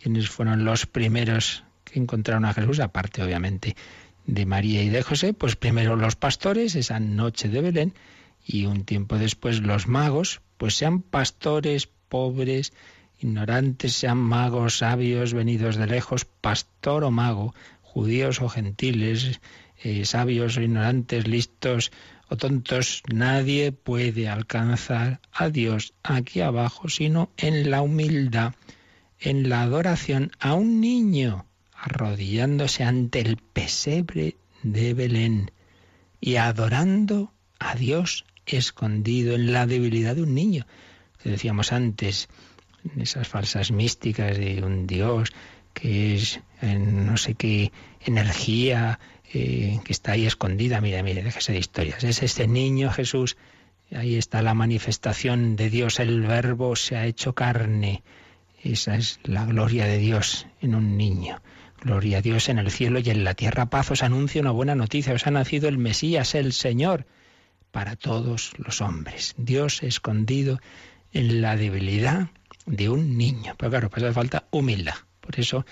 ¿Quiénes 0.00 0.28
fueron 0.28 0.64
los 0.64 0.86
primeros 0.86 1.64
que 1.84 1.98
encontraron 1.98 2.44
a 2.44 2.54
Jesús? 2.54 2.80
Aparte, 2.80 3.22
obviamente, 3.22 3.76
de 4.26 4.46
María 4.46 4.82
y 4.82 4.88
de 4.88 5.02
José, 5.02 5.32
pues 5.32 5.56
primero 5.56 5.96
los 5.96 6.16
pastores, 6.16 6.74
esa 6.74 7.00
noche 7.00 7.48
de 7.48 7.60
Belén, 7.60 7.94
y 8.44 8.66
un 8.66 8.84
tiempo 8.84 9.18
después 9.18 9.60
los 9.60 9.86
magos, 9.86 10.40
pues 10.58 10.74
sean 10.74 11.02
pastores 11.02 11.88
pobres, 12.08 12.72
ignorantes, 13.20 13.94
sean 13.94 14.18
magos, 14.18 14.78
sabios, 14.78 15.32
venidos 15.32 15.76
de 15.76 15.86
lejos, 15.86 16.24
pastor 16.24 17.04
o 17.04 17.10
mago, 17.10 17.54
judíos 17.82 18.40
o 18.40 18.48
gentiles, 18.48 19.40
eh, 19.82 20.04
sabios 20.04 20.56
o 20.56 20.62
ignorantes, 20.62 21.26
listos 21.26 21.92
o 22.28 22.36
tontos, 22.36 23.02
nadie 23.12 23.72
puede 23.72 24.28
alcanzar 24.28 25.20
a 25.32 25.48
Dios 25.50 25.92
aquí 26.02 26.40
abajo, 26.40 26.88
sino 26.88 27.30
en 27.36 27.70
la 27.70 27.82
humildad, 27.82 28.54
en 29.18 29.48
la 29.48 29.62
adoración 29.62 30.32
a 30.38 30.54
un 30.54 30.80
niño, 30.80 31.46
arrodillándose 31.74 32.84
ante 32.84 33.20
el 33.20 33.36
pesebre 33.36 34.36
de 34.62 34.94
Belén 34.94 35.50
y 36.20 36.36
adorando 36.36 37.32
a 37.58 37.74
Dios 37.74 38.24
escondido 38.46 39.34
en 39.34 39.52
la 39.52 39.66
debilidad 39.66 40.14
de 40.14 40.22
un 40.22 40.34
niño. 40.34 40.66
Decíamos 41.24 41.72
antes, 41.72 42.28
esas 42.98 43.28
falsas 43.28 43.70
místicas 43.70 44.38
de 44.38 44.62
un 44.62 44.86
Dios 44.86 45.32
que 45.72 46.14
es 46.14 46.40
en 46.60 47.06
no 47.06 47.16
sé 47.16 47.34
qué 47.34 47.72
energía 48.04 48.98
eh, 49.32 49.80
que 49.84 49.92
está 49.92 50.12
ahí 50.12 50.26
escondida. 50.26 50.80
Mira, 50.80 51.02
mire, 51.02 51.22
déjese 51.22 51.52
de 51.52 51.58
historias. 51.58 52.04
Es 52.04 52.22
este 52.22 52.46
niño 52.46 52.90
Jesús. 52.90 53.36
Ahí 53.94 54.16
está 54.16 54.42
la 54.42 54.54
manifestación 54.54 55.56
de 55.56 55.70
Dios. 55.70 56.00
El 56.00 56.22
Verbo 56.22 56.76
se 56.76 56.96
ha 56.96 57.06
hecho 57.06 57.34
carne. 57.34 58.02
Esa 58.62 58.96
es 58.96 59.20
la 59.24 59.44
gloria 59.44 59.86
de 59.86 59.98
Dios 59.98 60.46
en 60.60 60.74
un 60.74 60.96
niño. 60.96 61.42
Gloria 61.80 62.18
a 62.18 62.22
Dios 62.22 62.48
en 62.48 62.58
el 62.58 62.70
cielo 62.70 63.00
y 63.00 63.10
en 63.10 63.24
la 63.24 63.34
tierra 63.34 63.66
paz. 63.66 63.90
Os 63.90 64.02
anuncio 64.02 64.40
una 64.40 64.50
buena 64.50 64.74
noticia. 64.74 65.14
Os 65.14 65.26
ha 65.26 65.30
nacido 65.30 65.68
el 65.68 65.78
Mesías, 65.78 66.34
el 66.34 66.52
Señor 66.52 67.06
para 67.70 67.96
todos 67.96 68.52
los 68.58 68.80
hombres. 68.80 69.34
Dios 69.38 69.82
escondido 69.82 70.60
en 71.12 71.40
la 71.40 71.56
debilidad 71.56 72.28
de 72.66 72.88
un 72.88 73.16
niño. 73.16 73.54
Pero 73.58 73.70
claro, 73.70 73.90
pues 73.90 74.02
hace 74.02 74.12
falta 74.12 74.44
humildad. 74.50 74.94
Por 75.20 75.40
eso, 75.40 75.64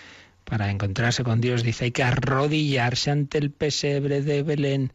para 0.50 0.68
encontrarse 0.68 1.22
con 1.22 1.40
Dios, 1.40 1.62
dice, 1.62 1.84
hay 1.84 1.90
que 1.92 2.02
arrodillarse 2.02 3.12
ante 3.12 3.38
el 3.38 3.52
pesebre 3.52 4.20
de 4.20 4.42
Belén. 4.42 4.92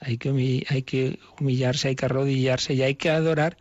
Hay 0.00 0.18
que, 0.18 0.66
hay 0.68 0.82
que 0.82 1.20
humillarse, 1.38 1.88
hay 1.88 1.94
que 1.94 2.06
arrodillarse 2.06 2.74
y 2.74 2.82
hay 2.82 2.96
que 2.96 3.10
adorar. 3.10 3.56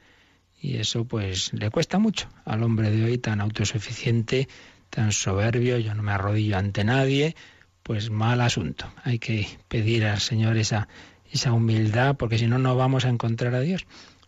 Y 0.59 0.77
eso 0.77 1.05
pues 1.05 1.53
le 1.53 1.69
cuesta 1.69 1.99
mucho 1.99 2.29
al 2.45 2.63
hombre 2.63 2.89
de 2.89 3.05
hoy 3.05 3.19
tan 3.19 3.41
autosuficiente, 3.41 4.49
tan 4.89 5.11
soberbio, 5.11 5.77
yo 5.77 5.93
no 5.93 6.01
me 6.01 6.13
arrodillo 6.13 6.57
ante 6.57 6.83
nadie, 6.83 7.35
pues 7.83 8.09
mal 8.09 8.41
asunto. 8.41 8.91
Hay 9.03 9.19
que 9.19 9.47
pedir 9.67 10.05
al 10.05 10.21
Señor 10.21 10.57
esa 10.57 10.87
esa 11.31 11.51
humildad, 11.51 12.15
porque 12.15 12.37
si 12.37 12.47
no, 12.47 12.57
no 12.57 12.75
vamos 12.75 13.05
a 13.05 13.09
encontrar 13.09 13.53
a 13.55 13.59
Dios 13.59 13.85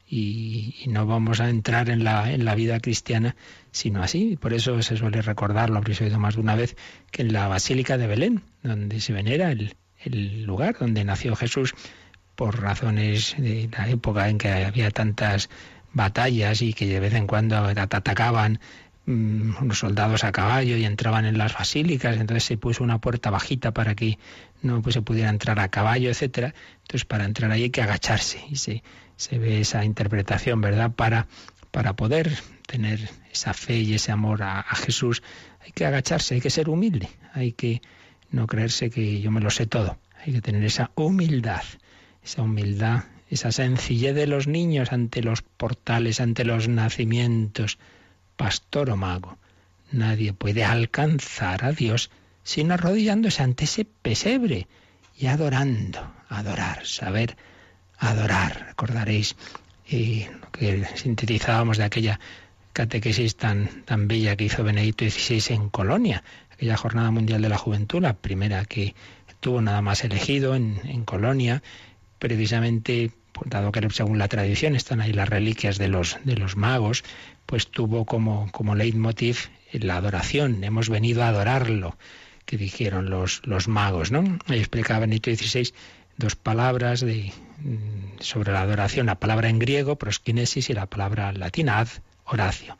y, 0.09 0.85
no 0.87 1.05
vamos 1.05 1.39
a 1.39 1.49
entrar 1.49 1.89
en 1.89 2.03
la, 2.03 2.31
en 2.31 2.45
la 2.45 2.55
vida 2.55 2.79
cristiana 2.79 3.35
sino 3.71 4.01
así. 4.01 4.37
Por 4.37 4.53
eso 4.53 4.81
se 4.81 4.97
suele 4.97 5.21
recordar, 5.21 5.69
lo 5.69 5.77
habréis 5.77 6.01
oído 6.01 6.19
más 6.19 6.35
de 6.35 6.41
una 6.41 6.55
vez, 6.55 6.75
que 7.11 7.21
en 7.21 7.33
la 7.33 7.47
Basílica 7.47 7.97
de 7.97 8.07
Belén, 8.07 8.41
donde 8.63 8.99
se 8.99 9.13
venera 9.13 9.51
el, 9.51 9.75
el 9.99 10.43
lugar 10.43 10.77
donde 10.79 11.03
nació 11.03 11.35
Jesús, 11.35 11.75
por 12.35 12.59
razones 12.61 13.35
de 13.37 13.69
la 13.75 13.89
época 13.89 14.29
en 14.29 14.37
que 14.37 14.49
había 14.49 14.91
tantas 14.91 15.49
batallas 15.93 16.61
y 16.61 16.73
que 16.73 16.87
de 16.87 16.99
vez 16.99 17.13
en 17.13 17.27
cuando 17.27 17.57
atacaban 17.57 18.59
Mm, 19.07 19.55
unos 19.61 19.79
soldados 19.79 20.25
a 20.25 20.33
caballo 20.33 20.75
y 20.75 20.83
entraban 20.83 21.25
en 21.25 21.37
las 21.37 21.53
basílicas, 21.53 22.17
entonces 22.17 22.43
se 22.43 22.57
puso 22.57 22.83
una 22.83 22.99
puerta 22.99 23.29
bajita 23.29 23.71
para 23.71 23.95
que 23.95 24.19
no 24.61 24.81
pues, 24.81 24.95
se 24.95 25.01
pudiera 25.01 25.29
entrar 25.29 25.59
a 25.61 25.69
caballo, 25.69 26.09
etcétera. 26.09 26.53
Entonces 26.81 27.05
para 27.05 27.23
entrar 27.23 27.49
ahí 27.51 27.63
hay 27.63 27.69
que 27.69 27.81
agacharse 27.81 28.43
y 28.49 28.57
se, 28.57 28.83
se 29.17 29.37
ve 29.37 29.59
esa 29.59 29.83
interpretación, 29.83 30.61
¿verdad? 30.61 30.91
Para, 30.91 31.27
para 31.71 31.95
poder 31.95 32.31
tener 32.65 33.09
esa 33.31 33.53
fe 33.53 33.79
y 33.79 33.93
ese 33.93 34.11
amor 34.11 34.43
a, 34.43 34.61
a 34.61 34.75
Jesús 34.75 35.21
hay 35.59 35.71
que 35.73 35.85
agacharse, 35.85 36.35
hay 36.35 36.41
que 36.41 36.49
ser 36.49 36.69
humilde, 36.69 37.09
hay 37.33 37.51
que 37.51 37.81
no 38.31 38.47
creerse 38.47 38.89
que 38.89 39.19
yo 39.19 39.31
me 39.31 39.41
lo 39.41 39.49
sé 39.49 39.67
todo, 39.67 39.97
hay 40.25 40.33
que 40.33 40.41
tener 40.41 40.63
esa 40.63 40.91
humildad, 40.95 41.63
esa 42.23 42.41
humildad, 42.41 43.03
esa 43.29 43.51
sencillez 43.51 44.15
de 44.15 44.27
los 44.27 44.47
niños 44.47 44.93
ante 44.93 45.21
los 45.21 45.41
portales, 45.41 46.21
ante 46.21 46.45
los 46.45 46.67
nacimientos, 46.67 47.77
pastor 48.37 48.89
o 48.89 48.95
mago. 48.95 49.37
Nadie 49.91 50.33
puede 50.33 50.63
alcanzar 50.63 51.65
a 51.65 51.71
Dios 51.71 52.09
sino 52.47 52.75
arrodillándose 52.75 53.43
ante 53.43 53.65
ese 53.65 53.83
pesebre 53.83 54.67
y 55.17 55.27
adorando, 55.27 55.99
adorar, 56.29 56.85
saber 56.85 57.35
adorar. 57.97 58.67
Recordaréis 58.69 59.35
eh, 59.89 60.29
lo 60.41 60.51
que 60.51 60.85
sintetizábamos 60.95 61.77
de 61.77 61.83
aquella 61.85 62.19
catequesis 62.73 63.35
tan, 63.35 63.83
tan 63.85 64.07
bella 64.07 64.35
que 64.35 64.45
hizo 64.45 64.63
Benedicto 64.63 65.05
XVI 65.05 65.55
en 65.55 65.69
Colonia, 65.69 66.23
aquella 66.51 66.77
Jornada 66.77 67.11
Mundial 67.11 67.41
de 67.41 67.49
la 67.49 67.57
Juventud, 67.57 68.01
la 68.01 68.13
primera 68.13 68.65
que 68.65 68.93
tuvo 69.39 69.61
nada 69.61 69.81
más 69.81 70.03
elegido 70.03 70.55
en, 70.55 70.79
en 70.85 71.03
Colonia, 71.03 71.63
precisamente 72.19 73.11
dado 73.45 73.71
que 73.71 73.87
según 73.89 74.17
la 74.17 74.27
tradición 74.27 74.75
están 74.75 75.01
ahí 75.01 75.13
las 75.13 75.29
reliquias 75.29 75.77
de 75.77 75.87
los, 75.87 76.17
de 76.23 76.35
los 76.35 76.55
magos, 76.55 77.03
pues 77.45 77.67
tuvo 77.67 78.05
como, 78.05 78.51
como 78.51 78.75
leitmotiv 78.75 79.49
la 79.71 79.97
adoración. 79.97 80.63
Hemos 80.63 80.89
venido 80.89 81.23
a 81.23 81.29
adorarlo, 81.29 81.97
que 82.45 82.57
dijeron 82.57 83.09
los, 83.09 83.41
los 83.45 83.67
magos, 83.67 84.11
¿no? 84.11 84.39
Ahí 84.47 84.59
explicaba 84.59 85.01
Benito 85.01 85.33
XVI 85.33 85.73
dos 86.17 86.35
palabras 86.35 87.01
de, 87.01 87.31
mm, 87.59 88.19
sobre 88.19 88.51
la 88.51 88.61
adoración, 88.61 89.05
la 89.05 89.19
palabra 89.19 89.49
en 89.49 89.59
griego, 89.59 89.97
proskinesis, 89.97 90.69
y 90.69 90.73
la 90.73 90.87
palabra 90.87 91.31
latina, 91.31 91.79
ad, 91.79 91.87
Horacio. 92.29 92.77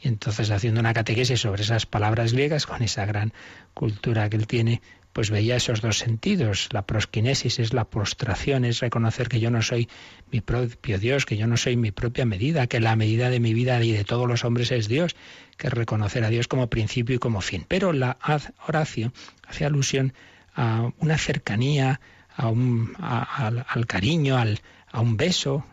Y 0.00 0.08
entonces 0.08 0.50
haciendo 0.50 0.80
una 0.80 0.92
catequesis 0.92 1.40
sobre 1.40 1.62
esas 1.62 1.86
palabras 1.86 2.32
griegas, 2.32 2.66
con 2.66 2.82
esa 2.82 3.04
gran 3.06 3.32
cultura 3.74 4.28
que 4.28 4.36
él 4.36 4.46
tiene, 4.46 4.80
pues 5.12 5.30
veía 5.30 5.56
esos 5.56 5.80
dos 5.80 5.98
sentidos. 5.98 6.68
La 6.72 6.82
prosquinesis 6.82 7.58
es 7.58 7.72
la 7.72 7.84
postración, 7.84 8.64
es 8.64 8.80
reconocer 8.80 9.28
que 9.28 9.40
yo 9.40 9.50
no 9.50 9.62
soy 9.62 9.88
mi 10.30 10.40
propio 10.40 10.98
Dios, 10.98 11.26
que 11.26 11.36
yo 11.36 11.46
no 11.46 11.56
soy 11.56 11.76
mi 11.76 11.90
propia 11.90 12.24
medida, 12.24 12.66
que 12.66 12.80
la 12.80 12.94
medida 12.96 13.30
de 13.30 13.40
mi 13.40 13.54
vida 13.54 13.82
y 13.82 13.92
de 13.92 14.04
todos 14.04 14.28
los 14.28 14.44
hombres 14.44 14.70
es 14.70 14.88
Dios, 14.88 15.16
que 15.56 15.68
es 15.68 15.72
reconocer 15.72 16.24
a 16.24 16.28
Dios 16.28 16.46
como 16.46 16.68
principio 16.68 17.16
y 17.16 17.18
como 17.18 17.40
fin. 17.40 17.64
Pero 17.66 17.92
la 17.92 18.18
ad 18.20 18.42
Horacio 18.66 19.12
hace 19.46 19.64
alusión 19.64 20.12
a 20.54 20.92
una 20.98 21.18
cercanía, 21.18 22.00
a 22.38 22.48
un, 22.48 22.94
al, 23.00 23.86
cariño, 23.86 24.38
al, 24.38 24.60
a 24.90 25.00
un 25.00 25.16
beso, 25.16 25.64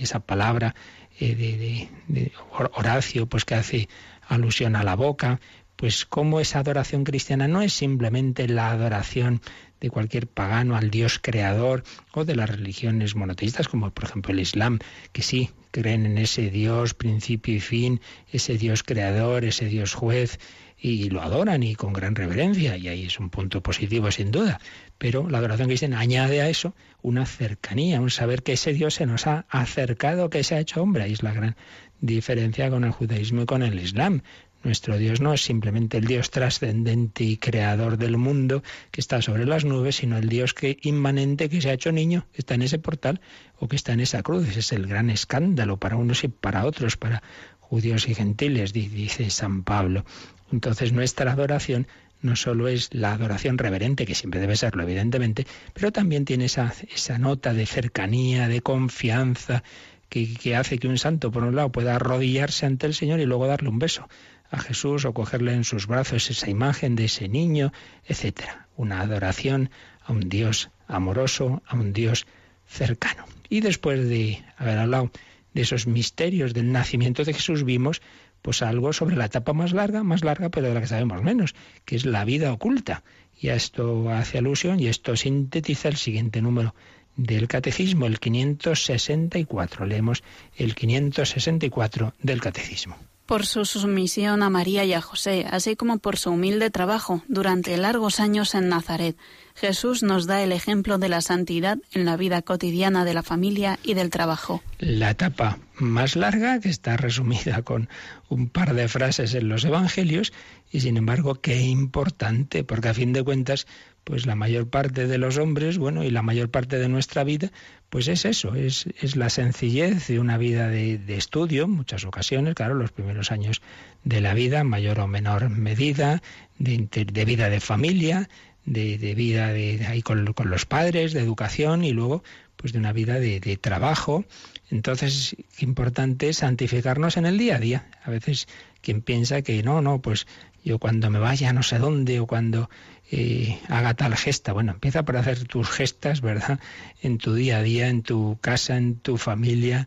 esa 0.00 0.20
palabra 0.20 0.74
eh, 1.20 1.34
de, 1.36 1.88
de 2.08 2.32
Horacio, 2.50 3.26
pues 3.26 3.44
que 3.44 3.54
hace 3.54 3.88
alusión 4.28 4.74
a 4.74 4.82
la 4.82 4.96
boca, 4.96 5.40
pues 5.76 6.04
cómo 6.04 6.40
esa 6.40 6.58
adoración 6.58 7.04
cristiana 7.04 7.46
no 7.46 7.62
es 7.62 7.72
simplemente 7.72 8.48
la 8.48 8.72
adoración 8.72 9.40
de 9.80 9.90
cualquier 9.90 10.26
pagano 10.26 10.74
al 10.74 10.90
Dios 10.90 11.20
creador 11.22 11.84
o 12.12 12.24
de 12.24 12.34
las 12.34 12.50
religiones 12.50 13.14
monoteístas 13.14 13.68
como 13.68 13.90
por 13.90 14.04
ejemplo 14.04 14.32
el 14.32 14.40
Islam, 14.40 14.80
que 15.12 15.22
sí 15.22 15.50
creen 15.70 16.06
en 16.06 16.18
ese 16.18 16.50
Dios 16.50 16.94
principio 16.94 17.54
y 17.54 17.60
fin, 17.60 18.00
ese 18.32 18.58
Dios 18.58 18.82
creador, 18.82 19.44
ese 19.44 19.66
Dios 19.66 19.94
juez 19.94 20.40
y 20.78 21.08
lo 21.08 21.22
adoran 21.22 21.62
y 21.62 21.74
con 21.74 21.92
gran 21.92 22.14
reverencia 22.14 22.76
y 22.76 22.88
ahí 22.88 23.04
es 23.06 23.18
un 23.18 23.30
punto 23.30 23.62
positivo 23.62 24.10
sin 24.10 24.30
duda. 24.30 24.60
Pero 24.98 25.28
la 25.28 25.38
adoración 25.38 25.68
cristiana 25.68 26.00
añade 26.00 26.40
a 26.40 26.48
eso 26.48 26.74
una 27.02 27.26
cercanía, 27.26 28.00
un 28.00 28.10
saber 28.10 28.42
que 28.42 28.54
ese 28.54 28.72
Dios 28.72 28.94
se 28.94 29.06
nos 29.06 29.26
ha 29.26 29.46
acercado, 29.48 30.30
que 30.30 30.44
se 30.44 30.54
ha 30.54 30.60
hecho 30.60 30.82
hombre. 30.82 31.04
Ahí 31.04 31.12
es 31.12 31.22
la 31.22 31.32
gran 31.32 31.56
diferencia 32.00 32.70
con 32.70 32.84
el 32.84 32.90
judaísmo 32.90 33.42
y 33.42 33.46
con 33.46 33.62
el 33.62 33.78
Islam. 33.78 34.22
Nuestro 34.66 34.98
Dios 34.98 35.20
no 35.20 35.32
es 35.32 35.42
simplemente 35.42 35.98
el 35.98 36.06
Dios 36.06 36.30
trascendente 36.30 37.22
y 37.22 37.36
creador 37.36 37.98
del 37.98 38.16
mundo 38.16 38.64
que 38.90 39.00
está 39.00 39.22
sobre 39.22 39.46
las 39.46 39.64
nubes, 39.64 39.94
sino 39.94 40.18
el 40.18 40.28
Dios 40.28 40.54
que 40.54 40.78
inmanente 40.82 41.48
que 41.48 41.60
se 41.60 41.70
ha 41.70 41.74
hecho 41.74 41.92
niño, 41.92 42.26
que 42.32 42.40
está 42.40 42.54
en 42.54 42.62
ese 42.62 42.80
portal 42.80 43.20
o 43.60 43.68
que 43.68 43.76
está 43.76 43.92
en 43.92 44.00
esa 44.00 44.24
cruz. 44.24 44.48
Ese 44.48 44.60
es 44.60 44.72
el 44.72 44.88
gran 44.88 45.08
escándalo 45.08 45.76
para 45.76 45.94
unos 45.94 46.24
y 46.24 46.28
para 46.28 46.64
otros, 46.64 46.96
para 46.96 47.22
judíos 47.68 48.08
y 48.08 48.14
gentiles, 48.14 48.72
dice 48.72 49.30
San 49.30 49.62
Pablo. 49.64 50.04
Entonces 50.52 50.92
nuestra 50.92 51.32
adoración 51.32 51.86
no 52.22 52.36
solo 52.36 52.68
es 52.68 52.88
la 52.92 53.12
adoración 53.12 53.58
reverente, 53.58 54.06
que 54.06 54.14
siempre 54.14 54.40
debe 54.40 54.56
serlo, 54.56 54.82
evidentemente, 54.82 55.46
pero 55.74 55.92
también 55.92 56.24
tiene 56.24 56.46
esa, 56.46 56.72
esa 56.94 57.18
nota 57.18 57.52
de 57.52 57.66
cercanía, 57.66 58.48
de 58.48 58.62
confianza, 58.62 59.62
que, 60.08 60.34
que, 60.34 60.56
hace 60.56 60.78
que 60.78 60.88
un 60.88 60.98
santo, 60.98 61.30
por 61.30 61.42
un 61.42 61.56
lado, 61.56 61.72
pueda 61.72 61.96
arrodillarse 61.96 62.64
ante 62.64 62.86
el 62.86 62.94
Señor 62.94 63.20
y 63.20 63.26
luego 63.26 63.46
darle 63.46 63.68
un 63.68 63.78
beso 63.78 64.08
a 64.50 64.58
Jesús 64.58 65.04
o 65.04 65.12
cogerle 65.12 65.52
en 65.52 65.64
sus 65.64 65.86
brazos 65.86 66.30
esa 66.30 66.48
imagen 66.48 66.94
de 66.94 67.06
ese 67.06 67.28
niño, 67.28 67.72
etcétera. 68.04 68.68
Una 68.76 69.00
adoración 69.00 69.70
a 70.04 70.12
un 70.12 70.28
Dios 70.28 70.70
amoroso, 70.86 71.62
a 71.66 71.74
un 71.74 71.92
Dios 71.92 72.26
cercano. 72.66 73.24
Y 73.48 73.60
después 73.60 74.08
de 74.08 74.44
haber 74.56 74.78
hablado 74.78 75.10
de 75.56 75.62
esos 75.62 75.86
misterios 75.86 76.52
del 76.52 76.70
nacimiento 76.70 77.24
de 77.24 77.32
Jesús, 77.32 77.64
vimos 77.64 78.02
pues 78.42 78.60
algo 78.60 78.92
sobre 78.92 79.16
la 79.16 79.24
etapa 79.24 79.54
más 79.54 79.72
larga, 79.72 80.04
más 80.04 80.22
larga, 80.22 80.50
pero 80.50 80.68
de 80.68 80.74
la 80.74 80.82
que 80.82 80.86
sabemos 80.86 81.22
menos, 81.22 81.54
que 81.86 81.96
es 81.96 82.04
la 82.04 82.26
vida 82.26 82.52
oculta. 82.52 83.02
Y 83.40 83.48
a 83.48 83.54
esto 83.54 84.10
hace 84.10 84.36
alusión 84.36 84.78
y 84.80 84.88
esto 84.88 85.16
sintetiza 85.16 85.88
el 85.88 85.96
siguiente 85.96 86.42
número 86.42 86.74
del 87.16 87.48
Catecismo, 87.48 88.04
el 88.04 88.20
564. 88.20 89.86
Leemos 89.86 90.22
el 90.56 90.74
564 90.74 92.12
del 92.20 92.40
Catecismo 92.42 92.98
por 93.26 93.44
su 93.44 93.64
sumisión 93.64 94.42
a 94.42 94.50
María 94.50 94.84
y 94.84 94.92
a 94.92 95.00
José, 95.00 95.46
así 95.50 95.76
como 95.76 95.98
por 95.98 96.16
su 96.16 96.30
humilde 96.30 96.70
trabajo 96.70 97.22
durante 97.28 97.76
largos 97.76 98.20
años 98.20 98.54
en 98.54 98.68
Nazaret. 98.68 99.16
Jesús 99.54 100.02
nos 100.02 100.26
da 100.26 100.42
el 100.42 100.52
ejemplo 100.52 100.98
de 100.98 101.08
la 101.08 101.20
santidad 101.20 101.78
en 101.92 102.04
la 102.04 102.16
vida 102.16 102.42
cotidiana 102.42 103.04
de 103.04 103.14
la 103.14 103.22
familia 103.22 103.78
y 103.82 103.94
del 103.94 104.10
trabajo. 104.10 104.62
La 104.78 105.10
etapa 105.10 105.58
más 105.78 106.14
larga, 106.14 106.60
que 106.60 106.68
está 106.68 106.96
resumida 106.96 107.62
con 107.62 107.88
un 108.28 108.48
par 108.48 108.74
de 108.74 108.88
frases 108.88 109.34
en 109.34 109.48
los 109.48 109.64
Evangelios, 109.64 110.32
y 110.70 110.80
sin 110.80 110.96
embargo, 110.96 111.40
qué 111.40 111.62
importante, 111.62 112.64
porque 112.64 112.88
a 112.88 112.94
fin 112.94 113.12
de 113.12 113.22
cuentas, 113.22 113.66
pues 114.06 114.24
la 114.24 114.36
mayor 114.36 114.68
parte 114.68 115.08
de 115.08 115.18
los 115.18 115.36
hombres, 115.36 115.78
bueno, 115.78 116.04
y 116.04 116.12
la 116.12 116.22
mayor 116.22 116.48
parte 116.48 116.78
de 116.78 116.88
nuestra 116.88 117.24
vida, 117.24 117.50
pues 117.90 118.06
es 118.06 118.24
eso, 118.24 118.54
es, 118.54 118.86
es 119.00 119.16
la 119.16 119.30
sencillez 119.30 120.06
de 120.06 120.20
una 120.20 120.38
vida 120.38 120.68
de, 120.68 121.00
estudio, 121.08 121.64
en 121.64 121.72
muchas 121.72 122.04
ocasiones, 122.04 122.54
claro, 122.54 122.76
los 122.76 122.92
primeros 122.92 123.32
años 123.32 123.62
de 124.04 124.20
la 124.20 124.32
vida, 124.32 124.62
mayor 124.62 125.00
o 125.00 125.08
menor 125.08 125.50
medida, 125.50 126.22
de, 126.60 127.24
vida 127.24 127.50
de 127.50 127.58
familia, 127.58 128.28
de, 128.64 128.96
vida 129.16 129.52
de, 129.52 129.84
ahí 129.88 130.02
con, 130.02 130.24
los 130.24 130.66
padres, 130.66 131.12
de 131.12 131.18
educación 131.18 131.82
y 131.82 131.90
luego 131.90 132.22
pues 132.54 132.72
de 132.72 132.78
una 132.78 132.92
vida 132.92 133.18
de, 133.18 133.40
de 133.40 133.56
trabajo. 133.56 134.24
Entonces, 134.70 135.36
importante 135.58 136.28
es 136.28 136.38
santificarnos 136.38 137.16
en 137.16 137.26
el 137.26 137.38
día 137.38 137.56
a 137.56 137.60
día. 137.60 137.86
A 138.04 138.10
veces 138.10 138.48
quien 138.80 139.02
piensa 139.02 139.42
que 139.42 139.62
no, 139.62 139.80
no, 139.80 140.00
pues 140.00 140.26
yo 140.64 140.78
cuando 140.78 141.10
me 141.10 141.20
vaya 141.20 141.52
no 141.52 141.62
sé 141.62 141.78
dónde 141.78 142.18
o 142.18 142.26
cuando 142.26 142.68
eh, 143.10 143.60
haga 143.68 143.94
tal 143.94 144.16
gesta. 144.16 144.52
Bueno, 144.52 144.72
empieza 144.72 145.04
por 145.04 145.16
hacer 145.16 145.44
tus 145.44 145.68
gestas, 145.68 146.20
¿verdad? 146.20 146.58
En 147.02 147.18
tu 147.18 147.34
día 147.34 147.58
a 147.58 147.62
día, 147.62 147.88
en 147.88 148.02
tu 148.02 148.38
casa, 148.40 148.76
en 148.76 148.96
tu 148.96 149.16
familia. 149.16 149.86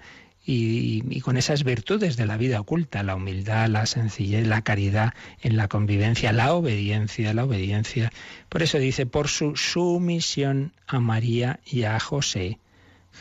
Y, 0.51 1.19
con 1.21 1.37
esas 1.37 1.63
virtudes 1.63 2.17
de 2.17 2.25
la 2.25 2.37
vida 2.37 2.59
oculta, 2.59 3.03
la 3.03 3.15
humildad, 3.15 3.69
la 3.69 3.85
sencillez, 3.85 4.47
la 4.47 4.63
caridad 4.63 5.13
en 5.41 5.57
la 5.57 5.67
convivencia, 5.67 6.31
la 6.31 6.53
obediencia, 6.53 7.33
la 7.35 7.43
obediencia. 7.43 8.11
Por 8.47 8.63
eso 8.63 8.79
dice, 8.79 9.05
por 9.05 9.27
su 9.27 9.55
sumisión 9.55 10.73
a 10.87 10.99
María 10.99 11.59
y 11.65 11.83
a 11.83 11.99
José. 11.99 12.57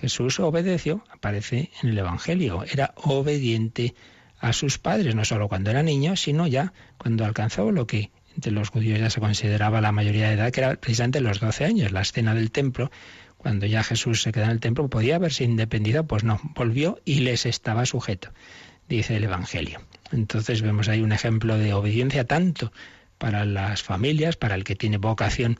Jesús 0.00 0.40
obedeció, 0.40 1.04
aparece 1.10 1.70
en 1.82 1.90
el 1.90 1.98
Evangelio, 1.98 2.64
era 2.64 2.94
obediente 2.96 3.94
a 4.38 4.52
sus 4.52 4.78
padres, 4.78 5.14
no 5.14 5.24
solo 5.24 5.48
cuando 5.48 5.70
era 5.70 5.82
niño, 5.82 6.16
sino 6.16 6.46
ya 6.46 6.72
cuando 6.96 7.24
alcanzó 7.24 7.72
lo 7.72 7.86
que 7.86 8.10
entre 8.34 8.52
los 8.52 8.70
judíos 8.70 9.00
ya 9.00 9.10
se 9.10 9.20
consideraba 9.20 9.80
la 9.80 9.90
mayoría 9.90 10.28
de 10.28 10.34
edad, 10.34 10.52
que 10.52 10.60
era 10.60 10.76
precisamente 10.76 11.20
los 11.20 11.40
12 11.40 11.64
años, 11.64 11.92
la 11.92 12.02
escena 12.02 12.34
del 12.34 12.52
templo, 12.52 12.90
cuando 13.36 13.66
ya 13.66 13.82
Jesús 13.82 14.22
se 14.22 14.30
queda 14.30 14.44
en 14.44 14.50
el 14.50 14.60
templo, 14.60 14.88
podía 14.88 15.16
haberse 15.16 15.44
independizado, 15.44 16.06
pues 16.06 16.22
no, 16.22 16.40
volvió 16.54 17.00
y 17.04 17.20
les 17.20 17.46
estaba 17.46 17.84
sujeto, 17.84 18.30
dice 18.88 19.16
el 19.16 19.24
Evangelio. 19.24 19.80
Entonces 20.12 20.62
vemos 20.62 20.88
ahí 20.88 21.00
un 21.00 21.12
ejemplo 21.12 21.58
de 21.58 21.72
obediencia 21.74 22.24
tanto 22.24 22.72
para 23.18 23.44
las 23.44 23.82
familias, 23.82 24.36
para 24.36 24.54
el 24.54 24.64
que 24.64 24.76
tiene 24.76 24.98
vocación 24.98 25.58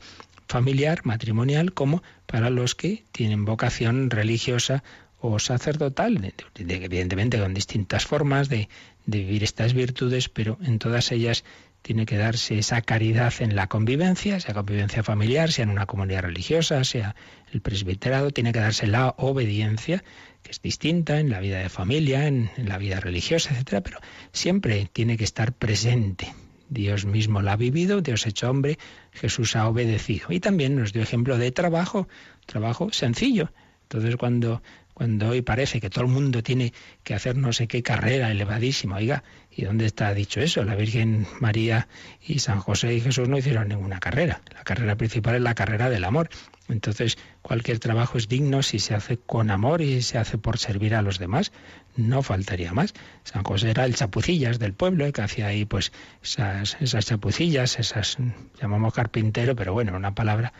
familiar, 0.49 1.05
matrimonial, 1.05 1.73
como 1.73 2.01
para 2.25 2.49
los 2.49 2.73
que 2.73 3.05
tienen 3.11 3.45
vocación 3.45 4.09
religiosa 4.09 4.83
o 5.21 5.37
sacerdotal, 5.37 6.33
evidentemente 6.57 7.39
con 7.39 7.53
distintas 7.53 8.05
formas 8.05 8.49
de, 8.49 8.67
vivir 9.05 9.43
estas 9.43 9.73
virtudes, 9.73 10.29
pero 10.29 10.57
en 10.61 10.77
todas 10.77 11.11
ellas 11.11 11.43
tiene 11.81 12.05
que 12.05 12.17
darse 12.17 12.59
esa 12.59 12.81
caridad 12.81 13.33
en 13.39 13.55
la 13.55 13.67
convivencia, 13.67 14.39
sea 14.39 14.53
convivencia 14.53 15.01
familiar, 15.01 15.51
sea 15.51 15.63
en 15.63 15.71
una 15.71 15.85
comunidad 15.85 16.23
religiosa, 16.23 16.83
sea 16.83 17.15
el 17.51 17.61
presbiterado, 17.61 18.31
tiene 18.31 18.51
que 18.51 18.59
darse 18.59 18.85
la 18.85 19.15
obediencia, 19.17 20.03
que 20.43 20.51
es 20.51 20.61
distinta 20.61 21.19
en 21.19 21.29
la 21.29 21.39
vida 21.39 21.59
de 21.59 21.69
familia, 21.69 22.27
en, 22.27 22.51
la 22.57 22.77
vida 22.77 22.99
religiosa, 22.99 23.51
etcétera, 23.51 23.81
pero 23.81 23.99
siempre 24.31 24.89
tiene 24.93 25.17
que 25.17 25.23
estar 25.23 25.53
presente. 25.53 26.33
Dios 26.69 27.05
mismo 27.05 27.41
la 27.41 27.53
ha 27.53 27.57
vivido, 27.57 28.01
Dios 28.01 28.25
hecho 28.27 28.49
hombre, 28.49 28.77
Jesús 29.11 29.55
ha 29.55 29.67
obedecido. 29.67 30.27
Y 30.29 30.39
también 30.39 30.75
nos 30.75 30.93
dio 30.93 31.01
ejemplo 31.01 31.37
de 31.37 31.51
trabajo, 31.51 32.07
trabajo 32.45 32.91
sencillo. 32.91 33.51
Entonces 33.83 34.15
cuando 34.17 34.61
cuando 34.99 35.29
hoy 35.29 35.41
parece 35.41 35.79
que 35.79 35.89
todo 35.89 36.03
el 36.03 36.11
mundo 36.11 36.43
tiene 36.43 36.73
que 37.05 37.13
hacer 37.13 37.37
no 37.37 37.53
sé 37.53 37.69
qué 37.69 37.81
carrera 37.81 38.31
elevadísima. 38.31 38.97
Oiga, 38.97 39.23
¿y 39.49 39.63
dónde 39.63 39.85
está 39.85 40.13
dicho 40.13 40.41
eso? 40.41 40.65
La 40.65 40.75
Virgen 40.75 41.25
María 41.39 41.87
y 42.21 42.39
San 42.39 42.59
José 42.59 42.93
y 42.95 42.99
Jesús 42.99 43.29
no 43.29 43.37
hicieron 43.37 43.69
ninguna 43.69 44.01
carrera. 44.01 44.41
La 44.53 44.65
carrera 44.65 44.97
principal 44.97 45.35
es 45.35 45.41
la 45.41 45.55
carrera 45.55 45.89
del 45.89 46.03
amor. 46.03 46.29
Entonces, 46.67 47.17
cualquier 47.41 47.79
trabajo 47.79 48.17
es 48.17 48.27
digno 48.27 48.61
si 48.61 48.79
se 48.79 48.93
hace 48.93 49.15
con 49.15 49.51
amor 49.51 49.81
y 49.81 50.01
se 50.01 50.17
hace 50.17 50.37
por 50.37 50.57
servir 50.57 50.93
a 50.93 51.01
los 51.01 51.17
demás. 51.17 51.53
No 51.95 52.23
faltaría 52.23 52.73
más. 52.73 52.93
San 53.23 53.43
José 53.43 53.71
era 53.71 53.85
el 53.85 53.95
chapucillas 53.95 54.59
del 54.59 54.73
pueblo, 54.73 55.05
¿eh? 55.05 55.11
que 55.11 55.21
hacía 55.21 55.47
ahí 55.47 55.65
pues 55.65 55.91
esas, 56.23 56.77
esas 56.79 57.05
chapucillas, 57.05 57.79
esas, 57.79 58.17
llamamos 58.61 58.93
carpintero, 58.93 59.55
pero 59.55 59.73
bueno, 59.73 59.95
una 59.95 60.15
palabra 60.15 60.53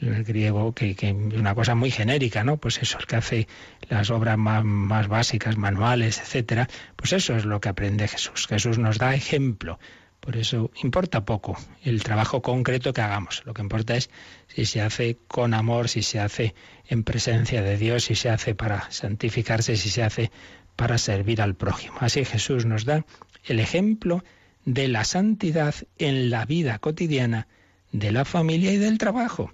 el 0.00 0.24
griego, 0.24 0.74
que, 0.74 0.94
que 0.94 1.12
una 1.12 1.54
cosa 1.54 1.74
muy 1.74 1.90
genérica, 1.90 2.44
¿no? 2.44 2.58
Pues 2.58 2.78
eso, 2.82 2.98
el 2.98 3.06
que 3.06 3.16
hace 3.16 3.48
las 3.88 4.10
obras 4.10 4.36
más, 4.36 4.64
más 4.64 5.08
básicas, 5.08 5.56
manuales, 5.56 6.20
etcétera, 6.20 6.68
pues 6.96 7.12
eso 7.12 7.36
es 7.36 7.44
lo 7.44 7.60
que 7.60 7.68
aprende 7.68 8.08
Jesús. 8.08 8.46
Jesús 8.46 8.78
nos 8.78 8.98
da 8.98 9.14
ejemplo. 9.14 9.78
Por 10.20 10.36
eso 10.36 10.72
importa 10.82 11.24
poco 11.24 11.56
el 11.84 12.02
trabajo 12.02 12.42
concreto 12.42 12.92
que 12.92 13.00
hagamos. 13.00 13.42
Lo 13.44 13.54
que 13.54 13.62
importa 13.62 13.96
es 13.96 14.10
si 14.48 14.64
se 14.64 14.80
hace 14.80 15.18
con 15.28 15.54
amor, 15.54 15.88
si 15.88 16.02
se 16.02 16.18
hace 16.18 16.54
en 16.88 17.04
presencia 17.04 17.62
de 17.62 17.76
Dios, 17.76 18.04
si 18.04 18.16
se 18.16 18.28
hace 18.28 18.54
para 18.54 18.90
santificarse, 18.90 19.76
si 19.76 19.88
se 19.88 20.02
hace 20.02 20.32
para 20.76 20.98
servir 20.98 21.42
al 21.42 21.54
prójimo. 21.54 21.96
Así 22.00 22.24
Jesús 22.24 22.66
nos 22.66 22.84
da 22.84 23.04
el 23.44 23.60
ejemplo 23.60 24.22
de 24.64 24.88
la 24.88 25.04
santidad 25.04 25.74
en 25.98 26.30
la 26.30 26.44
vida 26.44 26.78
cotidiana 26.78 27.48
de 27.92 28.12
la 28.12 28.24
familia 28.24 28.72
y 28.72 28.76
del 28.76 28.98
trabajo. 28.98 29.52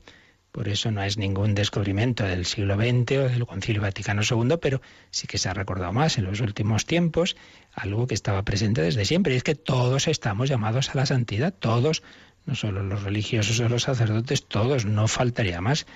Por 0.53 0.69
eso 0.69 0.91
no 0.91 1.03
es 1.03 1.17
ningún 1.17 1.55
descubrimiento 1.55 2.25
del 2.25 2.45
siglo 2.45 2.77
XX 2.77 3.13
o 3.13 3.29
del 3.29 3.47
Concilio 3.47 3.81
Vaticano 3.81 4.21
II, 4.23 4.57
pero 4.61 4.83
sí 5.11 5.27
que 5.27 5.39
se 5.39 5.49
ha 5.49 5.55
recordado 5.55 5.93
más 5.95 6.19
en 6.19 6.25
los 6.25 6.41
últimos 6.41 6.85
tiempos, 6.85 7.37
algo 7.73 8.07
que 8.07 8.15
estaba 8.15 8.43
presente 8.43 8.83
desde 8.83 9.07
siempre, 9.07 9.33
y 9.33 9.39
es 9.39 9.45
que 9.45 9.55
todos 9.55 10.09
estamos 10.09 10.51
llamados 10.51 10.91
a 10.91 10.99
la 10.99 11.07
santidad, 11.07 11.55
todos, 11.55 12.03
no 12.45 12.55
solo 12.55 12.83
los 12.83 13.03
religiosos 13.03 13.61
o 13.61 13.69
los 13.71 13.85
sacerdotes, 13.85 14.47
todos, 14.47 14.85
no 14.85 15.09
faltaría 15.09 15.63
más. 15.63 15.87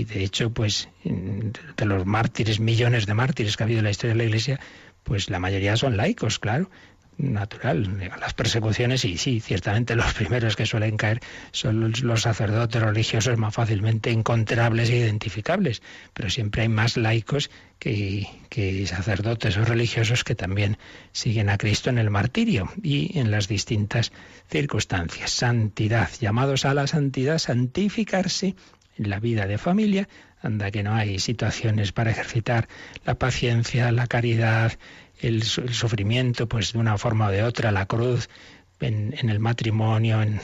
Y 0.00 0.04
de 0.04 0.24
hecho, 0.24 0.48
pues, 0.50 0.88
de 1.04 1.84
los 1.84 2.06
mártires, 2.06 2.58
millones 2.58 3.04
de 3.04 3.12
mártires 3.12 3.58
que 3.58 3.62
ha 3.62 3.66
habido 3.66 3.80
en 3.80 3.84
la 3.84 3.90
historia 3.90 4.14
de 4.14 4.18
la 4.18 4.24
Iglesia, 4.24 4.58
pues 5.02 5.28
la 5.28 5.38
mayoría 5.38 5.76
son 5.76 5.98
laicos, 5.98 6.38
claro 6.38 6.70
natural. 7.18 8.10
Las 8.18 8.32
persecuciones, 8.32 9.04
y 9.04 9.18
sí, 9.18 9.40
ciertamente 9.40 9.94
los 9.94 10.14
primeros 10.14 10.56
que 10.56 10.64
suelen 10.64 10.96
caer 10.96 11.20
son 11.52 11.92
los 12.02 12.22
sacerdotes 12.22 12.80
religiosos 12.80 13.36
más 13.36 13.54
fácilmente 13.54 14.10
encontrables 14.10 14.88
e 14.88 14.96
identificables, 14.96 15.82
pero 16.14 16.30
siempre 16.30 16.62
hay 16.62 16.68
más 16.68 16.96
laicos 16.96 17.50
que, 17.78 18.26
que, 18.48 18.86
sacerdotes 18.86 19.58
o 19.58 19.64
religiosos 19.64 20.24
que 20.24 20.34
también 20.34 20.78
siguen 21.12 21.50
a 21.50 21.58
Cristo 21.58 21.90
en 21.90 21.98
el 21.98 22.08
martirio 22.08 22.70
y 22.82 23.18
en 23.18 23.30
las 23.30 23.48
distintas 23.48 24.12
circunstancias. 24.50 25.30
Santidad, 25.30 26.08
llamados 26.20 26.64
a 26.64 26.72
la 26.72 26.86
santidad, 26.86 27.36
santificarse 27.38 28.54
en 28.96 29.10
la 29.10 29.20
vida 29.20 29.46
de 29.46 29.58
familia, 29.58 30.08
anda 30.42 30.70
que 30.70 30.82
no 30.82 30.94
hay 30.94 31.18
situaciones 31.18 31.92
para 31.92 32.10
ejercitar 32.10 32.68
la 33.04 33.14
paciencia, 33.14 33.92
la 33.92 34.06
caridad, 34.06 34.72
el, 35.20 35.42
sufrimiento, 35.42 36.48
pues 36.48 36.72
de 36.72 36.78
una 36.78 36.96
forma 36.98 37.28
o 37.28 37.30
de 37.30 37.42
otra, 37.42 37.72
la 37.72 37.86
cruz, 37.86 38.28
en, 38.80 39.14
el 39.28 39.40
matrimonio, 39.40 40.22
en, 40.22 40.40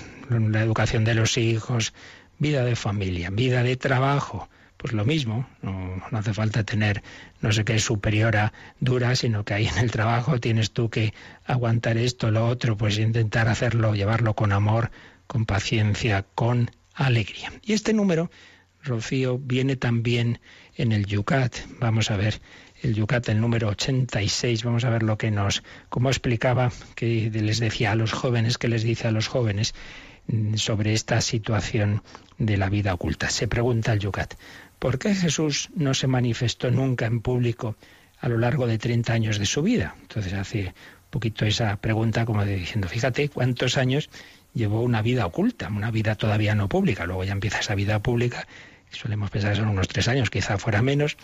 la 0.53 0.63
educación 0.63 1.05
de 1.05 1.15
los 1.15 1.39
hijos, 1.39 1.95
vida 2.39 2.65
de 2.65 2.77
familia, 2.77 3.31
vida 3.31 3.63
de 3.63 3.77
trabajo, 3.77 4.49
pues 4.77 4.93
lo 4.93 5.07
mismo, 5.07 5.49
no, 5.63 6.03
hace 6.13 6.35
falta 6.35 6.63
tener 6.63 7.03
no 7.41 7.51
sé 7.51 7.65
qué 7.65 7.79
superiora 7.79 8.53
dura, 8.79 9.17
sino 9.17 9.45
que 9.45 9.55
ahí 9.55 9.67
en 9.67 9.79
el 9.79 9.91
trabajo 9.91 10.39
tienes 10.39 10.73
tú 10.73 10.91
que 10.91 11.15
aguantar 11.47 11.97
esto, 11.97 12.31
lo 12.31 12.47
otro, 12.47 12.77
pues 12.77 12.99
intentar 12.99 13.49
hacerlo, 13.49 13.95
llevarlo 13.95 14.35
con 14.35 14.53
amor, 14.53 14.91
con 15.27 15.47
paciencia, 15.47 16.27
con 16.35 16.71
alegría. 16.97 17.53
Y 17.63 17.75
este 17.75 17.93
número, 17.93 18.31
Rocío, 18.83 19.39
viene 19.39 19.77
también 19.77 20.41
en 20.77 20.93
el 20.93 21.07
Yucat. 21.07 21.55
Vamos 21.79 22.11
a 22.11 22.17
ver 22.17 22.41
el 22.83 22.95
Yucat, 22.95 23.29
el 23.29 23.41
número 23.41 23.69
86. 23.69 24.65
Vamos 24.65 24.85
a 24.85 24.91
ver 24.91 25.03
lo 25.03 25.19
que 25.19 25.31
nos, 25.31 25.63
como 25.89 26.09
explicaba, 26.09 26.73
que 26.95 27.31
les 27.31 27.61
decía 27.61 27.93
a 27.93 27.95
los 27.95 28.13
jóvenes, 28.13 28.59
que 28.59 28.69
les 28.69 28.83
dice 28.83 29.09
a 29.09 29.13
los 29.13 29.29
jóvenes 29.29 29.75
mm, 30.27 30.57
sobre 30.57 30.95
esta 30.95 31.21
situación 31.21 32.03
de 32.39 32.57
la 32.57 32.69
vida 32.69 32.95
oculta. 32.95 33.31
Se 33.31 33.47
pregunta 33.47 33.93
el 33.93 34.01
Yucat, 34.01 34.35
¿por 34.79 34.99
qué 34.99 35.15
Jesús 35.15 35.69
no 35.75 35.95
se 35.95 36.07
manifestó 36.07 36.71
nunca 36.71 37.07
en 37.07 37.21
público 37.21 37.77
a 38.19 38.29
lo 38.29 38.39
largo 38.39 38.67
de 38.67 38.79
30 38.79 39.13
años 39.13 39.39
de 39.39 39.47
su 39.47 39.63
vida? 39.63 39.97
Entonces 40.01 40.33
hace 40.33 40.67
un 40.67 41.11
poquito 41.11 41.45
esa 41.45 41.77
pregunta 41.77 42.25
como 42.25 42.45
diciendo, 42.45 42.89
fíjate 42.89 43.29
cuántos 43.29 43.77
años 43.77 44.11
llevó 44.57 44.81
una 44.81 45.03
vida 45.03 45.27
oculta, 45.27 45.69
una 45.69 45.91
vida 45.91 46.15
todavía 46.15 46.55
no 46.55 46.69
pública. 46.69 47.05
Luego 47.05 47.25
ya 47.25 47.33
empieza 47.33 47.61
esa 47.61 47.75
vida 47.75 48.03
pública, 48.03 48.49
solemos 48.91 49.31
pensar 49.31 49.53
que 49.53 49.59
son 49.59 49.69
unos 49.69 49.87
tres 49.87 50.09
años, 50.09 50.31
quizá 50.31 50.57
fuera 50.59 50.81
menos, 50.83 51.19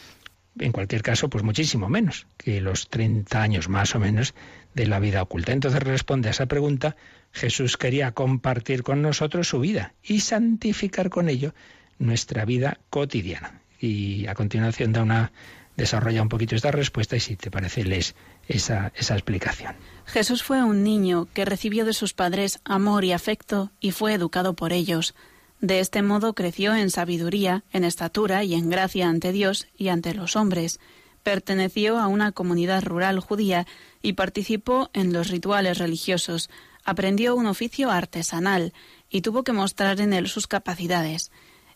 en 0.59 0.71
cualquier 0.71 1.03
caso, 1.03 1.31
pues 1.31 1.43
muchísimo 1.43 1.89
menos 1.89 2.27
que 2.37 2.61
los 2.61 2.91
30 2.91 3.41
años 3.41 3.71
más 3.71 3.95
o 3.95 3.99
menos 3.99 4.35
de 4.75 4.87
la 4.87 5.01
vida 5.01 5.23
oculta. 5.23 5.53
Entonces 5.53 5.83
responde 5.83 6.29
a 6.29 6.33
esa 6.33 6.45
pregunta, 6.45 6.95
Jesús 7.33 7.79
quería 7.79 8.13
compartir 8.13 8.83
con 8.83 9.01
nosotros 9.01 9.49
su 9.49 9.61
vida 9.61 9.95
y 10.03 10.21
santificar 10.21 11.09
con 11.09 11.31
ello 11.31 11.55
nuestra 11.99 12.45
vida 12.45 12.81
cotidiana. 12.91 13.63
Y 13.81 14.27
a 14.27 14.35
continuación 14.35 14.93
da 14.93 15.03
una 15.03 15.33
desarrolla 15.77 16.21
un 16.21 16.29
poquito 16.29 16.55
esta 16.55 16.71
respuesta 16.71 17.17
y 17.17 17.21
si 17.21 17.37
te 17.37 17.51
parece 17.51 17.85
lees 17.85 18.15
esa, 18.49 18.93
esa 18.97 19.15
explicación. 19.15 19.75
Jesús 20.07 20.43
fue 20.43 20.63
un 20.63 20.83
niño 20.83 21.29
que 21.33 21.45
recibió 21.45 21.85
de 21.85 21.93
sus 21.93 22.13
padres 22.13 22.61
amor 22.65 23.05
y 23.05 23.13
afecto 23.13 23.71
y 23.81 23.93
fue 23.93 24.15
educado 24.15 24.55
por 24.55 24.73
ellos. 24.73 25.15
De 25.61 25.79
este 25.79 26.03
modo 26.03 26.35
creció 26.35 26.75
en 26.75 26.91
sabiduría, 26.91 27.63
en 27.73 27.85
estatura 27.85 28.43
y 28.43 28.55
en 28.55 28.69
gracia 28.69 29.09
ante 29.09 29.31
Dios 29.31 29.69
y 29.77 29.89
ante 29.89 30.13
los 30.13 30.35
hombres. 30.35 30.81
Perteneció 31.23 31.99
a 31.99 32.09
una 32.09 32.33
comunidad 32.33 32.83
rural 32.83 33.21
judía 33.21 33.67
y 34.03 34.15
participó 34.15 34.91
en 34.93 35.13
los 35.13 35.29
rituales 35.29 35.79
religiosos. 35.79 36.51
Aprendió 36.85 37.37
un 37.37 37.47
oficio 37.47 37.93
artesanal 37.93 38.73
y 39.09 39.21
tuvo 39.21 39.45
que 39.45 39.53
mostrar 39.53 40.01
en 40.01 40.13
él 40.13 40.29
sus 40.29 40.49
capacidades. 40.49 41.31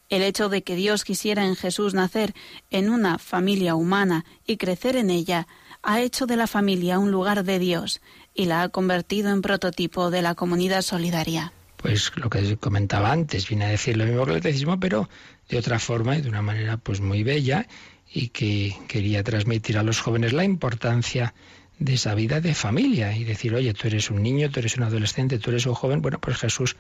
El 0.09 0.23
hecho 0.23 0.49
de 0.49 0.65
que 0.65 0.75
Dios 0.75 1.05
quisiera 1.05 1.47
en 1.47 1.55
Jesús 1.55 1.95
nacer 1.95 2.35
en 2.71 2.91
una 2.91 3.19
familia 3.19 3.77
humana 3.77 4.25
y 4.45 4.57
crecer 4.57 4.97
en 4.97 5.11
ella 5.11 5.47
ha 5.87 6.01
hecho 6.01 6.27
de 6.27 6.37
la 6.37 6.49
familia 6.49 6.99
un 6.99 7.13
lugar 7.13 7.45
de 7.45 7.61
Dios 7.61 8.01
y 8.35 8.47
la 8.47 8.63
ha 8.63 8.69
convertido 8.69 9.31
en 9.31 9.41
prototipo 9.41 10.11
de 10.11 10.21
la 10.21 10.35
comunidad 10.35 10.83
solidaria. 10.83 11.53
Pues 11.77 12.11
lo 12.17 12.29
que 12.29 12.57
comentaba 12.57 13.13
antes, 13.13 13.49
viene 13.49 13.67
a 13.67 13.69
decir 13.69 13.97
lo 13.97 14.05
mismo 14.05 14.27
que 14.27 14.33
el 14.33 14.39
catecismo, 14.39 14.81
pero 14.81 15.09
de 15.49 15.59
otra 15.59 15.79
forma 15.79 16.17
y 16.17 16.23
de 16.23 16.29
una 16.29 16.43
manera 16.43 16.77
pues 16.77 17.01
muy 17.01 17.23
bella 17.23 17.69
y 18.13 18.29
que 18.29 18.77
quería 18.89 19.23
transmitir 19.23 19.79
a 19.79 19.85
los 19.85 20.01
jóvenes 20.01 20.33
la 20.33 20.43
importancia 20.43 21.35
de 21.79 21.95
esa 21.95 22.15
vida 22.15 22.41
de 22.41 22.55
familia 22.55 23.17
y 23.17 23.23
decir, 23.23 23.55
oye, 23.55 23.73
tú 23.73 23.87
eres 23.87 24.11
un 24.11 24.23
niño, 24.23 24.51
tú 24.51 24.59
eres 24.59 24.77
un 24.77 24.83
adolescente, 24.83 25.39
tú 25.39 25.51
eres 25.51 25.67
un 25.67 25.75
joven, 25.75 26.03
bueno, 26.03 26.19
pues 26.21 26.39
Jesús 26.39 26.77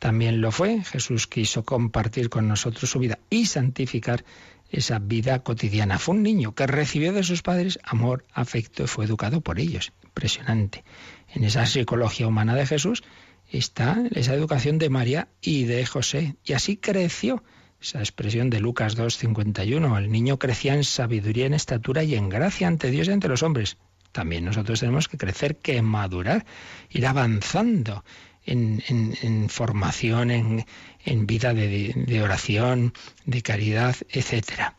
también 0.00 0.40
lo 0.40 0.50
fue, 0.50 0.82
Jesús 0.82 1.28
quiso 1.28 1.64
compartir 1.64 2.28
con 2.28 2.48
nosotros 2.48 2.90
su 2.90 2.98
vida 2.98 3.18
y 3.30 3.46
santificar 3.46 4.24
esa 4.70 4.98
vida 4.98 5.42
cotidiana. 5.42 5.98
Fue 5.98 6.14
un 6.14 6.22
niño 6.22 6.54
que 6.54 6.66
recibió 6.66 7.12
de 7.12 7.22
sus 7.22 7.42
padres 7.42 7.78
amor, 7.82 8.24
afecto 8.32 8.84
y 8.84 8.86
fue 8.86 9.04
educado 9.04 9.40
por 9.40 9.58
ellos. 9.58 9.92
Impresionante. 10.04 10.84
En 11.32 11.44
esa 11.44 11.66
psicología 11.66 12.26
humana 12.26 12.54
de 12.54 12.66
Jesús 12.66 13.02
está 13.50 14.02
esa 14.14 14.34
educación 14.34 14.78
de 14.78 14.90
María 14.90 15.28
y 15.40 15.64
de 15.64 15.84
José. 15.86 16.36
Y 16.44 16.52
así 16.52 16.76
creció 16.76 17.42
esa 17.80 18.00
expresión 18.00 18.50
de 18.50 18.60
Lucas 18.60 18.96
2.51. 18.96 19.98
El 19.98 20.10
niño 20.10 20.38
crecía 20.38 20.74
en 20.74 20.84
sabiduría, 20.84 21.46
en 21.46 21.54
estatura 21.54 22.02
y 22.02 22.14
en 22.14 22.28
gracia 22.28 22.68
ante 22.68 22.90
Dios 22.90 23.08
y 23.08 23.12
ante 23.12 23.28
los 23.28 23.42
hombres. 23.42 23.78
También 24.12 24.44
nosotros 24.44 24.80
tenemos 24.80 25.06
que 25.06 25.18
crecer, 25.18 25.56
que 25.56 25.80
madurar, 25.82 26.44
ir 26.90 27.06
avanzando 27.06 28.04
en, 28.48 29.48
formación, 29.48 30.30
en, 30.30 31.26
vida 31.26 31.54
de, 31.54 31.92
de 31.94 32.22
oración, 32.22 32.92
de 33.24 33.42
caridad, 33.42 33.96
etcétera. 34.10 34.74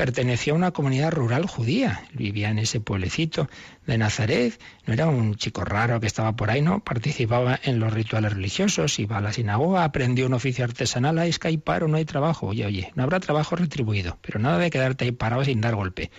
Perteneció 0.00 0.54
a 0.54 0.56
una 0.56 0.70
comunidad 0.70 1.10
rural 1.12 1.46
judía, 1.46 2.04
vivía 2.14 2.48
en 2.48 2.58
ese 2.58 2.80
pueblecito 2.80 3.50
de 3.86 3.98
Nazaret, 3.98 4.58
no 4.86 4.94
era 4.94 5.08
un 5.08 5.34
chico 5.34 5.62
raro 5.62 6.00
que 6.00 6.06
estaba 6.06 6.34
por 6.36 6.48
ahí, 6.48 6.62
no, 6.62 6.82
participaba 6.82 7.60
en 7.62 7.80
los 7.80 7.92
rituales 7.92 8.32
religiosos, 8.32 8.98
iba 8.98 9.18
a 9.18 9.20
la 9.20 9.34
sinagoga, 9.34 9.84
aprendió 9.84 10.24
un 10.24 10.32
oficio 10.32 10.64
artesanal, 10.64 11.18
ahí 11.18 11.28
es 11.28 11.40
hay 11.42 11.58
paro, 11.58 11.86
no 11.86 11.98
hay 11.98 12.06
trabajo, 12.06 12.46
oye, 12.46 12.64
oye, 12.64 12.92
no 12.94 13.02
habrá 13.02 13.20
trabajo 13.20 13.56
retribuido, 13.56 14.16
pero 14.22 14.38
nada 14.38 14.56
de 14.56 14.70
quedarte 14.70 15.04
ahí 15.04 15.12
parado 15.12 15.44
sin 15.44 15.60
dar 15.60 15.74
golpe. 15.74 16.10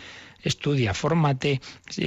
Estudia, 0.43 0.93
fórmate, 0.93 1.60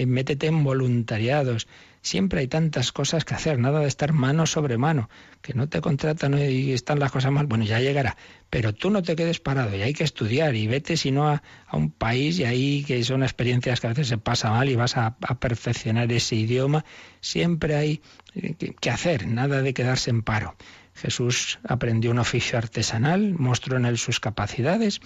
métete 0.06 0.46
en 0.46 0.62
voluntariados, 0.62 1.66
Siempre 2.04 2.40
hay 2.40 2.48
tantas 2.48 2.92
cosas 2.92 3.24
que 3.24 3.32
hacer, 3.32 3.58
nada 3.58 3.80
de 3.80 3.88
estar 3.88 4.12
mano 4.12 4.44
sobre 4.44 4.76
mano, 4.76 5.08
que 5.40 5.54
no 5.54 5.70
te 5.70 5.80
contratan 5.80 6.38
y 6.38 6.72
están 6.72 6.98
las 6.98 7.10
cosas 7.10 7.32
mal, 7.32 7.46
bueno, 7.46 7.64
ya 7.64 7.80
llegará, 7.80 8.18
pero 8.50 8.74
tú 8.74 8.90
no 8.90 9.02
te 9.02 9.16
quedes 9.16 9.40
parado 9.40 9.74
y 9.74 9.80
hay 9.80 9.94
que 9.94 10.04
estudiar 10.04 10.54
y 10.54 10.66
vete 10.66 10.98
si 10.98 11.10
no 11.10 11.30
a, 11.30 11.42
un 11.72 11.90
país 11.90 12.38
y 12.38 12.44
ahí 12.44 12.84
que 12.84 13.02
son 13.04 13.22
experiencias 13.22 13.80
que 13.80 13.86
a 13.86 13.90
veces 13.90 14.08
se 14.08 14.18
pasa 14.18 14.50
mal 14.50 14.68
y 14.68 14.76
vas 14.76 14.98
a, 14.98 15.16
perfeccionar 15.16 16.12
ese 16.12 16.36
idioma, 16.36 16.84
siempre 17.22 17.74
hay 17.74 18.02
eh, 18.34 18.54
que 18.54 18.90
hacer, 18.90 19.26
nada 19.26 19.62
de 19.62 19.72
quedarse 19.72 20.10
en 20.10 20.20
paro. 20.20 20.56
Jesús 20.94 21.58
aprendió 21.66 22.10
un 22.10 22.18
oficio 22.18 22.58
artesanal, 22.58 23.32
mostró 23.32 23.78
en 23.78 23.86
él 23.86 23.96
sus 23.96 24.20
capacidades 24.20 25.00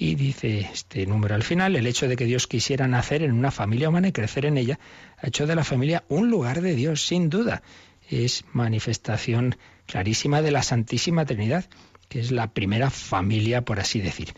y 0.00 0.14
dice 0.14 0.60
este 0.72 1.04
número 1.04 1.34
al 1.34 1.42
final, 1.42 1.76
el 1.76 1.86
hecho 1.86 2.08
de 2.08 2.16
que 2.16 2.24
Dios 2.24 2.46
quisiera 2.46 2.88
nacer 2.88 3.22
en 3.22 3.32
una 3.32 3.50
familia 3.50 3.90
humana 3.90 4.08
y 4.08 4.12
crecer 4.12 4.46
en 4.46 4.56
ella, 4.56 4.80
ha 5.18 5.26
hecho 5.26 5.46
de 5.46 5.54
la 5.54 5.62
familia 5.62 6.04
un 6.08 6.30
lugar 6.30 6.62
de 6.62 6.74
Dios, 6.74 7.06
sin 7.06 7.28
duda. 7.28 7.62
Es 8.08 8.46
manifestación 8.54 9.56
clarísima 9.84 10.40
de 10.40 10.52
la 10.52 10.62
Santísima 10.62 11.26
Trinidad, 11.26 11.66
que 12.08 12.18
es 12.18 12.30
la 12.30 12.54
primera 12.54 12.88
familia, 12.88 13.60
por 13.66 13.78
así 13.78 14.00
decir. 14.00 14.32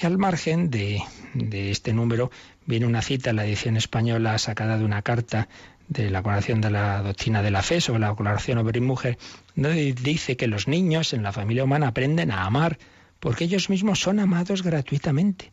Y 0.00 0.06
al 0.06 0.18
margen 0.18 0.70
de, 0.70 1.02
de 1.34 1.72
este 1.72 1.92
número 1.92 2.30
viene 2.64 2.86
una 2.86 3.02
cita 3.02 3.30
en 3.30 3.36
la 3.36 3.44
edición 3.44 3.76
española 3.76 4.38
sacada 4.38 4.78
de 4.78 4.84
una 4.84 5.02
carta 5.02 5.48
de 5.88 6.10
la 6.10 6.22
Colaboración 6.22 6.60
de 6.60 6.70
la 6.70 7.02
Doctrina 7.02 7.42
de 7.42 7.50
la 7.50 7.62
Fe 7.62 7.80
sobre 7.80 7.98
la 7.98 8.14
colaboración 8.14 8.58
hombre 8.58 8.78
y 8.78 8.82
mujer, 8.82 9.18
donde 9.56 9.94
dice 9.94 10.36
que 10.36 10.46
los 10.46 10.68
niños 10.68 11.12
en 11.12 11.24
la 11.24 11.32
familia 11.32 11.64
humana 11.64 11.88
aprenden 11.88 12.30
a 12.30 12.44
amar 12.44 12.78
porque 13.20 13.44
ellos 13.44 13.70
mismos 13.70 14.00
son 14.00 14.20
amados 14.20 14.62
gratuitamente. 14.62 15.52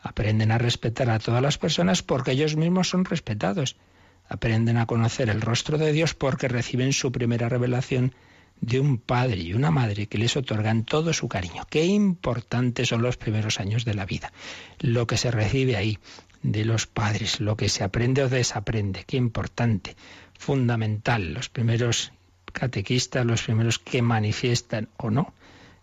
Aprenden 0.00 0.52
a 0.52 0.58
respetar 0.58 1.10
a 1.10 1.18
todas 1.18 1.42
las 1.42 1.58
personas 1.58 2.02
porque 2.02 2.32
ellos 2.32 2.56
mismos 2.56 2.88
son 2.88 3.04
respetados. 3.04 3.76
Aprenden 4.28 4.76
a 4.76 4.86
conocer 4.86 5.30
el 5.30 5.40
rostro 5.40 5.78
de 5.78 5.92
Dios 5.92 6.14
porque 6.14 6.48
reciben 6.48 6.92
su 6.92 7.10
primera 7.10 7.48
revelación 7.48 8.14
de 8.60 8.80
un 8.80 8.98
padre 8.98 9.38
y 9.38 9.54
una 9.54 9.70
madre 9.70 10.06
que 10.06 10.18
les 10.18 10.36
otorgan 10.36 10.84
todo 10.84 11.12
su 11.12 11.28
cariño. 11.28 11.64
Qué 11.70 11.84
importantes 11.86 12.88
son 12.88 13.02
los 13.02 13.16
primeros 13.16 13.60
años 13.60 13.84
de 13.84 13.94
la 13.94 14.04
vida. 14.04 14.32
Lo 14.80 15.06
que 15.06 15.16
se 15.16 15.30
recibe 15.30 15.76
ahí 15.76 15.98
de 16.42 16.64
los 16.64 16.86
padres, 16.86 17.40
lo 17.40 17.56
que 17.56 17.68
se 17.68 17.84
aprende 17.84 18.22
o 18.22 18.28
desaprende, 18.28 19.04
qué 19.06 19.16
importante, 19.16 19.96
fundamental. 20.38 21.34
Los 21.34 21.48
primeros 21.48 22.12
catequistas, 22.52 23.24
los 23.24 23.42
primeros 23.42 23.78
que 23.78 24.02
manifiestan 24.02 24.88
o 24.96 25.10
no 25.10 25.32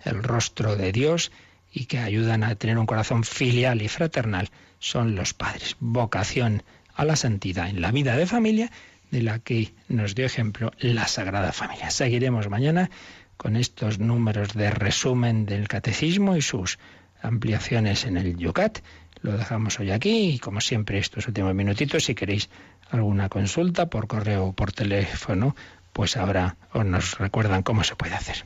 el 0.04 0.24
rostro 0.24 0.76
de 0.76 0.91
Dios 0.91 1.32
y 1.72 1.86
que 1.86 2.00
ayudan 2.00 2.43
a 2.43 2.56
tener 2.56 2.78
un 2.78 2.86
corazón 2.86 3.24
filial 3.24 3.82
y 3.82 3.88
fraternal 3.88 4.50
son 4.80 5.16
los 5.16 5.34
padres. 5.34 5.76
Vocación 5.80 6.64
a 6.96 7.06
la 7.06 7.16
santidad 7.16 7.70
en 7.70 7.82
la 7.82 7.91
vida 7.91 8.16
de 8.16 8.26
familia 8.26 8.72
de 9.12 9.22
la 9.22 9.39
que 9.39 9.74
nos 9.88 10.16
dio 10.16 10.26
ejemplo 10.26 10.72
la 10.80 11.08
Sagrada 11.08 11.52
Familia. 11.52 11.91
Seguiremos 11.91 12.50
mañana 12.50 12.89
con 13.38 13.56
estos 13.56 14.00
números 14.00 14.54
de 14.54 14.72
resumen 14.72 15.46
del 15.46 15.68
catecismo 15.68 16.36
y 16.36 16.41
sus 16.41 16.80
ampliaciones 17.22 18.06
en 18.06 18.18
el 18.18 18.38
Yucat. 18.38 18.80
Lo 19.22 19.38
dejamos 19.38 19.80
hoy 19.80 19.91
aquí 19.91 20.30
y 20.30 20.39
como 20.39 20.62
siempre 20.62 21.00
estos 21.00 21.28
últimos 21.28 21.54
minutitos, 21.54 22.06
si 22.06 22.16
queréis 22.16 22.50
alguna 22.89 23.30
consulta 23.30 23.88
por 23.88 24.08
correo 24.08 24.46
o 24.46 24.54
por 24.54 24.72
teléfono, 24.72 25.56
pues 25.93 26.18
ahora 26.18 26.58
os 26.74 26.86
nos 26.86 27.18
recuerdan 27.18 27.64
cómo 27.64 27.84
se 27.84 27.96
puede 27.96 28.16
hacer. 28.16 28.46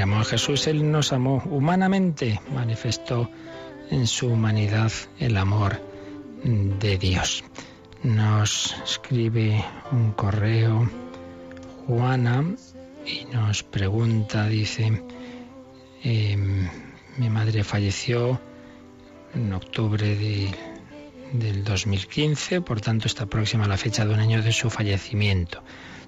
Amó 0.00 0.20
a 0.20 0.24
Jesús, 0.24 0.66
Él 0.68 0.90
nos 0.90 1.12
amó 1.12 1.42
humanamente, 1.44 2.40
manifestó 2.54 3.28
en 3.90 4.06
su 4.06 4.28
humanidad 4.28 4.90
el 5.18 5.36
amor 5.36 5.80
de 6.44 6.96
Dios. 6.96 7.44
Nos 8.02 8.74
escribe 8.84 9.62
un 9.90 10.12
correo 10.12 10.88
Juana 11.86 12.44
y 13.04 13.26
nos 13.34 13.62
pregunta, 13.62 14.48
dice, 14.48 15.02
em, 16.02 16.68
mi 17.18 17.28
madre 17.28 17.62
falleció 17.62 18.40
en 19.34 19.52
octubre 19.52 20.16
del 21.32 21.64
2015, 21.64 22.62
por 22.62 22.80
tanto 22.80 23.08
está 23.08 23.26
próxima 23.26 23.68
la 23.68 23.76
fecha 23.76 24.06
de 24.06 24.14
un 24.14 24.20
año 24.20 24.42
de 24.42 24.52
su 24.52 24.70
fallecimiento. 24.70 25.62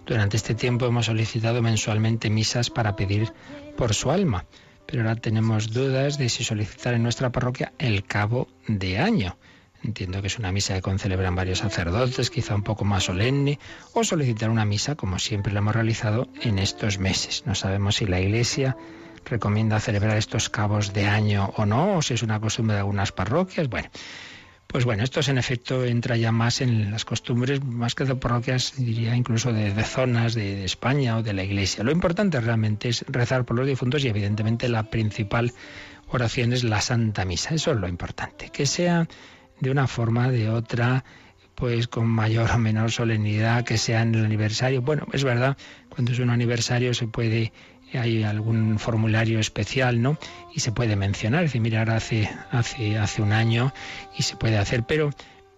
Durante 0.07 0.37
este 0.37 0.55
tiempo 0.55 0.87
hemos 0.87 1.07
solicitado 1.07 1.63
mensualmente 1.63 2.29
misas 2.29 2.69
para 2.69 2.95
pedir 2.95 3.33
por 3.77 3.95
su 3.95 4.11
alma, 4.11 4.45
pero 4.87 5.03
ahora 5.03 5.17
tenemos 5.17 5.73
dudas 5.73 6.19
de 6.19 6.29
si 6.29 6.45
solicitar 6.45 6.93
en 6.93 7.03
nuestra 7.03 7.33
parroquia 7.33 7.73
el 7.79 8.05
cabo 8.05 8.49
de 8.69 8.99
año. 8.99 9.39
Entiendo 9.83 10.21
que 10.21 10.29
es 10.29 10.39
una 10.39 10.53
misa 10.53 10.75
que 10.75 10.83
concelebran 10.83 11.35
varios 11.35 11.59
sacerdotes, 11.59 12.31
quizá 12.31 12.55
un 12.55 12.63
poco 12.63 12.85
más 12.85 13.05
solemne, 13.05 13.59
o 13.93 14.05
solicitar 14.05 14.51
una 14.51 14.65
misa 14.65 14.95
como 14.95 15.19
siempre 15.19 15.53
la 15.53 15.59
hemos 15.59 15.75
realizado 15.75 16.29
en 16.41 16.59
estos 16.59 16.99
meses. 16.99 17.45
No 17.47 17.55
sabemos 17.55 17.97
si 17.97 18.07
la 18.07 18.21
Iglesia 18.21 18.77
recomienda 19.25 19.81
celebrar 19.81 20.17
estos 20.17 20.49
cabos 20.49 20.93
de 20.93 21.07
año 21.07 21.53
o 21.57 21.67
no, 21.67 21.97
o 21.97 22.03
si 22.03 22.15
es 22.15 22.23
una 22.23 22.41
costumbre 22.41 22.75
de 22.75 22.81
algunas 22.81 23.13
parroquias. 23.13 23.69
Bueno, 23.69 23.89
pues 24.67 24.85
bueno, 24.85 25.05
esto 25.05 25.21
en 25.29 25.39
efecto 25.39 25.85
entra 25.85 26.17
ya 26.17 26.33
más 26.33 26.61
en 26.61 26.91
las 26.91 27.05
costumbres, 27.05 27.63
más 27.65 27.95
que 27.95 28.05
de 28.05 28.17
parroquias, 28.17 28.75
diría 28.77 29.15
incluso 29.15 29.53
de, 29.53 29.71
zonas 29.85 30.35
de, 30.35 30.65
España 30.65 31.17
o 31.19 31.23
de 31.23 31.33
la 31.33 31.45
Iglesia. 31.45 31.85
Lo 31.85 31.93
importante 31.93 32.41
realmente 32.41 32.89
es 32.89 33.05
rezar 33.09 33.45
por 33.45 33.57
los 33.57 33.67
difuntos 33.67 34.05
y 34.05 34.09
evidentemente 34.09 34.69
la 34.69 34.91
principal 34.91 35.53
oración 36.09 36.53
es 36.53 36.65
la 36.65 36.81
Santa 36.81 37.25
Misa. 37.25 37.55
Eso 37.55 37.73
es 37.73 37.79
lo 37.79 37.89
importante. 37.89 38.49
Que 38.51 38.67
sea 38.67 39.07
de 39.61 39.71
una 39.71 39.87
forma, 39.87 40.31
de 40.31 40.51
otra, 40.51 41.05
pues 41.55 41.87
con 41.87 42.09
mayor 42.09 42.51
o 42.51 42.59
menor 42.59 42.91
solemnidad, 42.91 43.65
que 43.65 43.79
sea 43.79 44.03
en 44.03 44.15
el 44.15 44.25
aniversario. 44.25 44.83
Bueno, 44.83 45.07
es 45.13 45.25
verdad, 45.25 45.57
cuando 45.89 46.13
es 46.13 46.19
un 46.19 46.31
aniversario 46.31 46.95
se 46.95 47.07
puede 47.07 47.53
hay 47.99 48.23
algún 48.25 48.79
formulario 48.79 49.39
especial, 49.39 50.03
¿no? 50.03 50.19
Y 50.55 50.61
se 50.61 50.73
puede 50.73 50.97
mencionar, 50.97 51.45
es 51.45 51.51
decir, 51.51 51.61
mirar 51.61 51.91
hace, 51.91 52.31
hace, 52.51 52.99
hace 52.99 53.23
un 53.23 53.33
año 53.33 53.73
y 54.17 54.23
se 54.23 54.37
puede 54.37 54.59
hacer, 54.59 54.85
pero, 54.85 55.11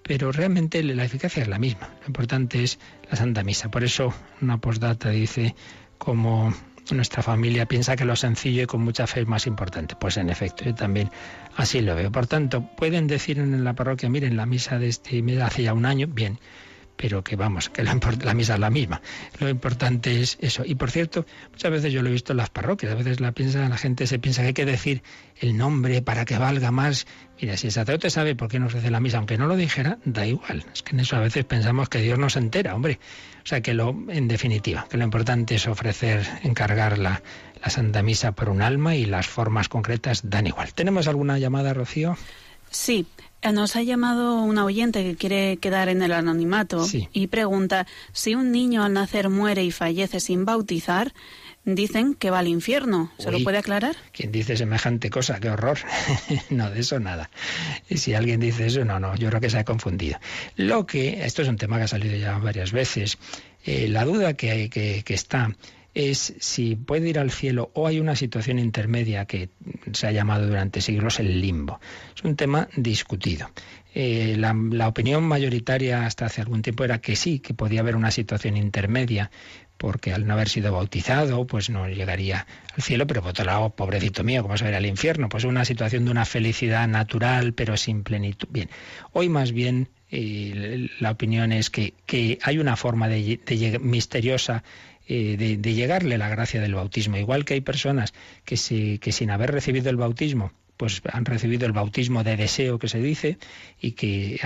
pero 0.03 0.33
realmente 0.33 0.83
la 0.83 1.05
eficacia 1.05 1.43
es 1.43 1.49
la 1.49 1.59
misma. 1.59 1.91
Lo 2.01 2.07
importante 2.09 2.63
es 2.63 2.79
la 3.11 3.17
Santa 3.17 3.43
Misa. 3.43 3.71
Por 3.71 3.85
eso 3.85 4.13
una 4.41 4.59
postdata 4.59 5.11
dice 5.11 5.55
como 5.99 6.55
nuestra 6.95 7.23
familia 7.23 7.67
piensa 7.67 7.97
que 7.97 8.05
lo 8.05 8.15
sencillo 8.15 8.63
y 8.63 8.67
con 8.67 8.83
mucha 8.83 9.07
fe 9.07 9.21
es 9.23 9.27
más 9.27 9.47
importante. 9.47 9.97
Pues 9.97 10.17
en 10.17 10.31
efecto, 10.31 10.65
yo 10.65 10.75
también 10.75 11.11
así 11.57 11.81
lo 11.81 11.95
veo. 11.95 12.13
Por 12.13 12.27
tanto, 12.27 12.69
pueden 12.77 13.07
decir 13.07 13.39
en 13.39 13.65
la 13.65 13.75
parroquia, 13.75 14.09
miren, 14.09 14.37
la 14.37 14.47
misa 14.47 14.79
de 14.79 14.89
este 14.89 15.23
mes 15.23 15.41
hace 15.41 15.65
ya 15.65 15.75
un 15.75 15.87
año, 15.87 16.07
bien, 16.07 16.39
pero 16.97 17.23
que 17.23 17.37
vamos, 17.37 17.69
que 17.69 17.83
la, 17.83 17.95
misa 18.35 18.55
es 18.55 18.61
la 18.61 18.71
misma. 18.71 19.01
Lo 19.39 19.49
importante 19.49 20.21
es 20.21 20.39
eso. 20.41 20.63
Y 20.65 20.75
por 20.75 20.91
cierto, 20.91 21.27
muchas 21.53 21.71
veces 21.71 21.93
yo 21.93 22.03
lo 22.03 22.09
he 22.09 22.13
visto 22.13 22.33
en 22.33 22.39
las 22.39 22.51
parroquias, 22.51 22.93
a 22.93 22.95
veces 22.95 23.21
la, 23.21 23.33
piensa, 23.33 23.69
la 23.69 23.77
gente 23.77 24.07
se 24.07 24.19
piensa 24.19 24.43
que 24.43 24.49
hay 24.49 24.55
que 24.55 24.65
decir 24.65 25.03
el 25.39 25.57
nombre 25.57 26.03
para 26.03 26.25
que 26.25 26.39
valga 26.39 26.71
más. 26.71 27.07
Mira, 27.41 27.57
si 27.57 27.67
el 27.67 27.73
sacerdote 27.73 28.11
sabe 28.11 28.35
por 28.35 28.49
qué 28.49 28.59
nos 28.59 28.69
ofrece 28.69 28.91
la 28.91 29.01
misa, 29.01 29.19
aunque 29.19 29.37
no 29.37 29.47
lo 29.47 29.57
dijera, 29.57 29.99
da 30.05 30.27
igual. 30.27 30.65
Es 30.73 30.83
que 30.83 30.93
en 30.93 31.01
eso 31.01 31.17
a 31.17 31.21
veces 31.21 31.45
pensamos 31.45 31.89
que 31.89 32.01
Dios 32.01 32.19
no 32.19 32.31
se 32.31 32.39
entera, 32.39 32.75
hombre. 32.75 32.99
O 33.45 33.47
sea 33.47 33.61
que 33.61 33.75
lo, 33.75 33.95
en 34.09 34.27
definitiva, 34.27 34.87
que 34.91 34.97
lo 34.97 35.05
importante 35.05 35.55
es 35.55 35.69
ofrecer, 35.69 36.27
encargar 36.43 36.99
la, 36.99 37.23
la 37.63 37.71
Santa 37.71 38.03
Misa 38.03 38.33
por 38.33 38.49
un 38.49 38.63
alma 38.63 38.97
y 38.97 39.05
las 39.05 39.27
formas 39.27 39.69
concretas 39.69 40.29
dan 40.29 40.47
igual. 40.47 40.73
¿Tenemos 40.75 41.07
alguna 41.09 41.39
llamada, 41.39 41.75
Rocío? 41.75 42.17
Sí, 42.71 43.07
nos 43.53 43.77
ha 43.77 43.83
llamado 43.83 44.43
una 44.43 44.65
oyente 44.65 45.03
que 45.03 45.17
quiere 45.17 45.57
quedar 45.59 45.89
en 45.89 46.03
el 46.03 46.13
anonimato 46.13 46.87
y 47.13 47.27
pregunta 47.29 47.87
si 48.13 48.35
un 48.35 48.53
niño 48.53 48.85
al 48.85 48.93
nacer 48.93 49.29
muere 49.29 49.65
y 49.65 49.71
fallece 49.71 50.21
sin 50.21 50.45
bautizar, 50.45 51.13
dicen 51.65 52.15
que 52.15 52.31
va 52.31 52.39
al 52.39 52.49
infierno. 52.49 53.11
¿Se 53.19 53.31
lo 53.31 53.43
puede 53.43 53.59
aclarar? 53.59 53.97
¿Quién 54.13 54.33
dice 54.33 54.57
semejante 54.57 55.11
cosa? 55.11 55.41
¡Qué 55.41 55.51
horror! 55.51 55.79
no, 56.51 56.71
de 56.71 56.81
eso 56.81 57.01
nada. 57.01 57.31
Y 57.89 57.99
si 57.99 58.15
alguien 58.15 58.41
dice 58.41 58.67
eso, 58.67 58.85
no, 58.85 59.01
no, 59.01 59.17
yo 59.17 59.29
creo 59.29 59.41
que 59.41 59.51
se 59.51 59.59
ha 59.59 59.65
confundido. 59.65 60.19
Lo 60.57 60.87
que, 60.87 61.25
esto 61.25 61.43
es 61.43 61.49
un 61.49 61.57
tema 61.57 61.79
que 61.79 61.85
ha 61.85 61.89
salido 61.89 62.17
ya 62.17 62.39
varias 62.39 62.73
veces, 62.73 63.19
eh, 63.65 63.89
la 63.89 64.05
duda 64.05 64.35
que, 64.35 64.51
hay, 64.51 64.69
que, 64.69 65.03
que 65.05 65.15
está 65.15 65.55
es 65.97 66.35
si 66.41 66.77
puede 66.77 67.09
ir 67.09 67.19
al 67.19 67.31
cielo 67.31 67.71
o 67.73 67.87
hay 67.87 68.01
una 68.01 68.17
situación 68.17 68.59
intermedia 68.59 69.25
que 69.25 69.49
se 69.93 70.07
ha 70.07 70.13
llamado 70.13 70.47
durante 70.47 70.83
siglos 70.83 71.19
el 71.21 71.41
limbo. 71.41 71.81
Es 72.15 72.23
un 72.23 72.37
tema 72.37 72.69
discutido. 72.77 73.51
Eh, 73.95 74.37
la, 74.37 74.89
opinión 74.89 75.25
mayoritaria 75.25 76.05
hasta 76.05 76.27
hace 76.27 76.43
algún 76.43 76.61
tiempo 76.61 76.85
era 76.85 77.01
que 77.01 77.17
sí, 77.17 77.39
que 77.39 77.55
podía 77.55 77.81
haber 77.81 77.97
una 77.97 78.11
situación 78.11 78.59
intermedia, 78.59 79.31
porque 79.79 80.13
al 80.13 80.27
no 80.27 80.35
haber 80.35 80.51
sido 80.51 80.71
bautizado, 80.71 81.47
pues 81.47 81.71
no 81.71 81.89
llegaría 81.89 82.47
al 82.75 82.83
cielo, 82.83 83.07
pero 83.07 83.23
por 83.23 83.31
otro 83.31 83.47
lado, 83.47 83.71
pobrecito 83.71 84.23
mío, 84.23 84.43
¿cómo 84.43 84.59
se 84.59 84.65
va 84.65 84.69
a 84.69 84.73
ir 84.73 84.77
al 84.77 84.87
infierno? 84.87 85.31
Pues 85.31 85.45
una 85.45 85.65
situación 85.65 86.05
de 86.05 86.11
una 86.11 86.27
felicidad 86.27 86.87
natural, 86.87 87.55
pero 87.55 87.79
sin 87.79 88.03
plenitud. 88.03 88.49
Bien, 88.51 88.69
hoy 89.15 89.31
más 89.31 89.53
bien 89.53 89.89
eh, 90.11 90.89
la 91.01 91.13
opinión 91.13 91.53
es 91.53 91.71
que, 91.71 91.95
que, 92.05 92.39
hay 92.43 92.59
una 92.59 92.77
forma 92.77 93.09
de, 93.09 93.41
de 93.47 93.79
misteriosa 93.79 94.63
eh, 95.09 95.37
de, 95.37 95.75
llegarle 95.75 96.19
la 96.19 96.29
gracia 96.29 96.61
del 96.61 96.75
bautismo. 96.75 97.17
Igual 97.17 97.45
que 97.45 97.55
hay 97.55 97.61
personas 97.61 98.15
que, 98.45 98.99
que 99.01 99.13
sin 99.13 99.31
haber 99.31 99.53
recibido 99.53 99.91
el 99.91 99.97
bautismo 99.97 100.53
pues 100.77 101.01
han 101.11 101.25
recibido 101.25 101.67
el 101.67 101.73
bautismo 101.73 102.23
de 102.23 102.37
deseo 102.37 102.79
que 102.79 102.89
se 102.89 103.01
dice 103.01 103.39
y 103.81 103.93
que 103.93 104.39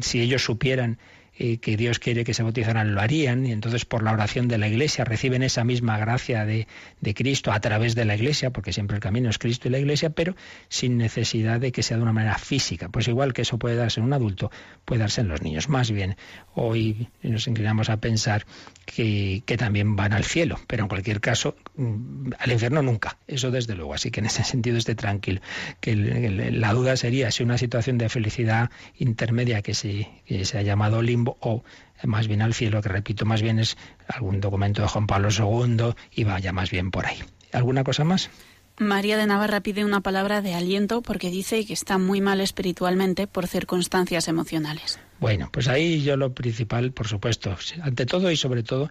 si 0.00 0.20
ellos 0.20 0.44
supieran 0.44 0.98
que 1.36 1.76
Dios 1.76 1.98
quiere 1.98 2.24
que 2.24 2.32
se 2.32 2.42
bautizaran, 2.42 2.94
lo 2.94 3.00
harían, 3.00 3.44
y 3.44 3.52
entonces 3.52 3.84
por 3.84 4.02
la 4.02 4.12
oración 4.12 4.48
de 4.48 4.56
la 4.56 4.68
Iglesia 4.68 5.04
reciben 5.04 5.42
esa 5.42 5.64
misma 5.64 5.98
gracia 5.98 6.46
de, 6.46 6.66
Cristo 7.14 7.52
a 7.52 7.60
través 7.60 7.94
de 7.94 8.04
la 8.04 8.14
Iglesia, 8.14 8.50
porque 8.50 8.72
siempre 8.72 8.96
el 8.96 9.02
camino 9.02 9.28
es 9.28 9.38
Cristo 9.38 9.68
y 9.68 9.70
la 9.70 9.78
Iglesia, 9.78 10.10
pero 10.10 10.34
sin 10.68 10.96
necesidad 10.96 11.60
de 11.60 11.72
que 11.72 11.82
sea 11.82 11.96
de 11.98 12.02
una 12.02 12.12
manera 12.12 12.38
física. 12.38 12.88
Pues 12.88 13.08
igual 13.08 13.32
que 13.32 13.42
eso 13.42 13.58
puede 13.58 13.76
darse 13.76 14.00
en 14.00 14.06
un 14.06 14.12
adulto, 14.12 14.50
puede 14.84 15.00
darse 15.00 15.20
en 15.20 15.28
los 15.28 15.42
niños. 15.42 15.68
Más 15.68 15.90
bien, 15.90 16.16
hoy 16.54 17.08
nos 17.22 17.46
inclinamos 17.46 17.90
a 17.90 17.98
pensar 17.98 18.46
que, 18.86 19.42
que 19.44 19.56
también 19.56 19.96
van 19.96 20.12
al 20.12 20.24
cielo, 20.24 20.58
pero 20.66 20.84
en 20.84 20.88
cualquier 20.88 21.20
caso, 21.20 21.56
mm, 21.76 22.30
al 22.38 22.52
infierno 22.52 22.82
nunca, 22.82 23.18
eso 23.26 23.50
desde 23.50 23.74
luego. 23.74 23.94
Así 23.94 24.10
que 24.10 24.20
en 24.20 24.26
ese 24.26 24.42
sentido 24.44 24.78
esté 24.78 24.94
tranquilo. 24.94 25.40
Que 25.80 25.96
la 25.96 26.72
duda 26.72 26.96
sería 26.96 27.30
si 27.30 27.42
una 27.42 27.58
situación 27.58 27.98
de 27.98 28.08
felicidad 28.08 28.70
intermedia 28.98 29.62
que 29.62 29.74
se, 29.74 30.08
que 30.26 30.44
se 30.44 30.58
ha 30.58 30.62
llamado 30.62 31.02
limbo, 31.02 31.25
o 31.26 31.64
más 32.04 32.28
bien 32.28 32.42
al 32.42 32.54
cielo, 32.54 32.82
que 32.82 32.88
repito, 32.88 33.24
más 33.24 33.42
bien 33.42 33.58
es 33.58 33.76
algún 34.08 34.40
documento 34.40 34.82
de 34.82 34.88
Juan 34.88 35.06
Pablo 35.06 35.28
II 35.30 35.94
y 36.12 36.24
vaya 36.24 36.52
más 36.52 36.70
bien 36.70 36.90
por 36.90 37.06
ahí. 37.06 37.18
¿Alguna 37.52 37.84
cosa 37.84 38.04
más? 38.04 38.30
María 38.78 39.16
de 39.16 39.26
Navarra 39.26 39.62
pide 39.62 39.86
una 39.86 40.02
palabra 40.02 40.42
de 40.42 40.54
aliento 40.54 41.00
porque 41.00 41.30
dice 41.30 41.64
que 41.64 41.72
está 41.72 41.96
muy 41.96 42.20
mal 42.20 42.42
espiritualmente 42.42 43.26
por 43.26 43.46
circunstancias 43.46 44.28
emocionales. 44.28 45.00
Bueno, 45.18 45.48
pues 45.50 45.66
ahí 45.68 46.02
yo 46.02 46.18
lo 46.18 46.34
principal, 46.34 46.92
por 46.92 47.08
supuesto, 47.08 47.56
ante 47.80 48.04
todo 48.04 48.30
y 48.30 48.36
sobre 48.36 48.62
todo, 48.62 48.90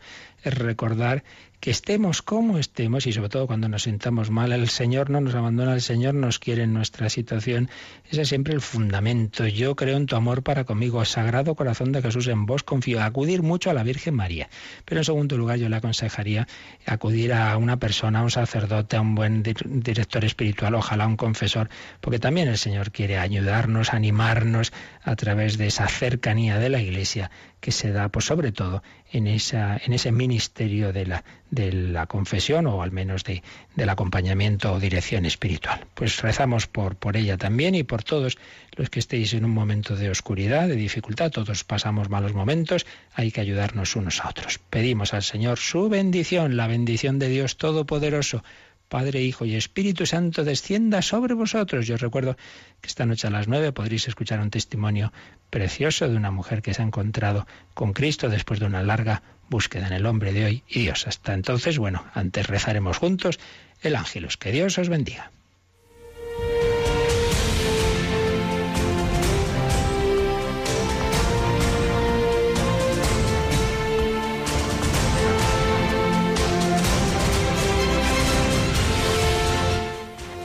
recordar 0.54 1.24
que 1.60 1.72
estemos 1.72 2.22
como 2.22 2.60
estemos 2.60 3.08
y 3.08 3.14
sobre 3.14 3.30
todo 3.30 3.48
cuando 3.48 3.68
nos 3.68 3.84
sintamos 3.84 4.30
mal, 4.30 4.52
el 4.52 4.70
Señor 4.70 5.10
no 5.10 5.20
nos 5.20 5.34
abandona, 5.34 5.74
el 5.74 5.82
Señor 5.82 6.14
nos 6.14 6.38
quiere 6.38 6.64
en 6.64 6.74
nuestra 6.74 7.10
situación. 7.10 7.70
Ese 8.12 8.22
es 8.22 8.30
siempre 8.30 8.54
el 8.54 8.62
fundamento. 8.62 9.48
Yo 9.48 9.76
creo 9.76 9.98
en 9.98 10.06
tu 10.06 10.16
amor 10.16 10.44
para 10.44 10.66
conmigo, 10.66 11.04
Sagrado 11.06 11.56
Corazón 11.56 11.92
de 11.92 12.04
Jesús, 12.04 12.28
en 12.28 12.46
vos 12.46 12.62
confío. 12.62 13.02
Acudir 13.02 13.42
mucho 13.42 13.72
a 13.72 13.74
la 13.74 13.82
Virgen 13.82 14.14
María. 14.14 14.48
Pero 14.86 15.02
en 15.02 15.06
segundo 15.06 15.38
lugar 15.38 15.58
yo 15.58 15.68
le 15.68 15.78
aconsejaría 15.78 16.48
acudir 16.86 17.34
a 17.34 17.58
una 17.58 17.78
persona, 17.78 18.20
a 18.20 18.24
un 18.24 18.32
sacerdote, 18.32 18.98
a 18.98 19.02
un 19.02 19.16
buen 19.16 19.42
director 19.42 20.24
espiritual, 20.24 20.76
ojalá 20.76 21.08
un 21.08 21.18
confesor, 21.18 21.70
porque 22.00 22.20
también 22.20 22.48
el 22.48 22.60
Señor 22.60 22.92
quiere 22.92 23.18
ayudarnos, 23.18 23.94
animarnos 23.94 24.72
a 25.02 25.16
través 25.16 25.58
de 25.58 25.68
esa 25.68 25.88
cercanía 25.88 26.60
de 26.60 26.70
la 26.70 26.82
Iglesia 26.82 27.32
que 27.66 27.72
se 27.72 27.92
da, 27.92 28.10
pues 28.10 28.26
sobre 28.26 28.52
todo, 28.52 28.84
en, 29.12 29.26
esa, 29.26 29.82
en 29.84 29.92
ese 29.94 30.12
ministerio 30.12 30.94
de 30.94 31.08
la, 31.08 31.24
de 31.50 31.72
la 31.72 32.06
confesión 32.06 32.68
o 32.68 32.84
al 32.84 32.92
menos 32.92 33.24
de, 33.24 33.42
del 33.76 33.90
acompañamiento 33.90 34.72
o 34.72 34.80
dirección 34.80 35.26
espiritual. 35.26 35.84
Pues 35.96 36.22
rezamos 36.22 36.68
por, 36.68 36.96
por 36.96 37.18
ella 37.18 37.38
también 37.38 37.74
y 37.74 37.82
por 37.82 38.04
todos 38.04 38.38
los 38.76 38.92
que 38.92 39.00
estéis 39.00 39.34
en 39.34 39.46
un 39.46 39.52
momento 39.52 39.96
de 39.96 40.12
oscuridad, 40.12 40.68
de 40.68 40.76
dificultad, 40.76 41.32
todos 41.32 41.64
pasamos 41.64 42.08
malos 42.08 42.36
momentos, 42.36 42.86
hay 43.16 43.32
que 43.32 43.42
ayudarnos 43.42 43.96
unos 43.96 44.24
a 44.24 44.30
otros. 44.30 44.60
Pedimos 44.70 45.16
al 45.16 45.24
Señor 45.24 45.58
su 45.58 45.90
bendición, 45.90 46.58
la 46.58 46.68
bendición 46.68 47.18
de 47.18 47.30
Dios 47.30 47.58
Todopoderoso 47.58 48.44
Padre, 48.88 49.22
Hijo 49.22 49.46
y 49.46 49.56
Espíritu 49.56 50.06
Santo 50.06 50.44
descienda 50.44 51.02
sobre 51.02 51.34
vosotros. 51.34 51.88
Yo 51.88 51.98
recuerdo 51.98 52.36
que 52.82 52.88
esta 52.88 53.06
noche 53.06 53.28
a 53.28 53.32
las 53.32 53.48
nueve 53.48 53.72
podréis 53.72 54.08
escuchar 54.08 54.40
un 54.40 54.50
testimonio 54.50 55.12
precioso 55.50 56.08
de 56.08 56.16
una 56.16 56.32
mujer 56.32 56.62
que 56.62 56.74
se 56.74 56.82
ha 56.82 56.86
encontrado 56.86 57.48
con 57.74 57.94
Cristo 57.94 58.30
después 58.30 58.60
de 58.60 58.66
una 58.66 58.84
larga 58.84 59.24
búsqueda 59.50 59.88
en 59.88 59.94
el 59.94 60.06
hombre 60.06 60.34
de 60.34 60.46
hoy 60.46 60.64
y 60.68 60.82
Dios. 60.82 61.08
Hasta 61.08 61.34
entonces, 61.34 61.78
bueno, 61.78 62.06
antes 62.14 62.48
rezaremos 62.48 62.98
juntos 62.98 63.40
el 63.82 63.96
ángelus. 63.96 64.38
Que 64.38 64.52
Dios 64.52 64.78
os 64.78 64.90
bendiga. 64.90 65.32